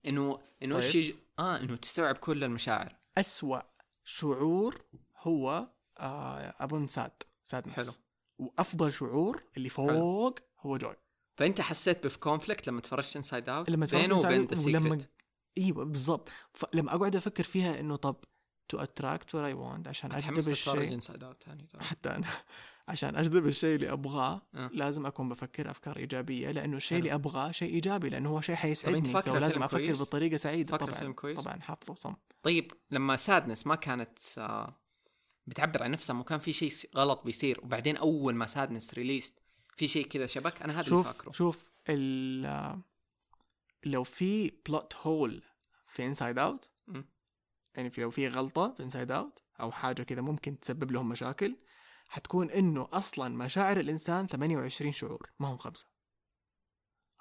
[0.06, 1.16] إنه إنه طيب.
[1.40, 2.96] آه إنه تستوعب كل المشاعر.
[3.18, 3.62] أسوأ
[4.04, 4.82] شعور
[5.18, 5.70] هو
[6.00, 7.12] آه أظن sad
[7.44, 7.92] sadness حلو.
[8.38, 10.96] وأفضل شعور اللي فوق هو joy
[11.38, 14.90] فأنت حسيت بف conflict لما تفرجت Inside Out لما تفرجت بينه وبين Inside ذا ولما
[14.90, 15.10] سيكريت
[15.58, 18.16] أيوه بالضبط فلما أقعد أفكر فيها إنه طب
[18.70, 21.84] تو اتراكت وات اي وانت عشان أجذب الشيء طبعاً.
[21.84, 22.28] حتى أنا
[22.88, 24.70] عشان أجذب الشيء اللي أبغاه آه.
[24.74, 26.98] لازم أكون بفكر أفكار إيجابية لأنه الشيء.
[26.98, 30.90] اللي أبغاه شيء إيجابي لأنه هو شيء حيسعدني so لازم أفكر كويس؟ بطريقة سعيدة طبعا
[30.90, 34.76] الفيلم كويس؟ طبعا حافظه صم طيب لما Sadness ما كانت آه
[35.48, 39.40] بتعبر عن نفسها مو كان في شيء غلط بيصير وبعدين أول ما Sadness released
[39.78, 42.82] في شيء كذا شبك أنا هذا اللي فاكره شوف ال
[43.86, 45.44] لو في plot hole
[45.88, 46.72] في Inside Out.
[47.76, 51.58] يعني في لو في غلطة في Inside Out أو حاجة كذا ممكن تسبب لهم مشاكل
[52.08, 55.86] حتكون إنه أصلا مشاعر الإنسان 28 شعور ما هم خمسة.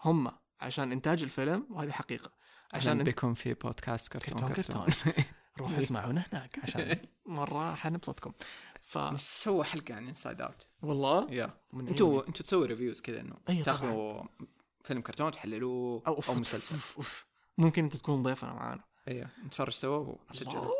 [0.05, 0.31] هم
[0.61, 2.33] عشان إنتاج الفيلم وهذه حقيقة.
[2.73, 5.25] عشان بيكون في بودكاست كرتون كرتون كرتون,
[5.59, 6.97] روح اسمعونا هناك عشان
[7.27, 8.33] مرة حنبسطكم
[8.81, 13.65] ف سووا حلقة عن Inside Out والله؟ يا أنتوا أنتوا تسووا reviews كذا إنه أيوة
[13.65, 14.23] تاخذوا
[14.85, 16.75] فيلم كرتون تحللوه أو, أو مسلسل.
[16.75, 17.27] أوف أوف.
[17.59, 18.85] ممكن أنت تكون ضيفنا معانا.
[19.09, 20.71] أيوه نتفرج سوا ونسجل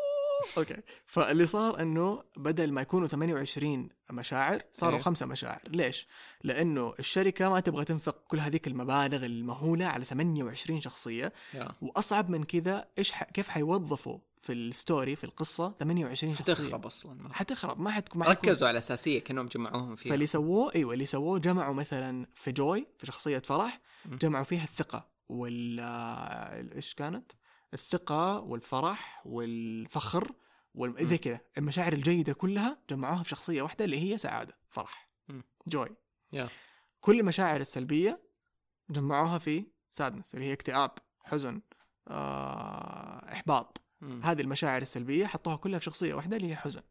[0.57, 0.77] أوكي.
[1.05, 5.03] فاللي صار إنه بدل ما يكونوا 28 مشاعر صاروا إيه.
[5.03, 5.61] خمسة مشاعر.
[5.67, 6.07] ليش؟
[6.43, 11.33] لأنه الشركة ما تبغى تنفق كل هذيك المبالغ المهولة على 28 شخصية.
[11.53, 11.71] yeah.
[11.81, 13.23] وأصعب من كذا إيش ح...
[13.23, 17.33] كيف حيوظفوا في ال story في القصة 28 شخصية حتخرب أصلا.
[17.33, 21.05] حتخرب ما حتكون ما حتكون ركزوا على أساسية كأنهم جمعوهم فيها فاللي سووه أيوه اللي
[21.05, 23.81] سووه جمعوا مثلا في جوي في شخصية فرح.
[24.05, 27.31] جمعوا فيها الثقة وال آه، إيش كانت؟
[27.73, 30.31] الثقة والفرح والفخر
[30.75, 31.07] وال...
[31.07, 35.41] زي كذا المشاعر الجيدة كلها جمعوها في شخصية واحدة اللي هي سعادة فرح م.
[35.67, 35.89] جوي
[36.33, 36.49] يا.
[37.01, 38.21] كل المشاعر السلبية
[38.89, 40.91] جمعوها في سادنس اللي هي اكتئاب
[41.23, 41.61] حزن
[42.07, 44.23] آه، إحباط مم.
[44.23, 46.81] هذه المشاعر السلبية حطوها كلها في شخصية واحدة اللي هي حزن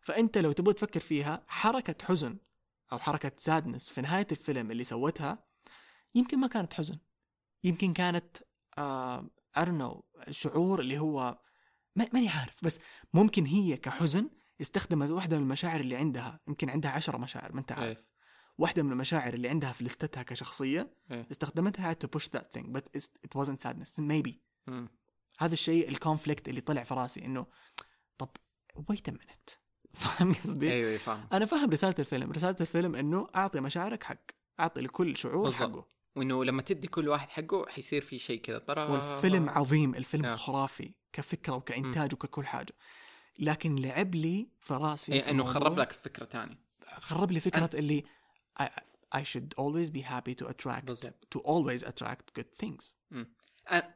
[0.00, 2.38] فأنت لو تبغى تفكر فيها حركة حزن
[2.92, 5.44] أو حركة سادنس في نهاية الفيلم اللي سوتها
[6.14, 6.98] يمكن ما كانت حزن
[7.64, 8.36] يمكن كانت
[8.78, 10.00] آه don't know
[10.30, 11.38] شعور اللي هو
[11.96, 12.78] ما- ماني عارف بس
[13.14, 14.30] ممكن هي كحزن
[14.60, 18.12] استخدمت واحدة من المشاعر اللي عندها يمكن عندها عشرة مشاعر ما أنت عارف إيه.
[18.58, 21.26] واحدة من المشاعر اللي عندها في لستتها كشخصية إيه.
[21.30, 24.32] استخدمتها to push that thing but it wasn't sadness maybe
[24.66, 24.88] مم.
[25.38, 27.46] هذا الشيء الكونفليكت اللي طلع في راسي إنه
[28.18, 28.28] طب
[28.78, 29.56] wait a minute.
[30.00, 31.26] فاهم قصدي؟ أيوه فاهم.
[31.32, 32.32] أنا فاهم رسالة الفيلم.
[32.32, 34.18] رسالة الفيلم إنه أعطي مشاعرك حق
[34.60, 35.62] أعطي لكل شعور بالضبط.
[35.62, 35.86] حقه.
[36.16, 38.58] وإنه لما تدي كل واحد حقه حيصير في شيء كذا.
[38.58, 38.84] طرا.
[38.84, 39.94] والفيلم عظيم.
[39.94, 40.34] الفيلم آه.
[40.34, 42.74] خرافي كفكرة وكإنتاج وككل حاجة.
[43.38, 46.58] لكن لعب لي في راسي إيه إنه خرب لك فكرة ثانية
[47.00, 48.04] خرب لي فكرة اللي
[48.62, 48.64] I,
[49.16, 51.28] I should always be happy to attract بالضبط.
[51.34, 52.84] to always attract good things.
[53.70, 53.94] أنا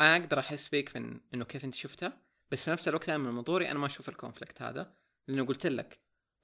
[0.00, 2.20] أنا أقدر أحس فيك في إن- إنه كيف أنت شفتها
[2.50, 4.94] بس في نفس الوقت أنا من منظوري أنا ما أشوف ال conflict هذا
[5.28, 5.98] لأنه قلت لك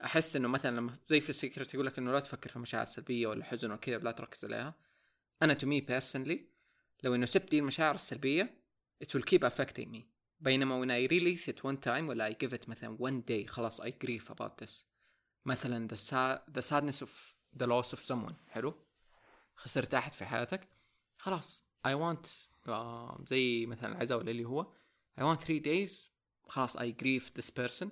[0.05, 2.87] أحس إنه مثلا لما زي في ال Secret يقول لك إنه لا تفكر في مشاعر
[2.87, 4.75] سلبية ولا حزن وكذا لا تركز عليها.
[5.43, 6.47] أنا to me personally
[7.03, 8.55] لو إنه سبت دي المشاعر السلبية
[9.05, 10.01] it will keep affecting me.
[10.41, 13.81] بينما when I release it one time ولا I give it مثلا one day خلاص
[13.81, 14.71] I grieve about this.
[15.47, 17.11] مثلا the, sa- the sadness of
[17.63, 18.75] the loss of someone حلو؟
[19.57, 20.69] خسرت أحد في حياتك
[21.19, 22.29] خلاص I want
[23.27, 24.73] زي مثلا العزاء ولا اللي هو
[25.21, 25.93] I want three days.
[26.49, 27.89] خلاص I grieve this person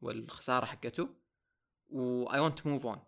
[0.00, 1.08] والخسارة حقته.
[1.88, 2.98] و I want to move on.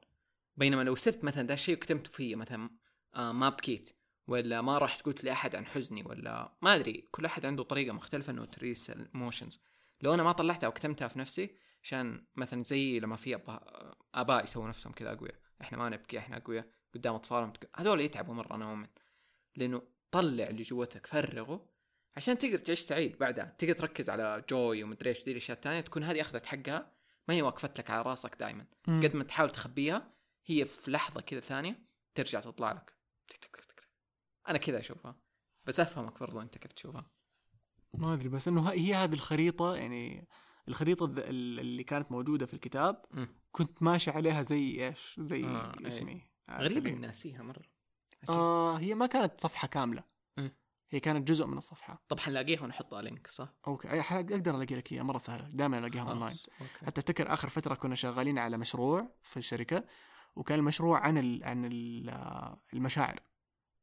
[0.57, 2.71] بينما لو سبت مثلا ده الشيء وكتمته فيه مثلا
[3.15, 3.91] آه ما بكيت
[4.27, 7.09] ولا ما رحت قلت لأحد عن حزني ولا ما أدري.
[7.11, 9.61] كل أحد عنده طريقة مختلفة إنه to release ال emotions
[10.01, 13.41] لو أنا ما طلعتها وكتمتها في نفسي عشان مثلا زي لما في
[14.15, 15.35] آباء يسووا نفسهم كذا أقوياء.
[15.61, 17.53] إحنا ما نبكي إحنا أقوياء قدام أطفالهم.
[17.77, 18.87] هذول يتعبوا مرة أنا أؤمن
[19.57, 21.67] لأنه طلع اللي جوتك فرغه
[22.17, 23.55] عشان تقدر تعيش سعيد بعدها.
[23.59, 26.93] تقدر تركز على جوي ومدري إيش ذي الأشياء الثانية تكون هذه أخذت حقها.
[27.29, 28.67] ما هي واقفت لك على راسك دائما.
[28.87, 30.13] قد ما تحاول تخبيها
[30.47, 31.79] هي في لحظة كذا ثانية
[32.15, 32.95] ترجع تطلع لك.
[34.49, 35.17] أنا كذا أشوفها.
[35.65, 37.11] بس أفهمك برضو أنت كيف تشوفها.
[37.95, 40.29] ما أدري بس إنه هي هذه الخريطة يعني
[40.69, 43.05] الخريطة اللي كانت موجودة في الكتاب.
[43.53, 45.87] كنت ماشي عليها زي إيش؟ زي آه، إيه.
[45.87, 46.27] اسمي.
[46.51, 47.80] غريب ناسيها مرة.
[48.29, 50.11] آه هي ما كانت صفحة كاملة.
[50.93, 52.03] هي كانت جزء من الصفحة.
[52.09, 53.91] طب حنلاقيها ونحطها link صح؟ أوكي.
[53.91, 55.49] أي أقدر ألاقي لك إياها مرة سهلة.
[55.49, 56.37] دائما ألاقيها أونلاين.
[56.87, 59.85] حتى أفتكر آخر فترة كنا شغالين على مشروع في الشركة
[60.37, 63.21] وكان المشروع عن ال عن ال آه، المشاعر.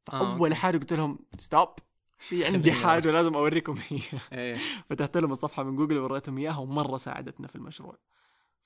[0.06, 0.56] فأول أوكي.
[0.56, 1.70] حاجة قلت لهم stop
[2.18, 4.56] في عندي حاجة لازم أوريكم هي إيه.
[4.90, 7.98] فتحت لهم الصفحة من جوجل ووريتهم إياها ومرة ساعدتنا في المشروع.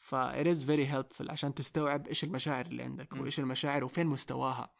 [0.03, 3.13] ف it is very helpful عشان تستوعب إيش المشاعر اللي عندك.
[3.13, 4.73] وإيش المشاعر وفين مستواها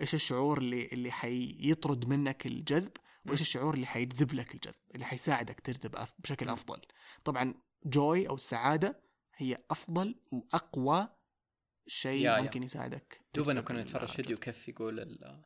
[0.00, 2.92] إيش الشعور اللي اللي حيطرد منك الجذب
[3.26, 6.48] وإيش الشعور اللي حيجذب لك الجذب اللي حيساعدك تجذب بشكل.
[6.48, 6.80] أفضل
[7.24, 7.54] طبعا
[7.86, 9.00] جوي أو السعادة
[9.36, 11.08] هي أفضل وأقوى
[11.86, 12.22] شيء.
[12.42, 15.44] ممكن يساعدك دوبنا كنا نتفرج فيديو كيف يقول ال-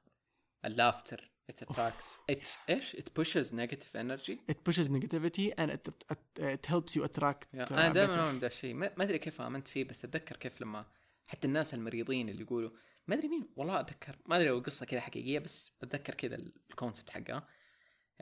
[0.65, 4.39] laughter it attracts it إيش it pushes negative energy.
[4.53, 7.65] It pushes negativity and it, it, it helps you attract yeah.
[7.65, 8.29] uh, أنا دائما.
[8.29, 10.87] اؤمن الشيء ما أدري كيف آمنت فيه بس أتذكر كيف لما
[11.27, 12.71] حتى الناس المريضين اللي يقولوا
[13.07, 16.37] ما أدري مين والله أتذكر ما أدري لو القصة كذا حقيقية بس أتذكر كذا
[16.71, 17.49] ال concept حقها.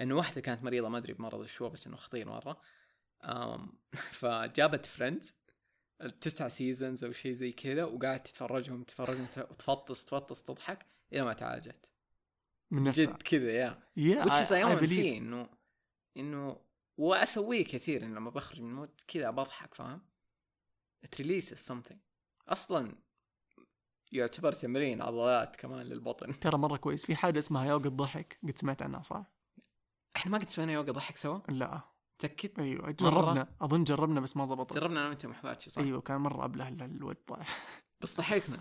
[0.01, 2.61] إنه واحدة كانت مريضة ما أدري بمرض شو بس إنه خطير مرة.
[3.25, 3.79] أم
[4.21, 5.39] فجابت Friends
[6.03, 11.87] التسع seasons أو شيء زي كذا وقاعدت تتفرجهم تتفرجهم وتفطس تفطس تضحك إلى ما تعالجت.
[12.71, 13.05] من نفسها.
[13.05, 14.89] جد كذا يا أؤمن believe.
[14.89, 15.49] فيه إنه
[16.17, 16.61] إنه
[16.99, 20.01] وأسويه كثير إنه لما بخرج من ال mood كذا بضحك فاهم؟
[21.07, 21.97] It releases something.
[22.49, 22.95] أصلا
[24.13, 26.39] يعتبر تمرين عضلات كمان للبطن.
[26.41, 27.07] ترى مرة كويس.
[27.07, 28.39] في حاجة اسمها يوغا الضحك.
[28.43, 29.25] قد سمعت عنها صح؟
[30.17, 31.81] إحنا ما قد سوينا يوغا ضحك سوا؟ لا.
[32.15, 33.57] متأكد؟ أيوه جربنا.
[33.61, 34.75] أظن جربنا بس ما زبطت.
[34.75, 37.47] جربنا أنا وأنت محباتشي صح؟ أيوه كان مرة أبله الود ضايع
[38.01, 38.59] بس ضحكنا.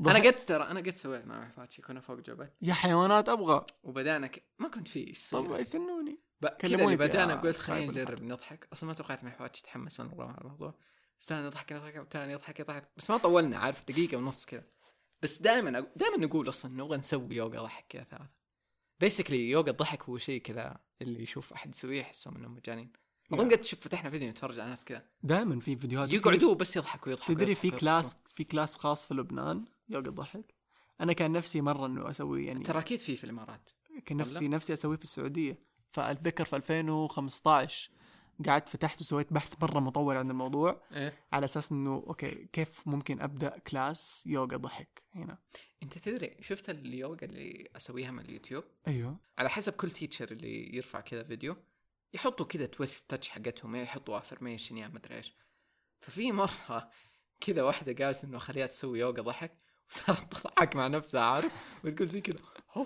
[0.00, 0.16] ضحك.
[0.16, 2.48] أنا قد ترى أنا قد سويت مع محباتشي كنا فوق جبل.
[2.62, 3.66] يا حيوانات أبغى.
[3.82, 4.42] وبدانا ك...
[4.58, 6.18] ما كنت فيه إيش؟ طب يسنوني.
[6.40, 6.96] ب- كلموني.
[6.96, 7.86] بدانا يا قلت خلينا.
[7.92, 8.68] نجرب نضحك.
[8.72, 10.74] أصلا ما توقعت من حواتي تحمس مره على الموضوع.
[11.20, 14.64] بس أنا نضحك نضحك والثاني يضحك يضحك بس ما طولنا عارف دقيقة ونص كذا.
[15.22, 18.30] بس دائما دائما نقول أصلا نبغى نسوي يوغا ضحك كذا ثلاثة.
[19.00, 22.92] basically يوغا الضحك هو شيء كذا اللي يشوف أحد يسويه يحسهم إنهم مجانين.
[23.32, 25.04] أظن قد شوف فتحنا فيديو نتفرج على ناس كذا.
[25.22, 29.64] دائما في فيديوهات يقعدوا بس يضحكوا يضحكوا تدري في كلاس في كلاس خاص في لبنان؟
[29.92, 30.54] يوغا الضحك
[31.00, 33.70] أنا كان نفسي مرة إنه أسوي يعني ترى أكيد في في الإمارات.
[34.06, 35.58] كان نفسي؟ نفسي أسويه في السعودية.
[35.92, 37.90] فأتذكر في 2015
[38.48, 41.18] قعدت فتحت وسويت بحث مرة مطول عن الموضوع إيه.
[41.32, 45.38] على أساس إنه okay كيف ممكن أبدأ class يوغا ضحك هنا.
[45.82, 49.16] أنت تدري شفت اليوغا اللي أسويها من اليوتيوب؟ أيوه.
[49.38, 51.56] على حسب كل teacher اللي يرفع كذا فيديو
[52.14, 55.34] يحطوا كذا twist touch حقتهم يحطوا affirmation يا مدري إيش.
[56.00, 56.90] ففي مرة
[57.40, 59.58] كذا واحدة قالت إنه خليها تسوي يوغا ضحك.
[59.92, 61.52] تضحك مع نفسها عارف؟
[61.84, 62.38] وتقول زي كذا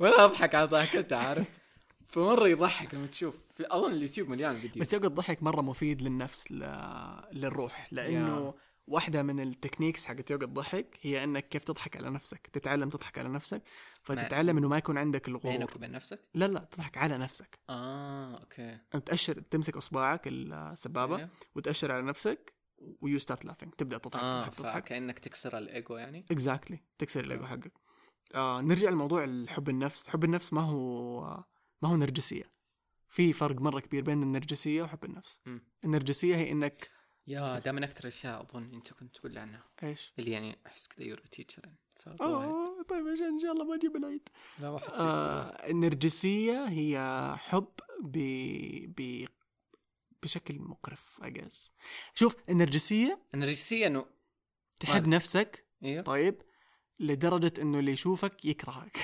[0.00, 1.46] وأنا أضحك على ضحكتها عارف؟
[2.08, 3.34] فمرة يضحك لما تشوف.
[3.54, 6.58] في أظن اليوتيوب مليان فيديو بس يوغا الضحك مرة مفيد للنفس ل...
[7.32, 7.88] للروح.
[7.92, 8.54] لأنه
[8.86, 13.18] واحدة من ال techniques حقت يوغا الضحك هي إنك كيف تضحك على نفسك تتعلم تضحك
[13.18, 13.62] على نفسك.
[14.02, 17.58] فتتعلم إنه ما يكون عندك بينك الغرور وبين نفسك؟ لا لا تضحك على نفسك.
[17.70, 18.78] آه okay.
[19.06, 21.28] تأشر تمسك أصبعك السبابة أيوه.
[21.54, 22.55] وتأشر على نفسك.
[22.78, 27.44] و you start laughing تبدأ تضحك آه تضحك فكأنك تكسر الإيجو يعني؟ exactly تكسر الإيجو
[27.44, 27.46] آه.
[27.46, 27.72] حقك.
[28.34, 30.08] آه نرجع لموضوع الحب النفس.
[30.08, 31.20] حب النفس ما هو
[31.82, 32.52] ما هو نرجسية.
[33.08, 35.40] في فرق مرة كبير بين النرجسية وحب النفس.
[35.46, 35.62] مم.
[35.84, 36.90] النرجسية هي إنك
[37.26, 39.64] يا ده من أكثر الاشياء أظن أنت كنت تقول لي عنها.
[39.82, 41.62] إيش؟ اللي يعني أحس كذا يور تيتشر
[42.20, 44.28] اوه طيب عشان إن شاء الله ما أجيب العيد.
[44.58, 46.98] لا آه النرجسية هي
[47.38, 47.68] حب
[48.02, 48.18] ب
[48.96, 49.26] ب
[50.26, 51.72] بشكل مقرف اجاز
[52.14, 54.06] شوف النرجسيه النرجسيه إنه
[54.80, 56.02] تحب نفسك إيوه.
[56.02, 56.42] طيب
[56.98, 58.98] لدرجة إنه اللي يشوفك يكرهك.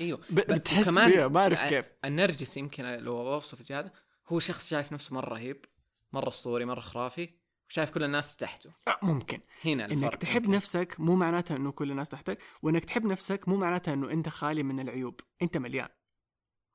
[0.00, 0.20] إيوه.
[0.30, 1.86] بتحس فيها ما أعرف كيف.
[2.04, 3.92] النرجس يمكن لو أوصف هذا
[4.28, 5.64] هو شخص شايف نفسه مرة رهيب
[6.12, 7.28] مرة أسطوري مرة خرافي
[7.70, 8.70] وشايف كل الناس تحته.
[8.88, 9.40] آه، ممكن.
[9.64, 10.56] هنا الفرق إنك تحب يمكن.
[10.56, 14.62] نفسك مو معناتها إنه كل الناس تحتك وإنك تحب نفسك مو معناتها إنه أنت خالي
[14.62, 15.20] من العيوب.
[15.42, 15.88] أنت مليان.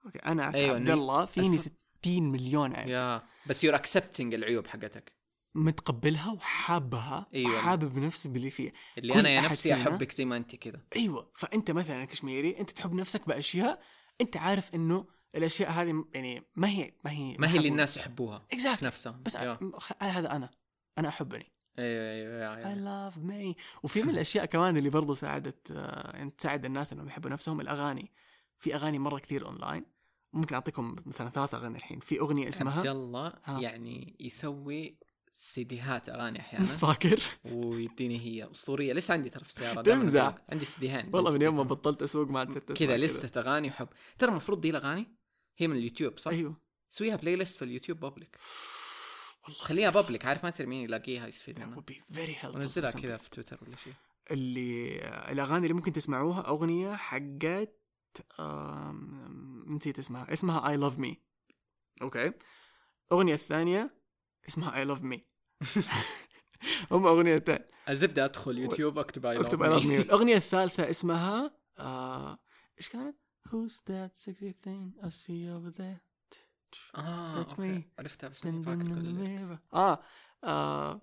[0.06, 1.68] okay أنا أيوة، عبد الله فيني الف-
[2.04, 2.88] 60 مليون عيب.
[2.88, 5.14] يا بس you're accepting العيوب حقتك.
[5.56, 7.56] متقبلها وحابها أيوة.
[7.58, 8.72] وحابب نفسي باللي فيها.
[8.98, 11.32] اللي أنا يا نفسي أحبك زي ما أنت كذا أيوه.
[11.36, 13.82] فأنت مثلا كشميري أنت تحب نفسك بأشياء
[14.22, 15.06] أنت عارف إنه
[15.36, 18.84] الأشياء هذه يعني ما هي ما هي ما هي اللي الناس يحبوها في Exactly.
[18.84, 19.24] نفسهم.
[19.24, 19.38] بس.
[19.78, 20.50] خ- هذا أنا.
[20.98, 21.52] أنا أحبني.
[21.80, 23.62] أيوه أيوه يا- love me.
[23.84, 28.12] وفي من الأشياء كمان اللي برضو ساعدت آه، يعني تساعد الناس إنهم يحبوا نفسهم الأغاني.
[28.60, 29.86] في أغاني مرة كثير اونلاين
[30.34, 32.00] ممكن أعطيكم مثلا ثلاث أغاني الحين.
[32.00, 33.60] في أغنية عبد اسمها؟ الله ها.
[33.60, 34.98] يعني يسوي
[35.36, 36.66] سيديهات أغاني أحيانا.
[36.66, 38.94] فاكر؟ ويديني هي أسطورية.
[38.94, 40.36] لسه عندي ترى في السيارة؟ تمزح.
[40.50, 41.64] عندي سيديهين والله من يوم ما.
[41.64, 43.88] بطلت أسوق ما عاد كذا لستة أغاني وحب.
[44.18, 45.16] ترى المفروض دي الأغاني؟
[45.58, 46.58] هي من اليوتيوب صح؟ أيوه.
[46.90, 48.38] سويها playlist في اليوتيوب public
[49.44, 49.60] والله.
[49.60, 51.84] خليها public عارف ما تدري مين يلاقيها يستفيد منها.
[52.56, 53.94] ونزلها كذا في تويتر ولا شيء.
[54.32, 54.98] اللي
[55.32, 57.83] الأغاني اللي ممكن تسمعوها أغنية حقت
[59.68, 60.34] نسيت اسمها.
[60.34, 61.22] اسمها I love me
[62.02, 62.32] okay.
[63.12, 63.96] الاغنيه الثانية
[64.50, 65.26] اسمها I love me
[66.92, 67.60] هم أغنيتين.
[67.90, 72.40] الزبده أدخل يوتيوب أكتب I أكتب I love me الأغنية الثالثة اسمها آه،
[72.78, 73.18] إيش كانت؟
[73.48, 76.00] Who's that sexy thing I see over there?
[76.96, 77.82] آه That's me.
[78.00, 79.58] عرفتها بس mirror.
[79.74, 80.00] آه
[80.44, 81.02] آه،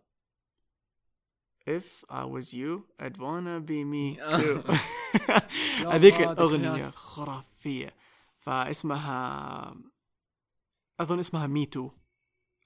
[1.79, 2.71] If I was you
[3.05, 4.05] I'd wanna be me
[4.39, 4.57] too.
[5.95, 6.91] هذيك الأغنية.
[6.91, 7.95] خرافية.
[8.37, 9.75] فاسمها
[11.01, 11.91] أظن اسمها مي تو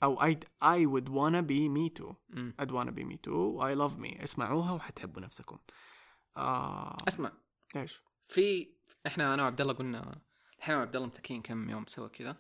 [0.02, 2.14] أو I, I would wanna be me too.
[2.59, 3.59] I'd wanna be me too.
[3.60, 4.22] I love me.
[4.22, 5.59] اسمعوها وحتحبوا نفسكم.
[6.36, 7.32] آه اسمع.
[7.76, 8.74] إيش؟ في
[9.06, 10.20] إحنا أنا وعبد الله قلنا
[10.62, 12.36] إحنا وعبد الله متكين كم يوم سوا كذا.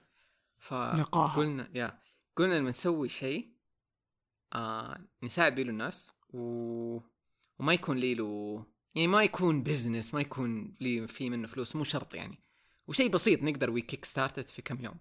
[0.58, 0.74] ف.
[1.36, 1.98] قلنا يا
[2.36, 3.54] قلنا لما نسوي شيء
[4.52, 6.10] آه نساعد بيه الناس.
[6.34, 7.00] و...
[7.58, 11.84] وما يكون لي له يعني ما يكون business ما يكون لي في منه فلوس مو
[11.84, 12.38] شرط يعني.
[12.86, 14.98] وشيء بسيط نقدر we kick start it في كم يوم.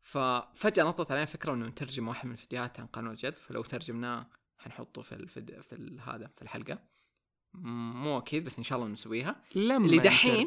[0.00, 3.34] ففجأة نطت علينا فكرة إنه نترجم واحد من الفيديوهات عن قانون الجذب.
[3.34, 4.26] فلو ترجمناه
[4.58, 6.78] حنحطه في الفيديو في ال- هذا في الحلقة.
[7.54, 9.42] مو أكيد بس إن شاء الله نسويها.
[9.54, 10.46] لما اللي دحين-.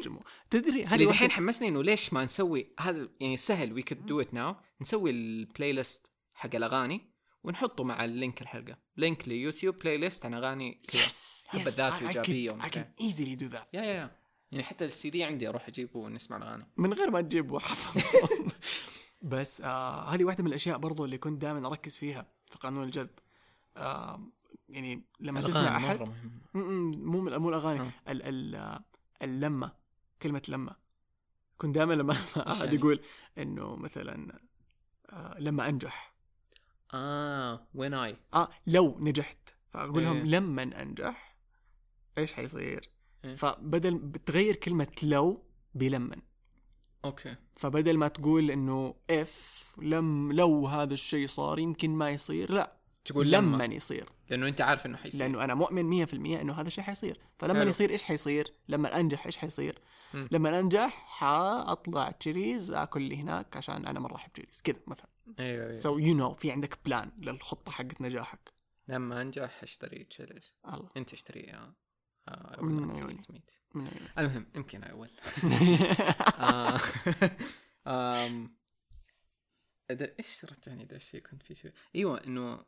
[0.50, 4.20] تدري هذه اللي دحين حمسني إنه ليش ما نسوي هذا؟ يعني سهل we could do
[4.20, 7.13] it now نسوي ال playlist حق الأغاني.
[7.44, 8.76] ونحطه مع ال link الحلقة.
[8.96, 13.64] link ليوتيوب playlist عن أغاني yes حب الذات وإيجابية I can easily do that.
[13.72, 14.10] yeah yeah
[14.52, 16.66] يعني حتى السي دي عندي أروح أجيبه ونسمع الأغاني.
[16.76, 18.02] من غير ما تجيب وحفظ
[19.22, 23.10] بس آه هذه واحدة من الأشياء برضو اللي كنت دائما أركز فيها في قانون الجذب.
[23.76, 24.20] آه
[24.68, 26.14] يعني لما تسمع مهمة.
[26.54, 27.80] م- م- مو مو الأغاني.
[27.80, 27.90] آه.
[28.12, 28.22] ال
[28.54, 28.80] ال
[29.22, 29.72] اللمة
[30.22, 30.76] كلمة لمة.
[31.58, 33.00] كنت دائما لما أحد يعني؟ يقول
[33.38, 34.40] إنه مثلا
[35.10, 36.13] آه لما أنجح.
[36.94, 39.38] آه وين اي آه لو نجحت.
[39.70, 40.22] فأقول لهم إيه.
[40.22, 41.36] لما أنجح
[42.18, 42.90] إيش حيصير؟
[43.24, 43.34] إيه.
[43.34, 45.44] فبدل بتغير كلمة لو
[45.74, 46.18] بلمن.
[47.04, 47.36] okay.
[47.52, 52.76] فبدل ما تقول إنه if لم لو هذا الشيء صار يمكن ما يصير لا.
[53.04, 53.56] تقول لما.
[53.64, 54.08] لما يصير.
[54.30, 55.20] لأنه أنت عارف إنه حيصير.
[55.20, 57.20] لأنه أنا مؤمن 100% إنه هذا الشيء حيصير.
[57.38, 57.68] فلما حلو.
[57.68, 59.78] يصير إيش حيصير؟ لما أنجح إيش حيصير؟
[60.14, 60.28] مم.
[60.30, 64.60] لما أنجح حأطلع cherries آكل اللي هناك عشان أنا مرة أحب cherries.
[64.64, 65.13] كذا مثلا.
[65.40, 65.74] أيوه أيوه.
[65.74, 68.52] سو يو نو في عندك بلان للخطة حقت نجاحك.
[68.88, 70.90] لما أنجح أشتري تشيلز الله.
[70.96, 71.74] أنت اشتري يا
[72.28, 73.20] آه من عيوني.
[73.74, 74.10] من عيوني.
[74.18, 75.10] المهم يمكن اول
[76.40, 76.80] آه،
[78.26, 78.56] آم،
[79.90, 82.64] إيش رجعني ده الشيء كنت فيه شيء أيوه إنه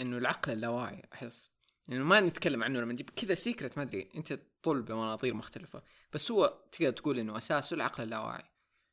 [0.00, 1.50] إنه العقل اللاواعي أحس.
[1.92, 4.08] إنه ما نتكلم عنه لما نجيب كذا سيكرت ما أدري.
[4.16, 5.82] أنت طول بمناظير مختلفة.
[6.12, 8.44] بس هو تقدر تقول إنه أساسه العقل اللاواعي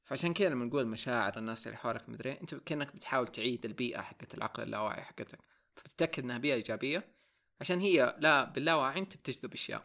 [0.05, 4.33] فعشان كذا لما نقول مشاعر الناس اللي حولك مدري أنت كأنك بتحاول تعيد البيئة حقت
[4.33, 5.39] العقل اللاواعي حقتك.
[5.75, 7.15] فبتتاكد إنها بيئة إيجابية
[7.61, 9.83] عشان هي لا باللاواعي أنت بتجذب أشياء.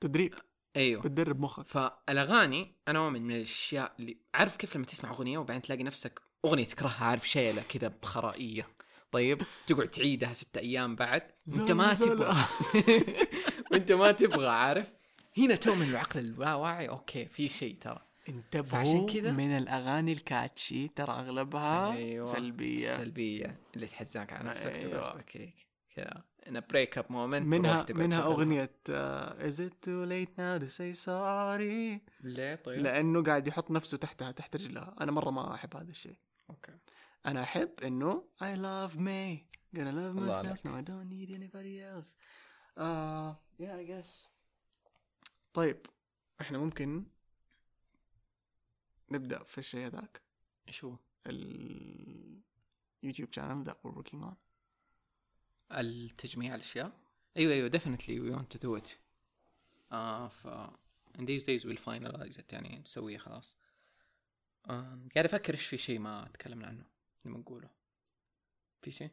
[0.00, 0.34] تدريب.
[0.76, 1.02] أيوه.
[1.02, 1.66] بتدرب مخك.
[1.66, 6.64] فالأغاني أنا مؤمن من الأشياء اللي عارف كيف لما تسمع أغنية وبعدين تلاقي نفسك أغنية
[6.64, 8.68] تكرهها عارف شيلة كذا بخرائية.
[9.12, 11.22] طيب تقعد تعيدها ستة أيام بعد
[11.56, 11.94] وأنت ما.
[11.94, 12.36] تبغى.
[13.72, 14.86] وأنت ما تبغى عارف؟
[15.38, 18.06] هنا تؤمن العقل اللاواعي okay في شيء ترى.
[18.28, 22.26] انتبهوا فعشان كذا- من الأغاني ال catchy ترى أغلبها أيوة.
[22.26, 22.94] سلبية.
[22.94, 25.12] السلبيه اللي تحزنك على نفسك أيوة.
[25.12, 25.54] تبكيك
[25.94, 26.24] كذا.
[26.48, 32.00] in break up moment منها منها أغنية is it too late now to say sorry
[32.20, 34.94] ليه؟ طيب؟ لأنه قاعد يحط نفسه تحتها تحت رجلها.
[35.00, 36.16] أنا مرة ما أحب هذا الشيء.
[36.50, 36.72] okay.
[37.26, 39.46] أنا أحب إنه I love me.
[39.76, 40.46] Gonna love myself.
[40.46, 40.60] عليك.
[40.66, 42.10] no I don't need anybody else.
[42.78, 44.28] uh, yeah I guess.
[45.52, 45.86] طيب
[46.40, 47.04] إحنا ممكن
[49.10, 50.20] نبدأ في الشيء هذاك.
[50.68, 50.96] إيش هو؟
[51.26, 52.40] اليوتيوب
[53.34, 54.34] channel that we're working on.
[55.72, 56.92] التجميع الأشياء؟
[57.36, 58.88] أيوه أيوه definitely we want to do it.
[59.92, 60.48] آه ف
[61.18, 63.56] in these days we'll finalize it يعني نسويه خلاص.
[64.66, 66.84] آه قاعد أفكر إيش في شيء ما تكلمنا عنه
[67.24, 67.70] لما نقوله.
[68.82, 69.10] في شيء؟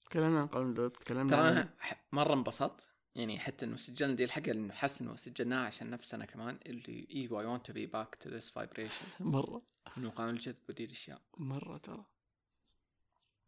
[0.00, 1.74] تكلمنا عن قانون تكلمنا ترى أنا
[2.12, 2.90] مرة انبسطت.
[3.14, 7.40] يعني حتى إنه سجلنا دي الحلقة لأنه حاسس إنه سجلناها عشان نفسنا كمان اللي أيوه
[7.40, 9.20] اي want to be back to this vibration.
[9.36, 9.62] مرة.
[9.98, 12.04] إنه قانون الجذب ودي الاشياء مرة ترى.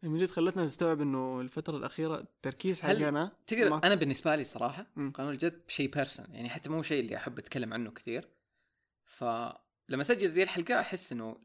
[0.02, 4.86] من جد خلتنا نستوعب إنه الفترة الأخيرة التركيز حقنا تقدر ما- أنا بالنسبة لي صراحة
[4.96, 5.10] مم.
[5.12, 8.28] قانون الجذب شيء بيرسون يعني حتى مو شيء اللي أحب أتكلم عنه كثير.
[9.04, 11.36] فلما أسجل زي الحلقة أحس إنه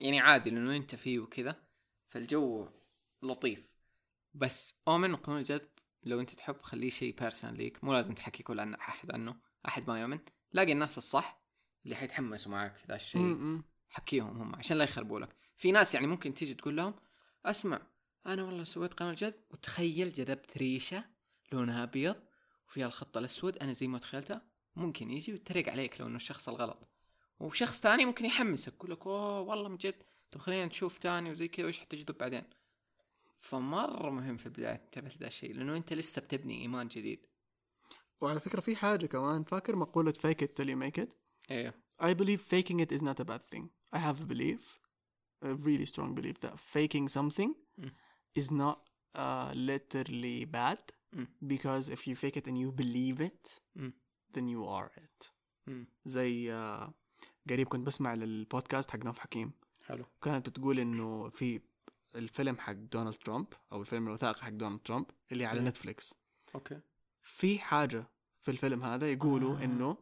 [0.00, 1.56] يعني عادي لأنه أنت فيه وكذا
[2.08, 2.68] فالجو
[3.22, 3.68] لطيف.
[4.34, 5.68] بس أؤمن قانون الجذب
[6.04, 9.36] لو انت تحب خليه شيء personal ليك مو لازم تحكي كل عن أحد عنه
[9.68, 10.18] أحد ما يؤمن.
[10.52, 11.42] لاقي الناس الصح
[11.84, 13.20] اللي حيتحمسوا معاك في ذا الشيء.
[13.88, 15.36] حكيهم هم عشان لا يخربوا لك.
[15.56, 16.94] في ناس يعني ممكن تيجي تقول لهم
[17.46, 17.82] أسمع
[18.26, 21.04] أنا والله سويت قانون الجذب وتخيل جذبت ريشة
[21.52, 22.16] لونها أبيض
[22.68, 24.42] وفيها الخط الأسود أنا زي ما تخيلتها
[24.76, 26.88] ممكن يجي ويتريق عليك لو إنه الشخص الغلط.
[27.40, 31.48] وشخص ثاني ممكن يحمسك يقول لك أوه والله من جد طب خلينا نشوف ثاني وزي
[31.48, 32.44] كذا وإيش حتجذب بعدين؟
[33.42, 37.26] فمره مهم في البدايه تنتبه لهذا الشيء لأنه انت لسه بتبني ايمان جديد
[38.20, 41.14] وعلى فكرة في حاجة كمان فاكر مقولة fake it till you make it
[41.50, 43.64] إيه I believe faking it is not a bad thing
[43.96, 44.78] I have a belief
[45.44, 47.90] a really strong belief that faking something Mm.
[48.40, 48.78] is not
[49.22, 50.82] uh, literally bad
[51.16, 51.26] Mm.
[51.54, 53.44] because if you fake it and you believe it
[53.78, 53.92] Mm.
[54.34, 55.30] then you are it
[55.66, 55.86] مم.
[56.04, 56.94] زي آه،
[57.50, 59.52] قريب كنت بسمع للبودكاست حق نوف حكيم
[59.86, 61.60] حلو كانت بتقول انه في
[62.14, 65.68] الفيلم حق دونالد ترامب أو الفيلم الوثائقي حق دونالد ترامب اللي على مم.
[65.68, 66.14] نتفليكس
[66.54, 66.80] okay
[67.22, 68.04] في حاجة
[68.40, 69.64] في الفيلم هذا يقولوا آه.
[69.64, 69.96] إنه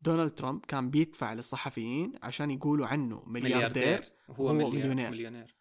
[0.00, 5.10] دونالد ترامب كان بيدفع للصحفيين عشان يقولوا عنه ملياردير وهو هو مليونير مليونير.
[5.10, 5.56] مليونير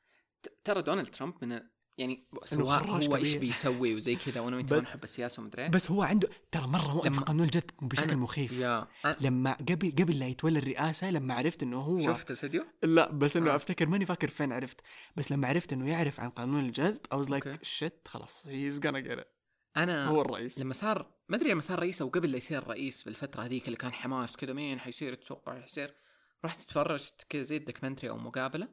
[0.64, 1.60] ترى دونالد ترامب من
[1.98, 3.36] يعني سواء هو إيش.
[3.36, 5.70] بيسوي وزي كذا وأنا وأنت ما بس- نحب السياسة ومدري.
[5.70, 9.92] بس هو عنده ترى وقف لما- قانون الجذب بشكل أنا- مخيف يا أنا لما قبل
[10.00, 13.56] قبل لا يتولى الرئاسة لما عرفت إنه هو شفت الفيديو؟ لا بس إنه آه.
[13.56, 14.80] أفتكر ماني فاكر فين عرفت
[15.16, 17.58] بس لما عرفت إنه يعرف عن قانون الجذب was like okay.
[17.88, 18.48] shit خلاص
[18.80, 19.26] gonna get it
[19.78, 23.02] أنا هو الرئيس لما صار ما أدري لما صار رئيس أو قبل لا يصير رئيس
[23.04, 25.96] في الفترة هذيك اللي كان حماس كذا مين حيصير تتوقع حيصير
[26.46, 28.68] رحت اتفرجت كذا زي ال documentary أو مقابلة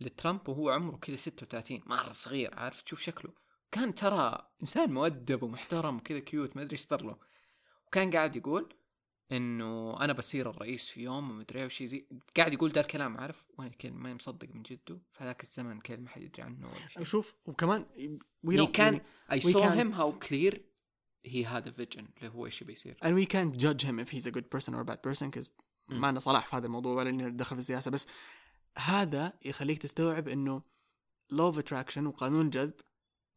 [0.00, 3.32] لترامب وهو عمره كذا 36 مرة صغير عارف؟ تشوف شكله.
[3.72, 7.16] كان ترى إنسان مؤدب ومحترم وكذا كيوت ما أدري إيش صار له.
[7.86, 8.74] وكان قاعد يقول
[9.32, 12.06] إنه أنا بصير الرئيس في يوم ومدري إيه وشي زي
[12.36, 16.02] قاعد يقول ده الكلام عارف؟ وأنا كلمه ماني مصدق من جده في هذاك الزمن كلمه
[16.02, 17.04] ما حد يدري عنه ولا شيء.
[17.04, 17.86] شوف وكمان
[18.46, 19.00] don't- كان
[19.30, 20.54] can't- him how clear
[21.28, 22.96] he had a vision اللي هو إيش بيصير.
[23.04, 25.48] And we can't judge him if he's a good person or a bad person because
[25.88, 26.00] مم.
[26.00, 27.90] ما لنا صلاح في هذا الموضوع ولا اني ندخل في السياسة.
[27.90, 28.06] بس
[28.78, 30.62] هذا يخليك تستوعب إنه
[31.32, 32.72] law of attraction وقانون الجذب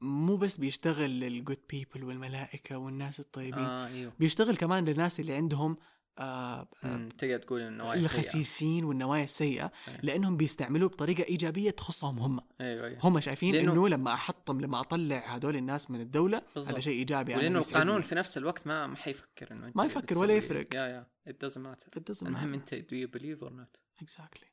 [0.02, 3.88] مو بس بيشتغل للجود بيبل والملائكة والناس الطيبين آه.
[3.88, 5.78] أيوه بيشتغل كمان للناس اللي عندهم
[6.18, 10.00] آه آه تقدر تقول إنه الخسيسين والنوايا السيئة أيوة.
[10.04, 14.80] لأنهم بيستعملوه بطريقة إيجابية تخصهم هم أيوه أيوه هم شايفين لأنه- إنه لما أحطم لما
[14.80, 16.72] أطلع هذول الناس من الدولة بالضبط.
[16.74, 17.84] هذا شيء إيجابي أنا ولأنه يسعدني.
[17.84, 20.76] القانون في نفس الوقت ما ما حيفكر إنه ما يفكر ولا يفرق.
[20.76, 22.54] يا يا it doesn't matter It doesn't المهم.
[22.54, 24.50] أنت do you believe or not Exactly.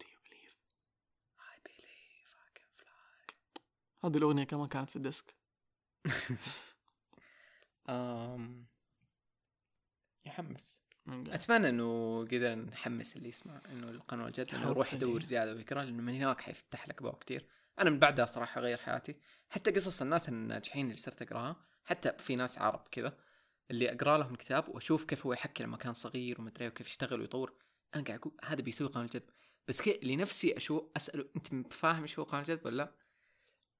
[0.00, 0.54] Do you believe?
[1.52, 3.20] I believe I can fly
[4.04, 5.34] هذه الأغنية كمان كانت في الديسك
[7.88, 8.40] um,
[10.26, 10.82] يحمس.
[11.08, 14.94] أتمنى إنه قدرنا نحمس اللي يسمع إنه القانون الجد إنه يروح.
[14.94, 17.46] يدور زيادة ويقرأ لأنه من هناك حيفتح لك ابواب كثير
[17.78, 19.16] أنا من بعدها صراحة غير حياتي
[19.50, 23.18] حتى قصص الناس الناجحين اللي صرت أقراها حتى في ناس عرب كذا
[23.70, 27.52] اللي أقرأ لهم كتاب وأشوف كيف هو يحكي لما كان صغير ومدري وكيف يشتغل ويطور
[27.94, 29.30] أنا قاعد أقول هذا بيسوي قانون الجذب
[29.68, 33.05] بس كي لنفسي أشوف أسأله أنت فاهم هو قانون الجذب ولا لا؟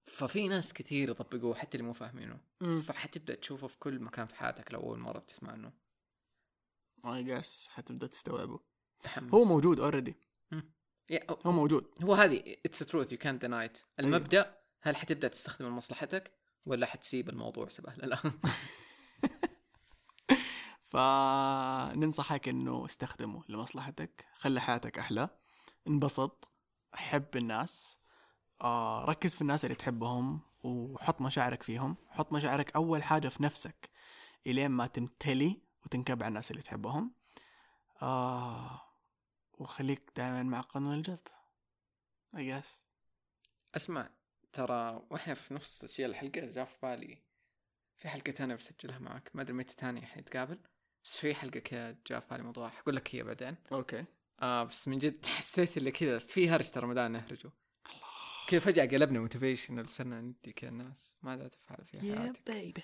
[0.06, 2.40] ففي ناس كثير يطبقوه حتى اللي مو فاهمينه.
[2.86, 5.72] فحتبدأ تشوفه في كل مكان في حياتك لو أول مرة بتسمع عنه
[7.06, 8.60] I guess حتبدأ تستوعبه.
[9.18, 10.14] هو موجود already
[11.46, 11.84] هو موجود.
[12.02, 13.70] هو هذه اتس تروث يو كانت ديناي
[14.00, 16.32] المبدأ هل حتبدأ تستخدمه لمصلحتك
[16.66, 18.32] ولا حتسيب الموضوع سبهلله لا
[20.82, 25.28] فننصحك إنه استخدمه لمصلحتك خلي حياتك أحلى.
[25.88, 26.48] انبسط
[26.94, 27.98] حب الناس.
[28.60, 31.96] آه ركز في الناس اللي تحبهم وحط مشاعرك فيهم.
[32.10, 33.90] حط مشاعرك أول حاجة في نفسك
[34.46, 37.12] إلين ما تمتلي وتنكب على الناس اللي تحبهم.
[38.02, 38.82] آه
[39.58, 41.28] وخليك دائما مع قانون الجذب.
[42.36, 42.68] I guess.
[43.74, 44.10] أسمع
[44.52, 47.18] ترى وإحنا في نفس تسجيل الحلقة جاء في بالي
[47.96, 49.30] في حلقة ثانية بسجلها معك.
[49.34, 50.58] ما أدري متى ثاني حنتقابل
[51.04, 52.68] بس في حلقة كذا جاء في بالي موضوع.
[52.68, 53.56] حقول لك هي بعدين.
[53.72, 54.04] okay.
[54.42, 57.50] آه بس من جد حسيت اللي كذا في هرج رمضان نهرجه
[58.46, 62.82] كذا فجأة قلبنا motivation صرنا ندي كذا الناس ماذا تفعل في حياتك baby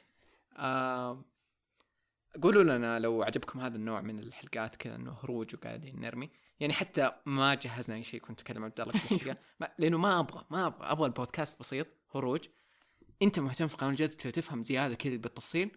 [0.56, 1.24] آه
[2.42, 6.30] قولوا لنا لو عجبكم هذا النوع من الحلقات كذا إنه هروج وقاعدين نرمي.
[6.60, 10.20] يعني حتى ما جهزنا أي شيء كنت اتكلم عبد الله في الحلقة ما- لأنه ما
[10.20, 12.40] أبغى ما أبغى أبغى البودكاست بسيط هروج.
[13.22, 15.70] أنت مهتم في قانون الجذب تفهم زيادة كذا بالتفصيل؟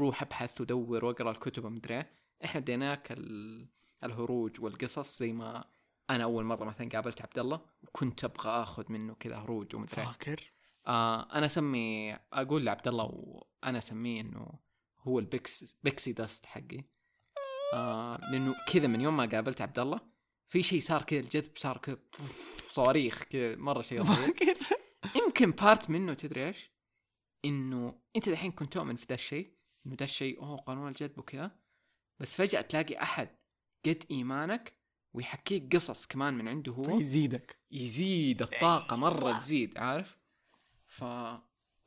[0.00, 2.10] روح ابحث ودور واقرأ الكتب ومدري إيه.
[2.44, 3.66] إحنا اديناك ال...
[4.04, 5.64] الهروج والقصص زي ما
[6.10, 10.04] أنا أول مرة مثلا قابلت عبد الله وكنت أبغى آخذ منه كذا هروج ومدري.
[10.04, 10.52] فاكر؟
[10.86, 14.58] آه أنا أسمي أقول لعبد الله وأنا أسميه إنه
[15.00, 16.84] هو ال pix- pixie dust حقي.
[17.74, 20.00] آه لأنه كذا من يوم ما قابلت عبد الله
[20.48, 21.98] في شيء صار كذا الجذب صار كذا
[22.70, 24.56] صواريخ كذا مرة شيء فاكر.
[25.16, 26.70] يمكن part منه تدري إيش؟
[27.44, 29.56] إنه أنت دحين كنت تؤمن في ذا الشيء
[29.86, 31.58] إنه ذا الشيء أوه قانون الجذب وكذا.
[32.20, 33.28] بس فجأة تلاقي أحد
[33.86, 34.75] قد إيمانك
[35.16, 37.00] ويحكيك قصص كمان من عنده هو.
[37.00, 40.16] يزيدك يزيد الطاقة مرة تزيد عارف؟
[40.86, 41.04] ف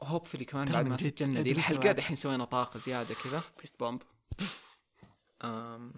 [0.01, 1.95] hopefully كمان بعد من ما سجلنا دي استوعب.
[1.95, 3.39] دحين سوينا طاقة زيادة كذا.
[3.57, 4.01] fist bump
[5.43, 5.93] أم...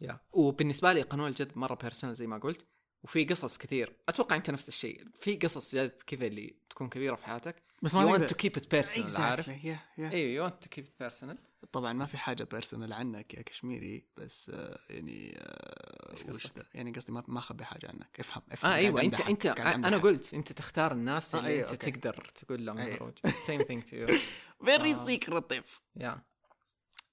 [0.00, 0.20] Yeah.
[0.32, 2.66] وبالنسبة لي قانون الجذب مرة personal زي ما قلت
[3.02, 3.96] وفي قصص كثير.
[4.08, 5.04] أتوقع أنت نفس الشيء.
[5.14, 7.62] في قصص جذب كذا اللي تكون كبيرة في حياتك.
[7.82, 8.28] بس ما want نقدر.
[8.28, 9.50] to keep it personal عارف.
[9.98, 11.36] أيوه you want to keep it personal.
[11.72, 16.92] طبعا ما في حاجة personal عنك يا كشميري بس آه، يعني آه، وش؟ ده؟ يعني
[16.92, 19.98] قصدي ما ما اخبي حاجة عنك افهم افهم آه أيوه أنت أنت أنا.
[19.98, 21.90] قلت أنت تختار الناس آه، اللي أيوة، أنت okay.
[21.90, 23.14] تقدر تقول لهم أيوة.
[23.24, 24.12] thing to you
[24.68, 25.06] very آه.
[25.06, 26.22] secretive yeah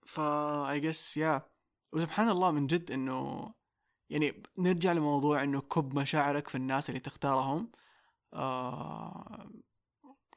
[0.06, 1.42] فا I guess yeah
[1.94, 3.52] وسبحان الله من جد إنه
[4.10, 7.72] يعني نرجع لموضوع إنه كب مشاعرك في الناس اللي تختارهم
[8.34, 9.52] آه...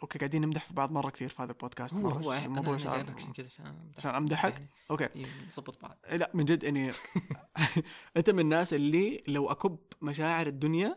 [0.02, 1.94] okay قاعدين نمدح في بعض مرة كثير في هذا البودكاست.
[1.94, 3.48] هو هو الموضوع صار عشان كذا
[3.96, 5.08] عشان أمدحك؟ يعني okay.
[5.16, 5.98] إيه، نظبط بعض.
[6.12, 6.92] لا من جد اني
[8.16, 10.96] أنت من الناس اللي لو أكب مشاعر الدنيا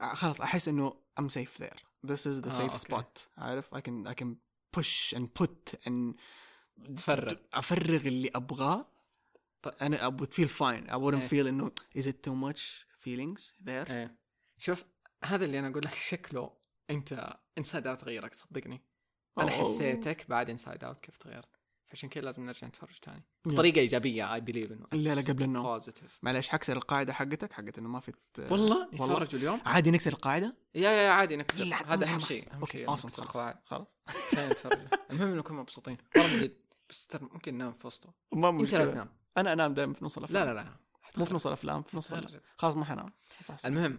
[0.00, 1.78] آه، خلاص أحس إنه there.
[2.06, 2.78] This is the آه، safe okay.
[2.78, 3.28] spot.
[3.38, 4.28] عارف؟ I can I can
[4.76, 6.14] push and put and
[6.96, 7.34] تفرغ.
[7.54, 8.86] أفرغ اللي أبغاه.
[9.82, 10.90] أنا I would feel fine.
[10.90, 11.28] I wouldn't إيه.
[11.28, 12.60] feel إنه is it too much
[13.04, 13.90] feelings there?
[13.90, 14.16] إيه.
[14.58, 14.84] شوف
[15.24, 18.82] هذا اللي أنا أقول لك شكله انت Inside Out غيرك صدقني.
[19.38, 19.60] أنا أوه.
[19.60, 21.48] حسيتك بعد Inside Out كيف تغيرت.
[21.86, 23.18] فعشان كذا لازم نرجع نتفرج تاني.
[23.20, 23.52] Yeah.
[23.52, 25.62] بطريقة إيجابية I believe انه لا، لا، قبل النوم.
[25.62, 28.88] positive معلش حكسر القاعدة حقتك؟ حقت إنه ما في والله.
[28.92, 31.74] يتفرجوا اليوم؟ عادي نكسر القاعدة؟ يا يا عادي نكسر.
[31.86, 32.20] هذا أهم.
[32.20, 33.96] شيء أوكي نكسر خلاص القواعد خلاص.
[34.34, 34.78] نتفرج.
[35.10, 35.96] المهم نكون مبسوطين.
[36.16, 36.56] والله من جد.
[36.90, 38.14] بس ترى ممكن ننام في وسطه.
[38.32, 38.84] ما أنت مشكلة.
[38.84, 39.08] تنام.
[39.36, 40.46] أنا أنام دائما في نص الأفلام.
[40.48, 40.76] لا لا لا.
[41.16, 42.14] مو في نص الأفلام في نص.
[42.56, 43.06] خلاص ما حنام.
[43.64, 43.98] المهم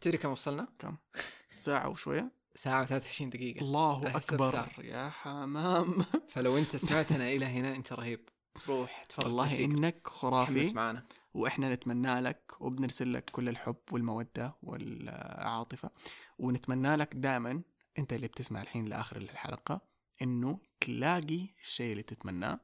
[0.00, 0.68] تدري كم وصلنا؟
[1.66, 2.32] ساعة وشوية.
[2.54, 3.60] ساعة و23 دقيقة.
[3.60, 4.50] الله أكبر.
[4.50, 4.70] ساعة.
[4.78, 6.04] يا حمام.
[6.32, 8.28] فلو أنت سمعتنا إلى هنا أنت رهيب.
[8.68, 9.64] روح تفرج والله.
[9.64, 15.90] إنك تحمس خرافي معنا وإحنا نتمنى لك وبنرسل لك كل الحب والمودة والعاطفة.
[16.38, 17.62] ونتمنى لك دائما
[17.98, 19.80] أنت اللي بتسمع الحين لآخر الحلقة
[20.22, 22.60] إنه تلاقي الشيء اللي تتمناه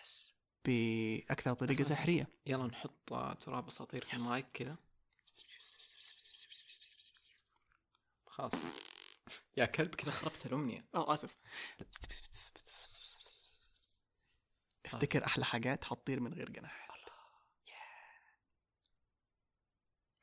[0.00, 0.34] يس
[0.64, 1.82] بأكثر طريقة.
[1.82, 2.28] سحرية.
[2.46, 4.76] يلا نحط تراب أساطير في المايك كذا.
[8.34, 8.50] خلاص.
[9.56, 10.84] يا كلب كذا خربت الأمنية.
[10.94, 11.36] آه آسف.
[14.86, 15.26] افتكر آه.
[15.26, 16.84] أحلى حاجات حطير من غير جناح.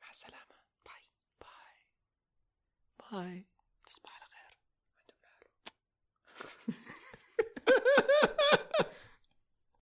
[0.02, 0.56] مع السلامة.
[0.86, 1.08] bye
[1.40, 1.76] bye
[3.10, 3.46] bye
[3.84, 4.58] تصبح على خير.